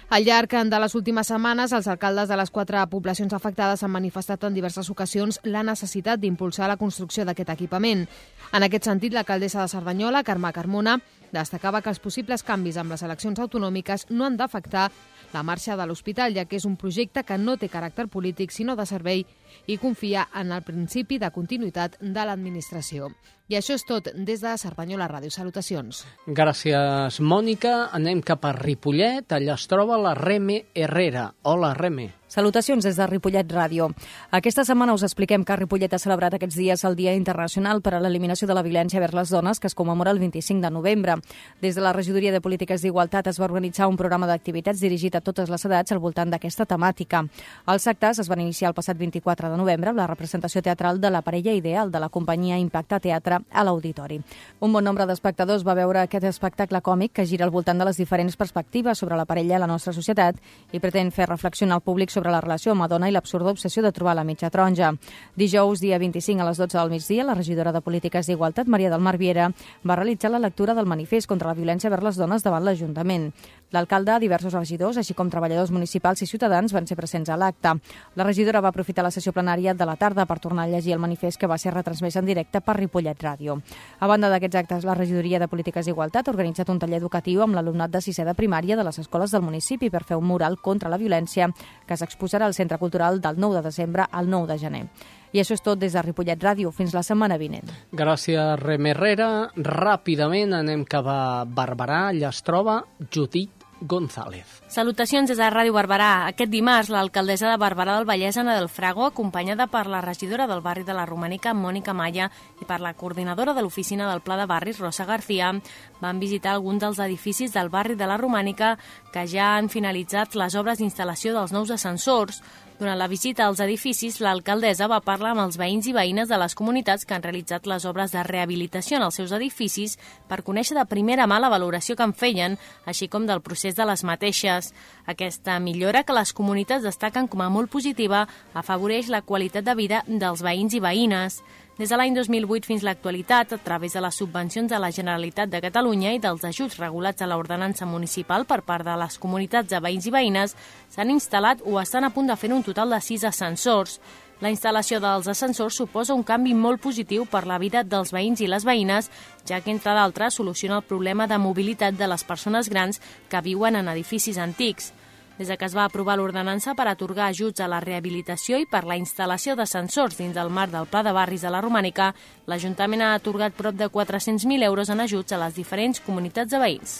Al 0.09 0.23
llarg 0.23 0.53
de 0.71 0.79
les 0.79 0.95
últimes 0.95 1.27
setmanes, 1.27 1.73
els 1.73 1.89
alcaldes 1.89 2.29
de 2.29 2.37
les 2.39 2.51
quatre 2.55 2.79
poblacions 2.87 3.33
afectades 3.35 3.83
han 3.83 3.91
manifestat 3.91 4.45
en 4.45 4.55
diverses 4.55 4.87
ocasions 4.89 5.41
la 5.43 5.65
necessitat 5.67 6.21
d'impulsar 6.23 6.69
la 6.71 6.77
construcció 6.79 7.25
d'aquest 7.25 7.51
equipament. 7.51 8.07
En 8.53 8.63
aquest 8.63 8.87
sentit, 8.87 9.13
l'alcaldessa 9.13 9.65
de 9.65 9.69
Cerdanyola, 9.75 10.23
Carme 10.23 10.53
Carmona, 10.53 11.01
destacava 11.33 11.83
que 11.83 11.91
els 11.91 11.99
possibles 11.99 12.47
canvis 12.47 12.79
amb 12.79 12.95
les 12.95 13.03
eleccions 13.03 13.41
autonòmiques 13.43 14.07
no 14.11 14.25
han 14.25 14.37
d'afectar 14.39 14.93
la 15.37 15.45
marxa 15.45 15.77
de 15.77 15.85
l'hospital, 15.85 16.33
ja 16.33 16.47
que 16.49 16.57
és 16.57 16.65
un 16.65 16.79
projecte 16.81 17.25
que 17.27 17.37
no 17.37 17.59
té 17.61 17.69
caràcter 17.69 18.09
polític, 18.09 18.55
sinó 18.55 18.77
de 18.79 18.87
servei 18.89 19.27
i 19.67 19.79
confia 19.79 20.29
en 20.35 20.53
el 20.53 20.63
principi 20.63 21.19
de 21.19 21.31
continuïtat 21.31 21.99
de 22.01 22.27
l'administració. 22.27 23.11
I 23.47 23.55
això 23.55 23.77
és 23.79 23.85
tot 23.87 24.09
des 24.11 24.41
de 24.43 24.53
Cerdanyola 24.59 25.07
Ràdio. 25.07 25.31
Salutacions. 25.31 26.03
Gràcies, 26.27 27.21
Mònica. 27.23 27.93
Anem 27.95 28.19
cap 28.27 28.43
a 28.45 28.51
Ripollet. 28.57 29.31
Allà 29.31 29.55
es 29.55 29.69
troba 29.71 30.01
la 30.03 30.17
Reme 30.19 30.65
Herrera. 30.75 31.29
Hola, 31.43 31.75
Reme. 31.79 32.11
Salutacions 32.27 32.83
des 32.83 32.97
de 32.99 33.07
Ripollet 33.07 33.47
Ràdio. 33.47 33.87
Aquesta 34.35 34.65
setmana 34.67 34.97
us 34.97 35.05
expliquem 35.07 35.45
que 35.47 35.55
Ripollet 35.57 35.93
ha 35.95 35.99
celebrat 36.03 36.35
aquests 36.35 36.57
dies 36.59 36.83
el 36.85 36.97
Dia 36.99 37.13
Internacional 37.15 37.83
per 37.83 37.95
a 37.95 38.01
l'Eliminació 38.01 38.49
de 38.49 38.55
la 38.59 38.65
Violència 38.67 38.99
vers 38.99 39.15
les 39.15 39.31
Dones, 39.31 39.61
que 39.61 39.69
es 39.71 39.77
commemora 39.79 40.11
el 40.11 40.19
25 40.19 40.61
de 40.61 40.71
novembre. 40.75 41.15
Des 41.63 41.77
de 41.77 41.85
la 41.85 41.93
Regidoria 41.93 42.33
de 42.33 42.41
Polítiques 42.41 42.83
d'Igualtat 42.83 43.29
es 43.31 43.39
va 43.39 43.47
organitzar 43.47 43.87
un 43.87 43.97
programa 43.97 44.27
d'activitats 44.27 44.83
dirigit 44.83 45.15
a 45.15 45.21
totes 45.21 45.49
les 45.49 45.65
edats 45.65 45.93
al 45.93 46.01
voltant 46.03 46.35
d'aquesta 46.35 46.67
temàtica. 46.67 47.23
Els 47.69 47.87
actes 47.87 48.19
es 48.19 48.29
van 48.29 48.41
iniciar 48.41 48.73
el 48.73 48.75
passat 48.75 48.99
24 48.99 49.36
de 49.37 49.57
novembre 49.61 49.93
la 49.93 50.07
representació 50.09 50.63
teatral 50.65 51.01
de 51.01 51.11
la 51.13 51.21
parella 51.21 51.53
ideal 51.53 51.91
de 51.93 52.01
la 52.01 52.09
companyia 52.09 52.57
Impacte 52.57 52.99
Teatre 53.05 53.43
a 53.53 53.65
l'Auditori. 53.65 54.17
Un 54.65 54.73
bon 54.73 54.85
nombre 54.85 55.05
d'espectadors 55.07 55.65
va 55.67 55.75
veure 55.77 56.01
aquest 56.01 56.25
espectacle 56.25 56.81
còmic 56.81 57.13
que 57.13 57.27
gira 57.27 57.45
al 57.45 57.53
voltant 57.53 57.79
de 57.79 57.85
les 57.85 58.01
diferents 58.01 58.37
perspectives 58.37 58.99
sobre 58.99 59.17
la 59.17 59.27
parella 59.29 59.57
a 59.57 59.61
la 59.61 59.69
nostra 59.69 59.93
societat 59.93 60.41
i 60.73 60.81
pretén 60.81 61.13
fer 61.13 61.29
reflexionar 61.29 61.77
el 61.77 61.85
públic 61.85 62.11
sobre 62.11 62.33
la 62.33 62.41
relació 62.41 62.73
amb 62.73 62.87
Madonna 62.87 63.11
i 63.11 63.13
l'absurda 63.13 63.53
obsessió 63.53 63.85
de 63.85 63.93
trobar 63.93 64.17
la 64.17 64.25
mitja 64.25 64.51
taronja. 64.51 64.95
Dijous, 65.37 65.85
dia 65.85 65.99
25 66.01 66.41
a 66.41 66.49
les 66.49 66.57
12 66.57 66.79
del 66.79 66.91
migdia, 66.97 67.29
la 67.29 67.37
regidora 67.37 67.73
de 67.73 67.85
Polítiques 67.85 68.27
d'Igualtat, 68.27 68.67
Maria 68.67 68.89
del 68.91 69.05
Mar 69.05 69.19
Viera, 69.21 69.51
va 69.85 69.97
realitzar 70.01 70.33
la 70.33 70.41
lectura 70.41 70.75
del 70.75 70.89
manifest 70.89 71.29
contra 71.29 71.53
la 71.53 71.59
violència 71.59 71.91
vers 71.93 72.03
les 72.03 72.17
dones 72.17 72.43
davant 72.43 72.65
l'Ajuntament. 72.65 73.33
L'alcalde, 73.75 74.21
diversos 74.23 74.55
regidors, 74.55 74.97
així 74.97 75.15
com 75.15 75.31
treballadors 75.31 75.73
municipals 75.75 76.23
i 76.23 76.29
ciutadans 76.31 76.73
van 76.73 76.87
ser 76.87 76.97
presents 76.97 77.29
a 77.29 77.37
l'acte. 77.37 77.73
La 78.15 78.25
regidora 78.25 78.63
va 78.63 78.71
aprofitar 78.71 79.03
la 79.03 79.11
sessió 79.11 79.26
plenària 79.33 79.75
de 79.75 79.87
la 79.89 79.97
tarda 79.97 80.27
per 80.27 80.39
tornar 80.39 80.65
a 80.65 80.71
llegir 80.71 80.93
el 80.95 81.03
manifest 81.03 81.41
que 81.41 81.49
va 81.51 81.59
ser 81.59 81.73
retransmès 81.75 82.17
en 82.17 82.27
directe 82.27 82.61
per 82.61 82.77
Ripollet 82.77 83.23
Ràdio. 83.23 83.59
A 84.01 84.07
banda 84.07 84.31
d'aquests 84.31 84.61
actes, 84.63 84.85
la 84.85 84.95
regidoria 84.95 85.39
de 85.39 85.49
Polítiques 85.49 85.87
d'Igualtat 85.87 86.29
ha 86.29 86.35
organitzat 86.35 86.71
un 86.71 86.79
taller 86.79 87.01
educatiu 87.01 87.43
amb 87.43 87.55
l'alumnat 87.55 87.91
de 87.91 88.01
sisè 88.01 88.25
de 88.25 88.35
primària 88.35 88.77
de 88.77 88.85
les 88.85 88.99
escoles 88.99 89.31
del 89.31 89.43
municipi 89.43 89.91
per 89.91 90.05
fer 90.05 90.17
un 90.17 90.27
mural 90.27 90.59
contra 90.63 90.91
la 90.91 91.01
violència 91.01 91.51
que 91.87 91.97
s'exposarà 91.97 92.47
al 92.47 92.55
Centre 92.55 92.79
Cultural 92.79 93.21
del 93.21 93.41
9 93.41 93.61
de 93.61 93.63
desembre 93.71 94.07
al 94.11 94.31
9 94.31 94.53
de 94.53 94.59
gener. 94.59 94.85
I 95.33 95.43
això 95.43 95.57
és 95.57 95.63
tot 95.65 95.79
des 95.79 95.93
de 95.93 96.03
Ripollet 96.03 96.41
Ràdio. 96.41 96.71
Fins 96.73 96.95
la 96.95 97.03
setmana 97.05 97.37
vinent. 97.37 97.69
Gràcies, 97.93 98.57
Rem 98.63 98.87
Herrera. 98.93 99.29
Ràpidament 99.57 100.55
anem 100.57 100.87
cap 100.89 101.09
a 101.11 101.45
Barberà. 101.45 102.07
Allà 102.13 102.31
es 102.31 102.41
troba 102.47 102.83
Judit 103.13 103.56
González. 103.81 104.47
Salutacions 104.69 105.29
des 105.29 105.37
de 105.37 105.49
Ràdio 105.53 105.75
Barberà. 105.77 106.27
Aquest 106.31 106.51
dimarts, 106.51 106.89
l'alcaldessa 106.89 107.51
de 107.51 107.59
Barberà 107.61 107.97
del 107.99 108.07
Vallès, 108.09 108.37
Ana 108.41 108.55
del 108.57 108.71
Frago, 108.73 109.05
acompanyada 109.05 109.67
per 109.69 109.87
la 109.87 110.01
regidora 110.01 110.47
del 110.47 110.63
barri 110.65 110.85
de 110.85 110.95
la 110.97 111.05
Romànica, 111.07 111.53
Mònica 111.55 111.93
Maya, 111.93 112.31
i 112.61 112.65
per 112.65 112.81
la 112.81 112.95
coordinadora 112.95 113.53
de 113.55 113.63
l'oficina 113.63 114.11
del 114.11 114.23
Pla 114.23 114.39
de 114.41 114.47
Barris, 114.47 114.81
Rosa 114.81 115.05
García, 115.05 115.53
van 116.01 116.21
visitar 116.21 116.55
alguns 116.55 116.81
dels 116.81 116.99
edificis 117.05 117.53
del 117.53 117.69
barri 117.69 117.97
de 117.97 118.07
la 118.07 118.17
Romànica 118.17 118.79
que 119.13 119.27
ja 119.29 119.57
han 119.57 119.69
finalitzat 119.69 120.35
les 120.35 120.55
obres 120.57 120.81
d'instal·lació 120.81 121.37
dels 121.37 121.53
nous 121.53 121.71
ascensors. 121.71 122.43
Durant 122.77 122.99
la 123.01 123.09
visita 123.09 123.47
als 123.47 123.61
edificis, 123.65 124.19
l'alcaldessa 124.21 124.85
va 124.93 124.99
parlar 125.01 125.31
amb 125.33 125.47
els 125.47 125.57
veïns 125.57 125.87
i 125.89 125.95
veïnes 125.97 126.29
de 126.29 126.37
les 126.37 126.53
comunitats 126.55 127.07
que 127.09 127.15
han 127.17 127.23
realitzat 127.25 127.65
les 127.65 127.87
obres 127.89 128.13
de 128.13 128.21
rehabilitació 128.27 128.99
en 128.99 129.07
els 129.07 129.17
seus 129.17 129.33
edificis 129.33 129.95
per 130.29 130.43
conèixer 130.45 130.77
de 130.77 130.85
primera 130.85 131.25
mà 131.25 131.39
la 131.41 131.49
valoració 131.49 131.97
que 131.97 132.05
en 132.05 132.13
feien, 132.13 132.59
així 132.85 133.09
com 133.09 133.25
del 133.25 133.41
procés 133.41 133.79
de 133.81 133.87
les 133.89 134.05
mateixes. 134.05 134.75
Aquesta 135.09 135.57
millora, 135.57 136.05
que 136.05 136.13
les 136.13 136.35
comunitats 136.37 136.85
destaquen 136.85 137.33
com 137.33 137.41
a 137.41 137.49
molt 137.49 137.73
positiva, 137.73 138.27
afavoreix 138.53 139.09
la 139.09 139.25
qualitat 139.25 139.65
de 139.65 139.75
vida 139.75 140.05
dels 140.07 140.45
veïns 140.45 140.77
i 140.77 140.85
veïnes. 140.85 141.41
Des 141.77 141.91
de 141.93 141.97
l'any 142.01 142.15
2008 142.17 142.65
fins 142.65 142.85
l'actualitat, 142.87 143.51
a 143.53 143.59
través 143.61 143.93
de 143.93 144.01
les 144.01 144.17
subvencions 144.17 144.71
de 144.71 144.79
la 144.81 144.89
Generalitat 144.89 145.51
de 145.53 145.59
Catalunya 145.61 146.15
i 146.17 146.21
dels 146.25 146.47
ajuts 146.49 146.79
regulats 146.81 147.21
a 147.21 147.29
l'ordenança 147.29 147.85
municipal 147.85 148.47
per 148.49 148.63
part 148.65 148.87
de 148.87 148.95
les 148.97 149.19
comunitats 149.21 149.69
de 149.69 149.81
veïns 149.85 150.07
i 150.09 150.15
veïnes, 150.15 150.55
s'han 150.89 151.13
instal·lat 151.13 151.61
o 151.69 151.77
estan 151.77 152.09
a 152.09 152.11
punt 152.17 152.33
de 152.33 152.37
fer 152.41 152.49
un 152.57 152.65
total 152.65 152.97
de 152.97 153.03
sis 153.05 153.29
ascensors. 153.29 154.01
La 154.41 154.49
instal·lació 154.49 155.03
dels 155.05 155.29
ascensors 155.29 155.77
suposa 155.77 156.17
un 156.17 156.25
canvi 156.25 156.57
molt 156.57 156.81
positiu 156.81 157.29
per 157.29 157.45
la 157.45 157.61
vida 157.61 157.85
dels 157.85 158.09
veïns 158.13 158.41
i 158.41 158.49
les 158.49 158.65
veïnes, 158.65 159.13
ja 159.45 159.61
que, 159.61 159.69
entre 159.69 159.93
d'altres, 159.93 160.41
soluciona 160.41 160.81
el 160.81 160.89
problema 160.89 161.29
de 161.29 161.37
mobilitat 161.37 162.01
de 162.01 162.09
les 162.09 162.25
persones 162.25 162.73
grans 162.73 163.05
que 163.29 163.45
viuen 163.45 163.77
en 163.77 163.93
edificis 163.93 164.41
antics. 164.41 164.95
Des 165.37 165.51
que 165.53 165.67
es 165.69 165.75
va 165.77 165.85
aprovar 165.85 166.15
l'ordenança 166.17 166.73
per 166.73 166.87
atorgar 166.89 167.27
ajuts 167.29 167.61
a 167.61 167.67
la 167.69 167.83
rehabilitació 167.85 168.57
i 168.57 168.65
per 168.65 168.87
la 168.89 168.97
instal·lació 168.97 169.53
d'ascensors 169.53 170.17
dins 170.17 170.33
del 170.33 170.49
marc 170.49 170.73
del 170.73 170.87
Pla 170.89 171.03
de 171.05 171.13
Barris 171.13 171.43
de 171.45 171.51
la 171.53 171.61
Romànica, 171.61 172.15
l'Ajuntament 172.49 173.03
ha 173.05 173.11
atorgat 173.19 173.53
prop 173.53 173.77
de 173.77 173.91
400.000 173.93 174.65
euros 174.65 174.89
en 174.89 175.05
ajuts 175.05 175.37
a 175.37 175.41
les 175.45 175.59
diferents 175.59 176.01
comunitats 176.01 176.55
de 176.55 176.61
veïns. 176.63 176.95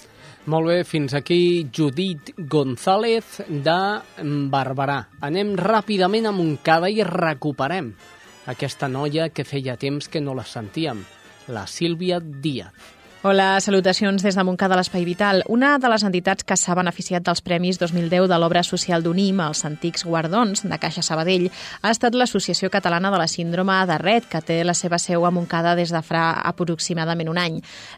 Molt 0.53 0.69
bé, 0.69 0.83
fins 0.85 1.15
aquí 1.17 1.67
Judit 1.73 2.35
González 2.37 3.41
de 3.49 3.79
Barberà. 4.53 4.99
Anem 5.25 5.55
ràpidament 5.57 6.29
a 6.29 6.35
Montcada 6.37 6.93
i 6.93 7.01
recuperem 7.09 7.95
aquesta 8.53 8.87
noia 8.87 9.31
que 9.31 9.49
feia 9.49 9.79
temps 9.81 10.13
que 10.13 10.21
no 10.21 10.37
la 10.37 10.45
sentíem, 10.45 11.01
la 11.49 11.65
Sílvia 11.67 12.21
Díaz. 12.21 12.96
Hola, 13.29 13.59
salutacions 13.59 14.23
des 14.23 14.37
de 14.39 14.43
Montcada 14.47 14.77
de 14.77 14.79
l'Espai 14.79 15.03
Vital. 15.05 15.41
Una 15.51 15.81
de 15.83 15.89
les 15.91 16.05
entitats 16.07 16.45
que 16.47 16.55
s'ha 16.55 16.77
beneficiat 16.79 17.25
dels 17.27 17.41
Premis 17.43 17.81
2010 17.81 18.29
de 18.31 18.37
l'obra 18.39 18.61
social 18.63 19.03
d'UNIM, 19.03 19.41
els 19.43 19.65
antics 19.67 20.05
guardons 20.07 20.61
de 20.63 20.77
Caixa 20.79 21.03
Sabadell, 21.03 21.49
ha 21.83 21.91
estat 21.91 22.15
l'Associació 22.15 22.71
Catalana 22.71 23.11
de 23.11 23.19
la 23.19 23.27
Síndrome 23.27 23.81
de 23.91 23.97
Red, 23.99 24.29
que 24.31 24.41
té 24.47 24.61
la 24.63 24.77
seva 24.79 25.01
seu 25.03 25.27
a 25.27 25.33
Montcada 25.35 25.73
des 25.75 25.91
de 25.91 26.03
fa 26.07 26.21
aproximadament 26.47 27.33
un 27.33 27.41
any. 27.43 27.57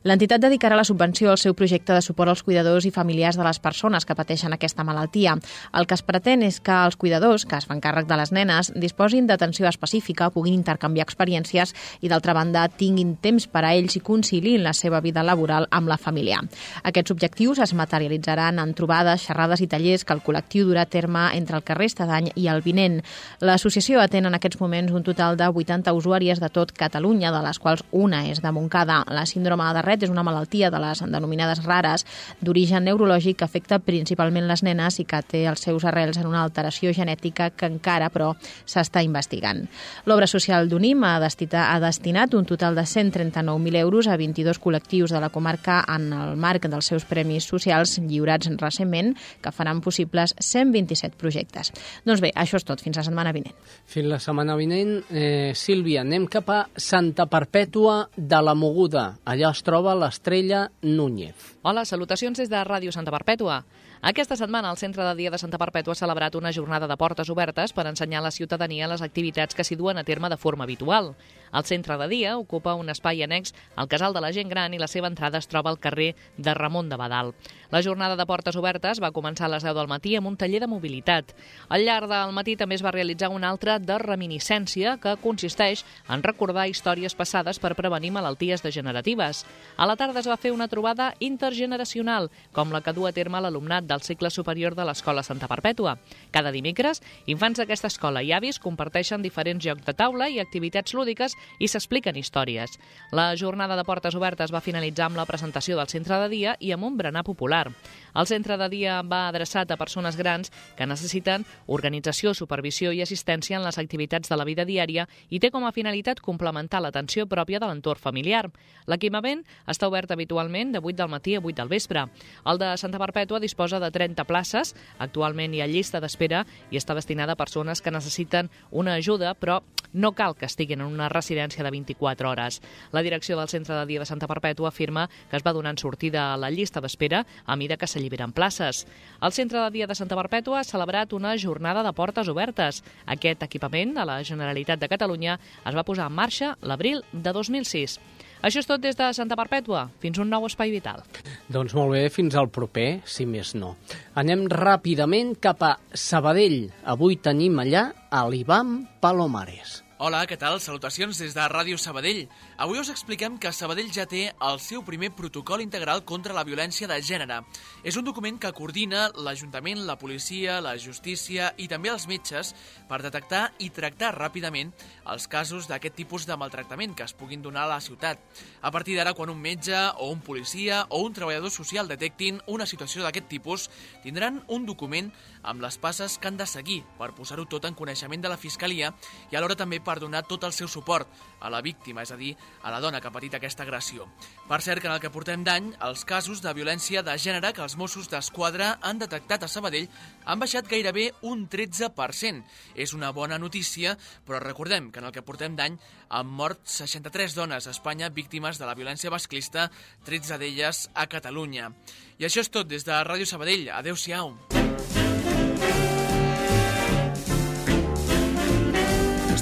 L'entitat 0.08 0.40
dedicarà 0.40 0.78
la 0.80 0.86
subvenció 0.88 1.28
al 1.28 1.36
seu 1.36 1.52
projecte 1.52 1.92
de 1.92 2.00
suport 2.00 2.32
als 2.32 2.42
cuidadors 2.42 2.88
i 2.88 2.94
familiars 2.96 3.36
de 3.36 3.44
les 3.44 3.60
persones 3.60 4.08
que 4.08 4.16
pateixen 4.16 4.56
aquesta 4.56 4.80
malaltia. 4.80 5.36
El 5.76 5.84
que 5.84 6.00
es 6.00 6.06
pretén 6.08 6.46
és 6.48 6.56
que 6.64 6.72
els 6.86 6.96
cuidadors, 6.96 7.44
que 7.44 7.60
es 7.60 7.68
fan 7.68 7.84
càrrec 7.84 8.08
de 8.08 8.16
les 8.16 8.32
nenes, 8.32 8.72
disposin 8.72 9.28
d'atenció 9.28 9.68
específica, 9.68 10.32
puguin 10.32 10.56
intercanviar 10.56 11.04
experiències 11.04 11.76
i, 12.00 12.08
d'altra 12.08 12.32
banda, 12.32 12.64
tinguin 12.72 13.18
temps 13.20 13.44
per 13.44 13.66
a 13.66 13.76
ells 13.76 14.00
i 14.00 14.04
conciliin 14.08 14.64
la 14.64 14.72
seva 14.72 15.04
vida 15.04 15.17
vida 15.18 15.22
laboral 15.22 15.66
amb 15.70 15.88
la 15.88 15.98
família. 15.98 16.40
Aquests 16.82 17.10
objectius 17.10 17.58
es 17.58 17.74
materialitzaran 17.74 18.58
en 18.58 18.74
trobades, 18.74 19.26
xerrades 19.26 19.60
i 19.60 19.66
tallers 19.66 20.04
que 20.04 20.14
el 20.14 20.22
col·lectiu 20.22 20.66
durà 20.68 20.82
a 20.82 20.90
terme 20.90 21.30
entre 21.34 21.56
el 21.56 21.62
que 21.62 21.74
resta 21.74 22.06
d'any 22.06 22.30
i 22.36 22.48
el 22.48 22.62
vinent. 22.62 23.00
L'associació 23.40 24.00
atén 24.00 24.26
en 24.26 24.34
aquests 24.34 24.60
moments 24.60 24.92
un 24.92 25.02
total 25.02 25.36
de 25.36 25.48
80 25.48 25.92
usuàries 25.92 26.40
de 26.40 26.48
tot 26.48 26.72
Catalunya, 26.72 27.32
de 27.32 27.42
les 27.42 27.58
quals 27.58 27.82
una 27.92 28.26
és 28.28 28.40
de 28.40 28.52
Montcada. 28.52 29.04
La 29.10 29.26
síndrome 29.26 29.66
de 29.74 29.82
Red 29.82 30.04
és 30.04 30.10
una 30.10 30.22
malaltia 30.22 30.70
de 30.70 30.78
les 30.78 31.02
denominades 31.02 31.64
rares 31.64 32.06
d'origen 32.40 32.84
neurològic 32.84 33.38
que 33.38 33.44
afecta 33.44 33.78
principalment 33.78 34.46
les 34.48 34.62
nenes 34.62 35.00
i 35.00 35.04
que 35.04 35.22
té 35.22 35.46
els 35.48 35.60
seus 35.60 35.84
arrels 35.84 36.18
en 36.18 36.26
una 36.26 36.42
alteració 36.42 36.92
genètica 36.92 37.50
que 37.50 37.66
encara, 37.66 38.10
però, 38.10 38.34
s'està 38.66 39.02
investigant. 39.02 39.66
L'obra 40.06 40.26
social 40.26 40.68
d'UNIM 40.68 41.04
ha, 41.04 41.16
ha 41.18 41.80
destinat 41.80 42.34
un 42.34 42.46
total 42.46 42.74
de 42.74 42.82
139.000 42.82 43.76
euros 43.76 44.06
a 44.06 44.16
22 44.16 44.60
col·lectius 44.60 45.07
col·lectius 45.08 45.12
de 45.12 45.20
la 45.20 45.30
comarca 45.30 45.84
en 45.88 46.12
el 46.12 46.36
marc 46.36 46.68
dels 46.68 46.86
seus 46.86 47.04
premis 47.04 47.46
socials 47.48 47.98
lliurats 47.98 48.48
recentment, 48.60 49.14
que 49.40 49.52
faran 49.52 49.80
possibles 49.80 50.34
127 50.38 51.16
projectes. 51.16 51.72
Doncs 52.04 52.20
bé, 52.20 52.32
això 52.34 52.58
és 52.58 52.64
tot. 52.64 52.80
Fins 52.80 52.96
la 52.96 53.04
setmana 53.04 53.32
vinent. 53.32 53.54
Fins 53.86 54.08
la 54.08 54.18
setmana 54.18 54.56
vinent. 54.56 55.04
Eh, 55.10 55.52
Sílvia, 55.54 56.02
anem 56.02 56.26
cap 56.26 56.48
a 56.50 56.68
Santa 56.76 57.26
Perpètua 57.26 58.08
de 58.16 58.42
la 58.42 58.54
Moguda. 58.54 59.18
Allà 59.24 59.50
es 59.50 59.62
troba 59.62 59.94
l'estrella 59.94 60.68
Núñez. 60.82 61.56
Hola, 61.62 61.84
salutacions 61.84 62.38
des 62.38 62.48
de 62.48 62.64
Ràdio 62.64 62.92
Santa 62.92 63.10
Perpètua. 63.10 63.62
Aquesta 64.00 64.36
setmana 64.38 64.70
el 64.70 64.76
Centre 64.78 65.02
de 65.02 65.14
Dia 65.18 65.30
de 65.34 65.38
Santa 65.42 65.58
Perpètua 65.58 65.96
ha 65.96 65.98
celebrat 65.98 66.36
una 66.38 66.52
jornada 66.54 66.86
de 66.86 66.96
portes 66.96 67.30
obertes 67.34 67.72
per 67.74 67.88
ensenyar 67.90 68.20
a 68.20 68.28
la 68.28 68.30
ciutadania 68.30 68.86
les 68.86 69.02
activitats 69.02 69.58
que 69.58 69.66
s'hi 69.66 69.74
duen 69.74 69.98
a 69.98 70.04
terme 70.06 70.30
de 70.30 70.38
forma 70.38 70.62
habitual. 70.62 71.16
El 71.52 71.64
centre 71.64 71.96
de 71.98 72.06
dia 72.08 72.36
ocupa 72.38 72.74
un 72.74 72.90
espai 72.92 73.22
annex 73.24 73.54
al 73.74 73.88
Casal 73.88 74.14
de 74.14 74.20
la 74.20 74.30
Gent 74.32 74.50
Gran 74.50 74.74
i 74.74 74.78
la 74.78 74.86
seva 74.86 75.08
entrada 75.08 75.38
es 75.38 75.48
troba 75.48 75.70
al 75.70 75.80
carrer 75.80 76.14
de 76.36 76.54
Ramon 76.54 76.88
de 76.88 76.96
Badal. 76.96 77.32
La 77.70 77.82
jornada 77.82 78.16
de 78.16 78.26
portes 78.26 78.56
obertes 78.56 79.00
va 79.02 79.10
començar 79.12 79.48
a 79.48 79.52
les 79.54 79.64
10 79.64 79.74
del 79.74 79.88
matí 79.90 80.14
amb 80.16 80.28
un 80.28 80.36
taller 80.36 80.60
de 80.60 80.68
mobilitat. 80.70 81.34
Al 81.68 81.84
llarg 81.84 82.08
del 82.08 82.34
matí 82.36 82.54
també 82.56 82.76
es 82.76 82.84
va 82.84 82.92
realitzar 82.94 83.32
una 83.32 83.50
altra 83.50 83.78
de 83.78 83.98
reminiscència 83.98 84.96
que 85.02 85.16
consisteix 85.24 85.84
en 86.08 86.22
recordar 86.22 86.68
històries 86.68 87.16
passades 87.18 87.58
per 87.58 87.74
prevenir 87.74 88.12
malalties 88.12 88.62
degeneratives. 88.62 89.44
A 89.76 89.88
la 89.88 89.96
tarda 89.96 90.20
es 90.20 90.28
va 90.28 90.38
fer 90.38 90.52
una 90.52 90.68
trobada 90.68 91.14
intergeneracional, 91.18 92.30
com 92.52 92.72
la 92.72 92.80
que 92.84 92.92
du 92.92 93.08
a 93.08 93.12
terme 93.12 93.40
l'alumnat 93.40 93.87
del 93.88 94.04
cicle 94.06 94.30
superior 94.30 94.76
de 94.76 94.84
l'Escola 94.86 95.24
Santa 95.26 95.48
Perpètua. 95.50 95.96
Cada 96.30 96.52
dimecres, 96.54 97.00
infants 97.26 97.58
d'aquesta 97.58 97.88
escola 97.88 98.22
i 98.22 98.34
avis 98.36 98.60
comparteixen 98.62 99.24
diferents 99.24 99.64
jocs 99.64 99.86
de 99.86 99.94
taula 99.96 100.28
i 100.28 100.38
activitats 100.38 100.94
lúdiques 100.94 101.34
i 101.58 101.66
s'expliquen 101.66 102.16
històries. 102.20 102.78
La 103.10 103.32
jornada 103.36 103.76
de 103.76 103.86
portes 103.88 104.14
obertes 104.14 104.52
va 104.54 104.62
finalitzar 104.62 105.08
amb 105.08 105.18
la 105.18 105.26
presentació 105.26 105.78
del 105.78 105.88
centre 105.88 106.20
de 106.22 106.28
dia 106.28 106.56
i 106.60 106.72
amb 106.76 106.84
un 106.84 106.96
berenar 107.00 107.24
popular. 107.24 107.66
El 108.14 108.26
centre 108.26 108.56
de 108.60 108.68
dia 108.68 109.00
va 109.02 109.26
adreçat 109.28 109.70
a 109.70 109.80
persones 109.80 110.16
grans 110.16 110.52
que 110.76 110.86
necessiten 110.86 111.46
organització, 111.66 112.34
supervisió 112.34 112.92
i 112.92 113.02
assistència 113.02 113.58
en 113.58 113.64
les 113.64 113.78
activitats 113.78 114.28
de 114.28 114.36
la 114.36 114.46
vida 114.48 114.66
diària 114.68 115.08
i 115.30 115.40
té 115.40 115.50
com 115.54 115.64
a 115.64 115.72
finalitat 115.72 116.20
complementar 116.20 116.82
l'atenció 116.82 117.26
pròpia 117.26 117.60
de 117.62 117.68
l'entorn 117.70 118.00
familiar. 118.00 118.48
L'equipament 118.86 119.44
està 119.66 119.88
obert 119.88 120.10
habitualment 120.10 120.72
de 120.74 120.82
8 120.82 120.96
del 120.98 121.12
matí 121.12 121.36
a 121.36 121.42
8 121.42 121.56
del 121.62 121.72
vespre. 121.72 122.06
El 122.44 122.58
de 122.58 122.72
Santa 122.76 123.00
Perpètua 123.00 123.40
disposa 123.40 123.77
de 123.80 123.90
30 123.90 124.24
places, 124.24 124.74
actualment 124.98 125.54
hi 125.54 125.62
ha 125.62 125.68
llista 125.70 126.00
d'espera 126.00 126.44
i 126.70 126.78
està 126.80 126.96
destinada 126.98 127.34
a 127.34 127.40
persones 127.40 127.82
que 127.82 127.92
necessiten 127.94 128.50
una 128.70 128.94
ajuda, 128.94 129.34
però 129.34 129.60
no 129.92 130.12
cal 130.12 130.36
que 130.36 130.46
estiguin 130.46 130.82
en 130.82 130.92
una 130.92 131.08
residència 131.08 131.64
de 131.64 131.70
24 131.70 132.30
hores. 132.30 132.60
La 132.92 133.02
direcció 133.02 133.38
del 133.38 133.48
Centre 133.48 133.74
de 133.74 133.86
Dia 133.86 134.00
de 134.00 134.06
Santa 134.06 134.28
Perpètua 134.28 134.68
afirma 134.68 135.08
que 135.30 135.36
es 135.36 135.44
va 135.46 135.54
donant 135.56 135.78
sortida 135.80 136.32
a 136.32 136.36
la 136.36 136.50
llista 136.50 136.80
d'espera 136.80 137.24
a 137.46 137.56
mida 137.56 137.76
que 137.76 137.86
s'alliberen 137.86 138.32
places. 138.32 138.86
El 139.22 139.32
Centre 139.32 139.60
de 139.60 139.70
Dia 139.70 139.86
de 139.86 139.96
Santa 139.96 140.16
Perpètua 140.16 140.60
ha 140.60 140.68
celebrat 140.68 141.12
una 141.12 141.36
jornada 141.38 141.82
de 141.82 141.92
portes 141.92 142.28
obertes. 142.28 142.82
Aquest 143.06 143.42
equipament 143.42 143.94
de 143.96 144.04
la 144.04 144.22
Generalitat 144.24 144.80
de 144.80 144.88
Catalunya 144.88 145.38
es 145.64 145.74
va 145.76 145.86
posar 145.86 146.08
en 146.08 146.18
marxa 146.20 146.56
l'abril 146.62 147.04
de 147.12 147.32
2006. 147.32 147.98
Això 148.42 148.62
és 148.62 148.68
tot 148.68 148.82
des 148.82 148.96
de 148.98 149.08
Santa 149.16 149.36
Perpètua. 149.38 149.88
Fins 150.02 150.20
un 150.22 150.30
nou 150.30 150.46
espai 150.46 150.70
vital. 150.74 151.02
Doncs 151.50 151.74
molt 151.74 151.96
bé, 151.96 152.04
fins 152.14 152.36
al 152.38 152.50
proper, 152.54 153.00
si 153.08 153.26
més 153.26 153.54
no. 153.58 153.74
Anem 154.14 154.46
ràpidament 154.52 155.34
cap 155.42 155.64
a 155.66 155.74
Sabadell. 155.94 156.68
Avui 156.84 157.18
tenim 157.22 157.58
allà 157.58 157.88
l'Ivam 158.28 158.80
Palomares. 159.02 159.87
Hola, 159.98 160.20
què 160.30 160.36
tal? 160.38 160.60
Salutacions 160.62 161.18
des 161.18 161.32
de 161.34 161.44
Ràdio 161.50 161.74
Sabadell. 161.74 162.20
Avui 162.62 162.78
us 162.78 162.86
expliquem 162.92 163.34
que 163.42 163.50
Sabadell 163.50 163.88
ja 163.90 164.04
té 164.06 164.28
el 164.30 164.60
seu 164.62 164.84
primer 164.86 165.08
protocol 165.10 165.58
integral 165.58 166.04
contra 166.06 166.36
la 166.36 166.44
violència 166.46 166.86
de 166.86 167.00
gènere. 167.02 167.40
És 167.82 167.98
un 167.98 168.06
document 168.06 168.38
que 168.38 168.52
coordina 168.54 169.08
l'Ajuntament, 169.18 169.80
la 169.88 169.96
policia, 169.98 170.60
la 170.62 170.76
justícia 170.78 171.48
i 171.58 171.66
també 171.66 171.90
els 171.90 172.06
metges 172.06 172.52
per 172.86 173.00
detectar 173.02 173.40
i 173.58 173.72
tractar 173.74 174.12
ràpidament 174.14 174.70
els 175.10 175.26
casos 175.26 175.66
d'aquest 175.66 175.98
tipus 175.98 176.28
de 176.30 176.38
maltractament 176.38 176.94
que 176.94 177.02
es 177.02 177.16
puguin 177.18 177.42
donar 177.42 177.66
a 177.66 177.72
la 177.72 177.80
ciutat. 177.82 178.22
A 178.62 178.70
partir 178.70 178.94
d'ara, 178.94 179.16
quan 179.18 179.34
un 179.34 179.42
metge 179.42 179.82
o 179.98 180.12
un 180.12 180.22
policia 180.22 180.84
o 180.94 181.02
un 181.02 181.18
treballador 181.18 181.50
social 181.50 181.90
detectin 181.90 182.38
una 182.46 182.70
situació 182.70 183.02
d'aquest 183.02 183.26
tipus, 183.34 183.66
tindran 184.06 184.44
un 184.46 184.62
document 184.62 185.10
amb 185.48 185.64
les 185.64 185.78
passes 185.80 186.18
que 186.18 186.28
han 186.28 186.36
de 186.36 186.46
seguir 186.46 186.82
per 186.98 187.14
posar-ho 187.16 187.46
tot 187.48 187.64
en 187.64 187.76
coneixement 187.78 188.20
de 188.22 188.30
la 188.30 188.38
Fiscalia 188.40 188.92
i 189.32 189.36
alhora 189.38 189.56
també 189.56 189.80
per 189.80 189.98
donar 190.02 190.24
tot 190.28 190.44
el 190.44 190.52
seu 190.52 190.68
suport 190.68 191.08
a 191.40 191.50
la 191.50 191.62
víctima, 191.64 192.02
és 192.02 192.12
a 192.12 192.18
dir, 192.20 192.34
a 192.62 192.72
la 192.74 192.80
dona 192.84 193.00
que 193.00 193.08
ha 193.08 193.14
patit 193.14 193.34
aquesta 193.38 193.64
agressió. 193.64 194.08
Per 194.48 194.60
cert, 194.62 194.82
que 194.82 194.88
en 194.90 194.94
el 194.94 195.00
que 195.00 195.12
portem 195.14 195.44
d'any, 195.46 195.72
els 195.86 196.04
casos 196.08 196.42
de 196.44 196.52
violència 196.54 197.02
de 197.06 197.16
gènere 197.18 197.52
que 197.54 197.64
els 197.64 197.76
Mossos 197.80 198.10
d'Esquadra 198.10 198.76
han 198.82 199.00
detectat 199.00 199.44
a 199.44 199.50
Sabadell 199.50 199.88
han 200.24 200.42
baixat 200.42 200.68
gairebé 200.68 201.10
un 201.22 201.46
13%. 201.48 202.44
És 202.74 202.94
una 202.94 203.12
bona 203.16 203.38
notícia, 203.38 203.96
però 204.26 204.42
recordem 204.42 204.90
que 204.92 205.00
en 205.00 205.08
el 205.08 205.14
que 205.14 205.24
portem 205.24 205.56
d'any 205.56 205.78
han 206.08 206.26
mort 206.28 206.64
63 206.68 207.36
dones 207.38 207.66
a 207.66 207.74
Espanya 207.74 208.10
víctimes 208.10 208.58
de 208.58 208.66
la 208.68 208.76
violència 208.78 209.12
masclista, 209.14 209.70
13 210.04 210.38
d'elles 210.38 210.88
a 210.94 211.06
Catalunya. 211.08 211.72
I 212.18 212.26
això 212.26 212.42
és 212.44 212.50
tot 212.50 212.68
des 212.68 212.84
de 212.84 213.02
Ràdio 213.04 213.28
Sabadell. 213.28 213.70
Adéu-siau. 213.78 214.34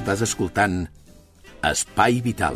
Estàs 0.06 0.20
escoltant 0.22 0.74
Espai 1.66 2.20
Vital. 2.22 2.54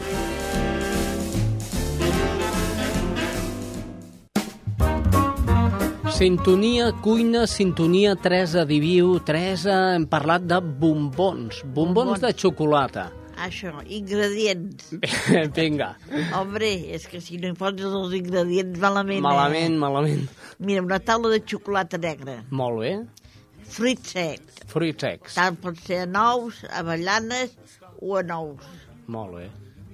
Sintonia, 6.14 6.92
cuina, 7.03 7.48
sintonia, 7.51 8.14
Teresa 8.14 8.62
Diviu. 8.62 9.16
Teresa, 9.26 9.96
hem 9.96 10.07
parlat 10.07 10.46
de 10.46 10.61
bombons, 10.62 11.64
bombons, 11.64 11.74
bombons. 11.74 12.22
de 12.22 12.30
xocolata. 12.38 13.09
Això, 13.34 13.74
ingredients. 13.82 14.94
Vinga. 15.59 15.96
Hombre, 16.38 16.70
és 16.94 17.11
que 17.11 17.18
si 17.18 17.42
no 17.42 17.51
hi 17.51 17.59
poses 17.59 17.90
els 17.90 18.14
ingredients 18.20 18.78
malament... 18.78 19.26
Malament, 19.26 19.74
eh? 19.74 19.86
malament. 19.88 20.28
Mira, 20.62 20.86
una 20.86 21.03
taula 21.03 21.34
de 21.34 21.42
xocolata 21.42 21.98
negra. 21.98 22.44
Molt 22.55 22.84
bé. 22.84 22.94
Fruits 23.71 24.12
secs. 24.16 24.62
Fruits 24.71 25.05
secs. 25.07 25.35
Tant 25.39 25.59
pot 25.62 25.79
ser 25.87 26.03
a 26.05 26.07
nous, 26.11 26.57
avellanes 26.75 27.55
o 28.01 28.16
a 28.18 28.23
nous. 28.27 28.71
Molt 29.07 29.37
bé. 29.37 29.49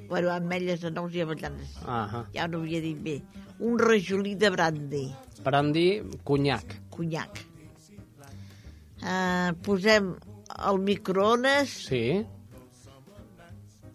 Bueno, 0.09 0.31
ametlles 0.33 0.85
a 0.85 0.91
nous 0.91 1.14
i 1.14 1.20
avellanes. 1.22 1.77
Uh 1.83 2.07
-huh. 2.12 2.24
Ja 2.35 2.47
no 2.49 2.59
havia 2.59 2.81
dit 2.81 3.03
bé. 3.03 3.20
Un 3.61 3.79
rajolí 3.79 4.35
de 4.35 4.51
brandy. 4.51 5.14
Brandy, 5.45 6.03
conyac. 6.24 6.81
Conyac. 6.91 7.45
Uh, 9.03 9.53
posem 9.62 10.16
al 10.49 10.79
microones... 10.79 11.68
Sí. 11.89 12.27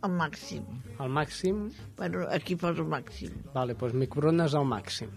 Al 0.02 0.12
màxim. 0.12 0.64
Al 0.98 1.10
màxim? 1.10 1.72
Bueno, 1.98 2.28
aquí 2.30 2.56
poso 2.56 2.84
màxim. 2.84 3.32
Vale, 3.54 3.74
doncs 3.74 3.94
microones 3.94 4.54
al 4.54 4.66
màxim. 4.66 5.10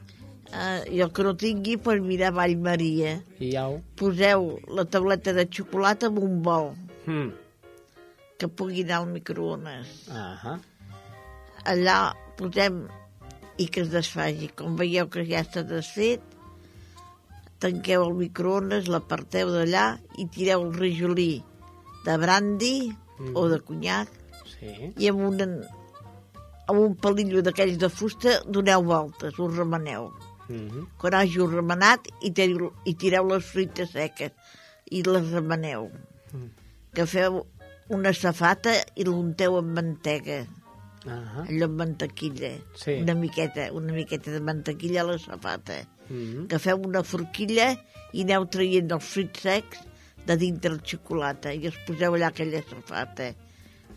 Uh, 0.53 0.83
I 0.91 1.01
el 1.03 1.13
que 1.15 1.25
no 1.27 1.35
tingui, 1.37 1.77
pues 1.83 2.03
mira 2.03 2.31
Vall 2.31 2.57
Maria. 2.63 3.17
I 3.43 3.55
au. 3.63 3.81
Poseu 3.99 4.59
la 4.69 4.85
tauleta 4.85 5.33
de 5.33 5.47
xocolata 5.51 6.11
en 6.13 6.21
un 6.23 6.43
bol. 6.43 6.73
Hmm. 7.07 7.33
Que 8.39 8.49
pugui 8.49 8.85
anar 8.85 9.01
al 9.03 9.09
microones. 9.15 10.07
Uh 10.09 10.35
-huh. 10.43 10.59
Allà 11.65 12.15
posem 12.37 12.87
i 13.57 13.69
que 13.69 13.81
es 13.81 13.91
desfaci. 13.91 14.51
Com 14.55 14.77
veieu 14.77 15.09
que 15.09 15.25
ja 15.25 15.43
està 15.45 15.63
desfet, 15.63 16.21
tanqueu 17.65 18.05
el 18.05 18.15
microones, 18.15 18.91
l'aparteu 18.93 19.51
d'allà 19.55 19.99
i 20.19 20.27
tireu 20.27 20.67
el 20.67 20.75
rajolí 20.75 21.33
de 22.05 22.17
brandy 22.21 22.77
mm. 22.91 23.33
o 23.35 23.49
de 23.49 23.61
conyac 23.65 24.11
sí. 24.51 24.93
i 25.01 25.09
amb 25.09 25.25
un, 25.29 25.41
amb 26.67 26.79
un 26.79 26.95
palillo 27.01 27.43
d'aquells 27.43 27.79
de 27.81 27.89
fusta 27.89 28.43
doneu 28.45 28.85
voltes, 28.85 29.39
us 29.39 29.57
remeneu. 29.57 30.11
Mm 30.49 30.69
-hmm. 30.69 30.87
Quan 30.99 31.13
hàgiu 31.13 31.47
remenat 31.47 32.01
i 32.21 32.31
tireu, 32.31 32.73
i 32.85 32.95
tireu 32.95 33.29
les 33.29 33.45
fruites 33.45 33.91
seques 33.91 34.33
i 34.91 35.03
les 35.03 35.31
remeneu. 35.31 35.91
Mm. 36.33 36.51
Que 36.95 37.07
feu 37.07 37.47
una 37.89 38.13
safata 38.13 38.73
i 38.97 39.05
l'unteu 39.05 39.57
amb 39.59 39.75
mantega. 39.75 40.47
Uh 41.05 41.13
-huh. 41.13 41.49
allò 41.49 41.65
amb 41.65 41.77
mantequilla. 41.77 42.51
Sí. 42.75 42.93
Una 43.03 43.15
miqueta, 43.15 43.73
una 43.73 43.93
miqueta 43.93 44.31
de 44.31 44.41
mantequilla 44.41 45.01
a 45.01 45.05
la 45.05 45.19
safata. 45.19 45.87
Mm 46.09 46.17
-hmm. 46.17 46.47
Que 46.47 46.59
feu 46.59 46.81
una 46.85 47.03
forquilla 47.03 47.77
i 48.13 48.23
aneu 48.23 48.47
traient 48.47 48.93
els 48.93 49.05
fruits 49.05 49.41
secs 49.41 49.79
de 50.27 50.37
dintre 50.37 50.71
la 50.71 50.81
xocolata 50.85 51.53
i 51.53 51.67
els 51.67 51.79
poseu 51.87 52.15
allà 52.15 52.29
aquella 52.29 52.63
safata. 52.63 53.35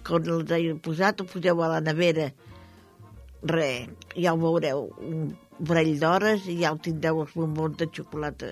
Quan 0.04 0.28
els 0.28 0.52
heu 0.52 0.78
posat, 0.80 1.22
ho 1.22 1.26
poseu 1.26 1.64
a 1.64 1.68
la 1.68 1.82
nevera. 1.82 2.32
Re, 3.44 3.88
ja 4.16 4.34
ho 4.34 4.38
veureu, 4.38 4.90
un 5.00 5.38
parell 5.66 5.96
d'hores 6.02 6.48
i 6.52 6.60
ja 6.62 6.74
ho 6.74 6.80
tindreu 6.82 7.24
els 7.24 7.34
bombons 7.38 7.78
de 7.80 7.90
xocolata. 7.94 8.52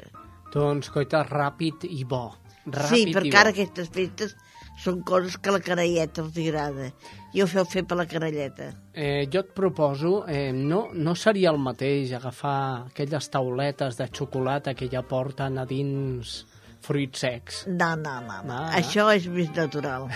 Doncs, 0.54 0.90
coita, 0.94 1.26
ràpid 1.28 1.88
i 1.90 2.04
bo. 2.08 2.28
Ràpid 2.66 2.92
sí, 2.92 3.14
perquè 3.14 3.34
bo. 3.34 3.40
ara 3.42 3.54
aquestes 3.54 3.92
festes 3.94 4.36
són 4.82 5.02
coses 5.08 5.38
que 5.40 5.54
la 5.54 5.62
caralleta 5.64 6.24
els 6.24 6.38
agrada. 6.42 6.90
I 7.36 7.44
ho 7.44 7.48
feu 7.52 7.66
fer 7.68 7.84
per 7.88 7.98
la 8.00 8.08
caralleta. 8.10 8.72
Eh, 8.94 9.28
jo 9.32 9.44
et 9.44 9.54
proposo, 9.56 10.24
eh, 10.28 10.52
no, 10.56 10.88
no 10.94 11.16
seria 11.16 11.52
el 11.52 11.60
mateix 11.60 12.14
agafar 12.16 12.88
aquelles 12.90 13.30
tauletes 13.32 14.00
de 14.00 14.10
xocolata 14.12 14.74
que 14.74 14.90
ja 14.92 15.04
porten 15.04 15.60
a 15.60 15.66
dins 15.68 16.44
fruits 16.86 17.24
secs. 17.26 17.62
No, 17.68 17.92
no, 18.00 18.16
no. 18.26 18.40
no. 18.46 18.60
Ah. 18.68 18.78
Això 18.80 19.08
és 19.14 19.28
més 19.32 19.50
natural. 19.56 20.08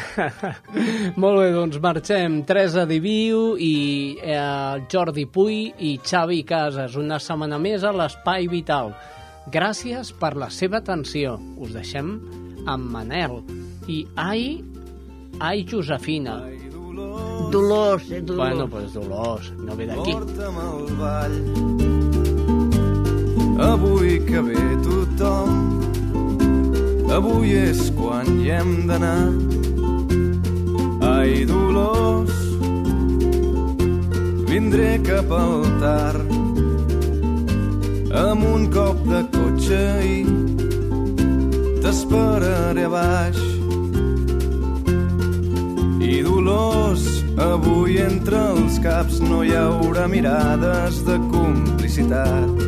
Molt 1.21 1.41
bé, 1.41 1.49
doncs 1.55 1.79
marxem. 1.83 2.41
Teresa 2.49 2.85
Diviu 2.89 3.55
i 3.57 3.73
eh, 4.21 4.85
Jordi 4.91 5.25
Puy 5.29 5.61
i 5.89 5.95
Xavi 6.05 6.43
Casas. 6.47 6.97
Una 6.99 7.19
setmana 7.23 7.59
més 7.61 7.83
a 7.83 7.93
l'Espai 7.95 8.49
Vital. 8.51 8.93
Gràcies 9.49 10.13
per 10.19 10.35
la 10.37 10.51
seva 10.53 10.83
atenció. 10.83 11.37
Us 11.57 11.73
deixem 11.73 12.13
amb 12.69 12.91
Manel. 12.93 13.39
I 13.89 14.03
ai, 14.21 14.45
ai 15.41 15.65
Josefina. 15.65 16.39
Dolors, 17.49 18.11
eh, 18.11 18.21
Dolors. 18.21 18.49
Bueno, 18.49 18.69
pues 18.69 18.93
Dolors, 18.93 19.51
no 19.57 19.75
ve 19.75 19.87
d'aquí. 19.89 20.13
Porta'm 20.13 20.57
al 20.61 20.85
ball 20.99 21.37
Avui 23.59 24.19
que 24.23 24.39
ve 24.39 24.77
tothom 24.85 25.88
Avui 27.09 27.55
és 27.57 27.79
quan 27.97 28.27
hi 28.37 28.51
hem 28.53 28.73
d'anar. 28.85 29.31
Ai, 31.09 31.45
Dolors 31.49 32.35
Vindré 34.49 34.99
cap 35.01 35.31
al 35.33 35.65
tard. 35.81 36.29
Amb 38.13 38.45
un 38.45 38.67
cop 38.73 39.01
de 39.09 39.23
cotxe 39.33 39.79
i 40.05 40.19
T'esperaré 41.81 42.85
a 42.85 42.91
baix. 42.93 43.39
I 46.05 46.21
Dolors, 46.25 47.07
avui 47.41 47.97
entre 48.03 48.43
els 48.53 48.77
caps 48.85 49.17
no 49.25 49.41
hi 49.41 49.55
haurà 49.57 50.05
mirades 50.11 51.01
de 51.09 51.17
complicitat. 51.33 52.63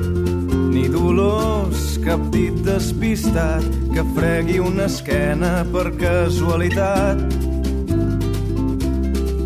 Ni 0.73 0.87
Dolors, 0.89 1.85
cap 2.05 2.25
dit 2.33 2.57
despistat 2.65 3.80
que 3.93 4.03
fregui 4.15 4.59
una 4.59 4.85
esquena 4.85 5.65
per 5.71 5.91
casualitat. 5.99 7.19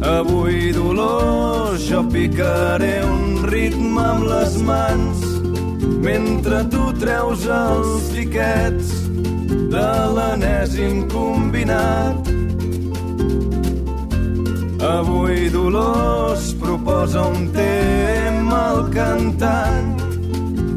Avui, 0.05 0.71
Dolors, 0.71 1.81
jo 1.89 2.03
picaré 2.13 2.99
un 3.05 3.41
ritme 3.49 4.03
amb 4.03 4.27
les 4.29 4.57
mans 4.67 5.23
mentre 6.05 6.61
tu 6.69 6.91
treus 7.01 7.47
els 7.49 8.11
tiquets 8.13 8.91
de 9.73 9.89
l'enèsim 10.17 11.07
combinat. 11.09 12.29
Avui 14.85 15.49
Dolors 15.49 16.51
proposa 16.61 17.25
un 17.25 17.49
tema 17.55 18.61
al 18.75 18.85
cantant, 18.93 19.97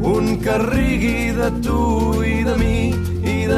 un 0.01 0.33
que 0.41 0.57
rigui 0.65 1.29
de 1.37 1.53
tu 1.61 1.85
i 2.25 2.41
de 2.47 2.57
mi 2.57 3.08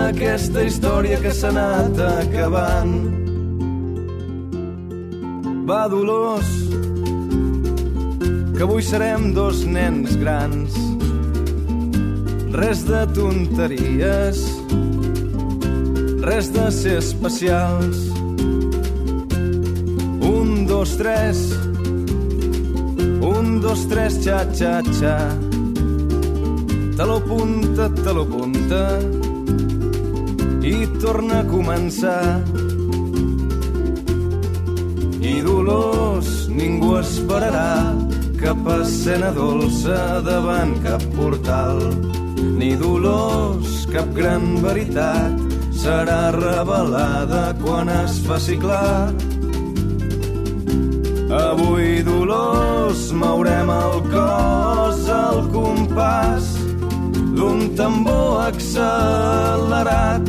i 0.02 0.14
d'aquesta 0.14 0.64
història 0.66 1.18
que 1.22 1.32
s'ha 1.34 1.50
anat 1.52 2.00
acabant. 2.02 2.94
Va, 5.70 5.88
Dolors, 5.92 6.50
que 8.56 8.64
avui 8.66 8.82
serem 8.82 9.32
dos 9.34 9.62
nens 9.66 10.16
grans. 10.18 10.78
Res 12.52 12.82
de 12.88 13.06
tonteries, 13.16 14.42
res 16.26 16.50
de 16.56 16.66
ser 16.72 16.98
especials 17.00 18.12
dos, 20.82 20.98
tres. 20.98 21.38
Un, 23.22 23.60
dos, 23.60 23.86
tres, 23.86 24.14
xa, 24.24 24.46
xa, 24.52 24.82
xa. 24.98 25.18
Taló 26.98 27.20
punta, 27.22 27.88
taló 28.04 28.26
punta. 28.26 29.21
I 30.62 30.88
torna 31.02 31.42
a 31.42 31.48
començar. 31.50 32.44
I 35.22 35.36
dolors 35.46 36.48
ningú 36.50 36.96
esperarà 37.00 37.94
cap 38.42 38.68
escena 38.80 39.32
dolça 39.36 40.22
davant 40.26 40.78
cap 40.86 41.04
portal. 41.18 41.82
Ni 42.58 42.76
dolors, 42.78 43.86
cap 43.94 44.14
gran 44.18 44.58
veritat 44.62 45.52
serà 45.82 46.32
revelada 46.36 47.56
quan 47.62 47.90
es 47.90 48.20
faci 48.26 48.58
clar 48.62 49.14
Avui, 51.32 52.04
Dolors, 52.04 53.12
mourem 53.16 53.70
el 53.72 54.02
cos 54.12 55.06
al 55.16 55.46
compàs 55.54 56.50
d'un 57.38 57.70
tambor 57.80 58.42
accelerat, 58.50 60.28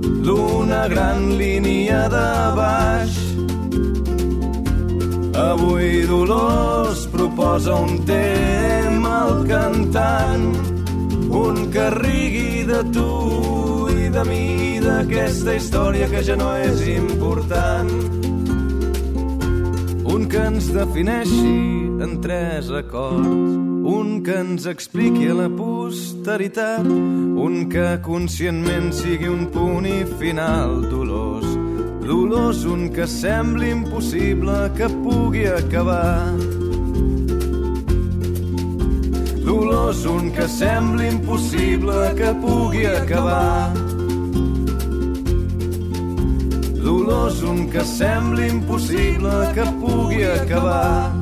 d'una 0.00 0.88
gran 0.88 1.36
línia 1.38 2.08
de 2.12 2.28
baix. 2.58 3.18
Avui, 5.40 6.02
Dolors, 6.06 7.06
proposa 7.12 7.74
un 7.74 8.04
tema 8.04 9.14
al 9.26 9.44
cantant, 9.48 10.48
un 11.30 11.70
que 11.70 11.90
rigui 11.98 12.64
de 12.68 12.82
tu 12.92 13.88
i 13.92 14.08
de 14.12 14.24
mi, 14.28 14.80
d'aquesta 14.84 15.54
història 15.56 16.10
que 16.10 16.24
ja 16.26 16.36
no 16.36 16.54
és 16.58 16.84
important 16.96 18.20
un 20.10 20.26
que 20.28 20.40
ens 20.42 20.66
defineixi 20.74 21.52
en 22.02 22.16
tres 22.22 22.70
acords, 22.70 23.28
un 23.94 24.22
que 24.24 24.34
ens 24.42 24.66
expliqui 24.66 25.28
a 25.30 25.36
la 25.38 25.49
posteritat, 26.20 26.84
un 26.84 27.68
que 27.70 27.98
conscientment 28.04 28.90
sigui 28.92 29.28
un 29.28 29.46
punt 29.48 29.86
i 29.88 30.04
final 30.20 30.82
dolós, 30.90 31.46
dolós, 32.04 32.64
un 32.68 32.90
que 32.92 33.06
sembli 33.08 33.70
impossible 33.70 34.70
que 34.76 34.88
pugui 35.00 35.46
acabar. 35.46 36.36
Dolós, 39.46 40.04
un 40.04 40.30
que 40.30 40.46
sembli 40.46 41.08
impossible 41.08 42.12
que 42.16 42.34
pugui 42.42 42.84
acabar 42.84 43.72
dolors, 46.80 47.42
un 47.42 47.68
que 47.70 47.80
sembli 47.84 48.48
impossible 48.48 49.52
que 49.54 49.64
pugui 49.80 50.24
acabar. 50.24 51.19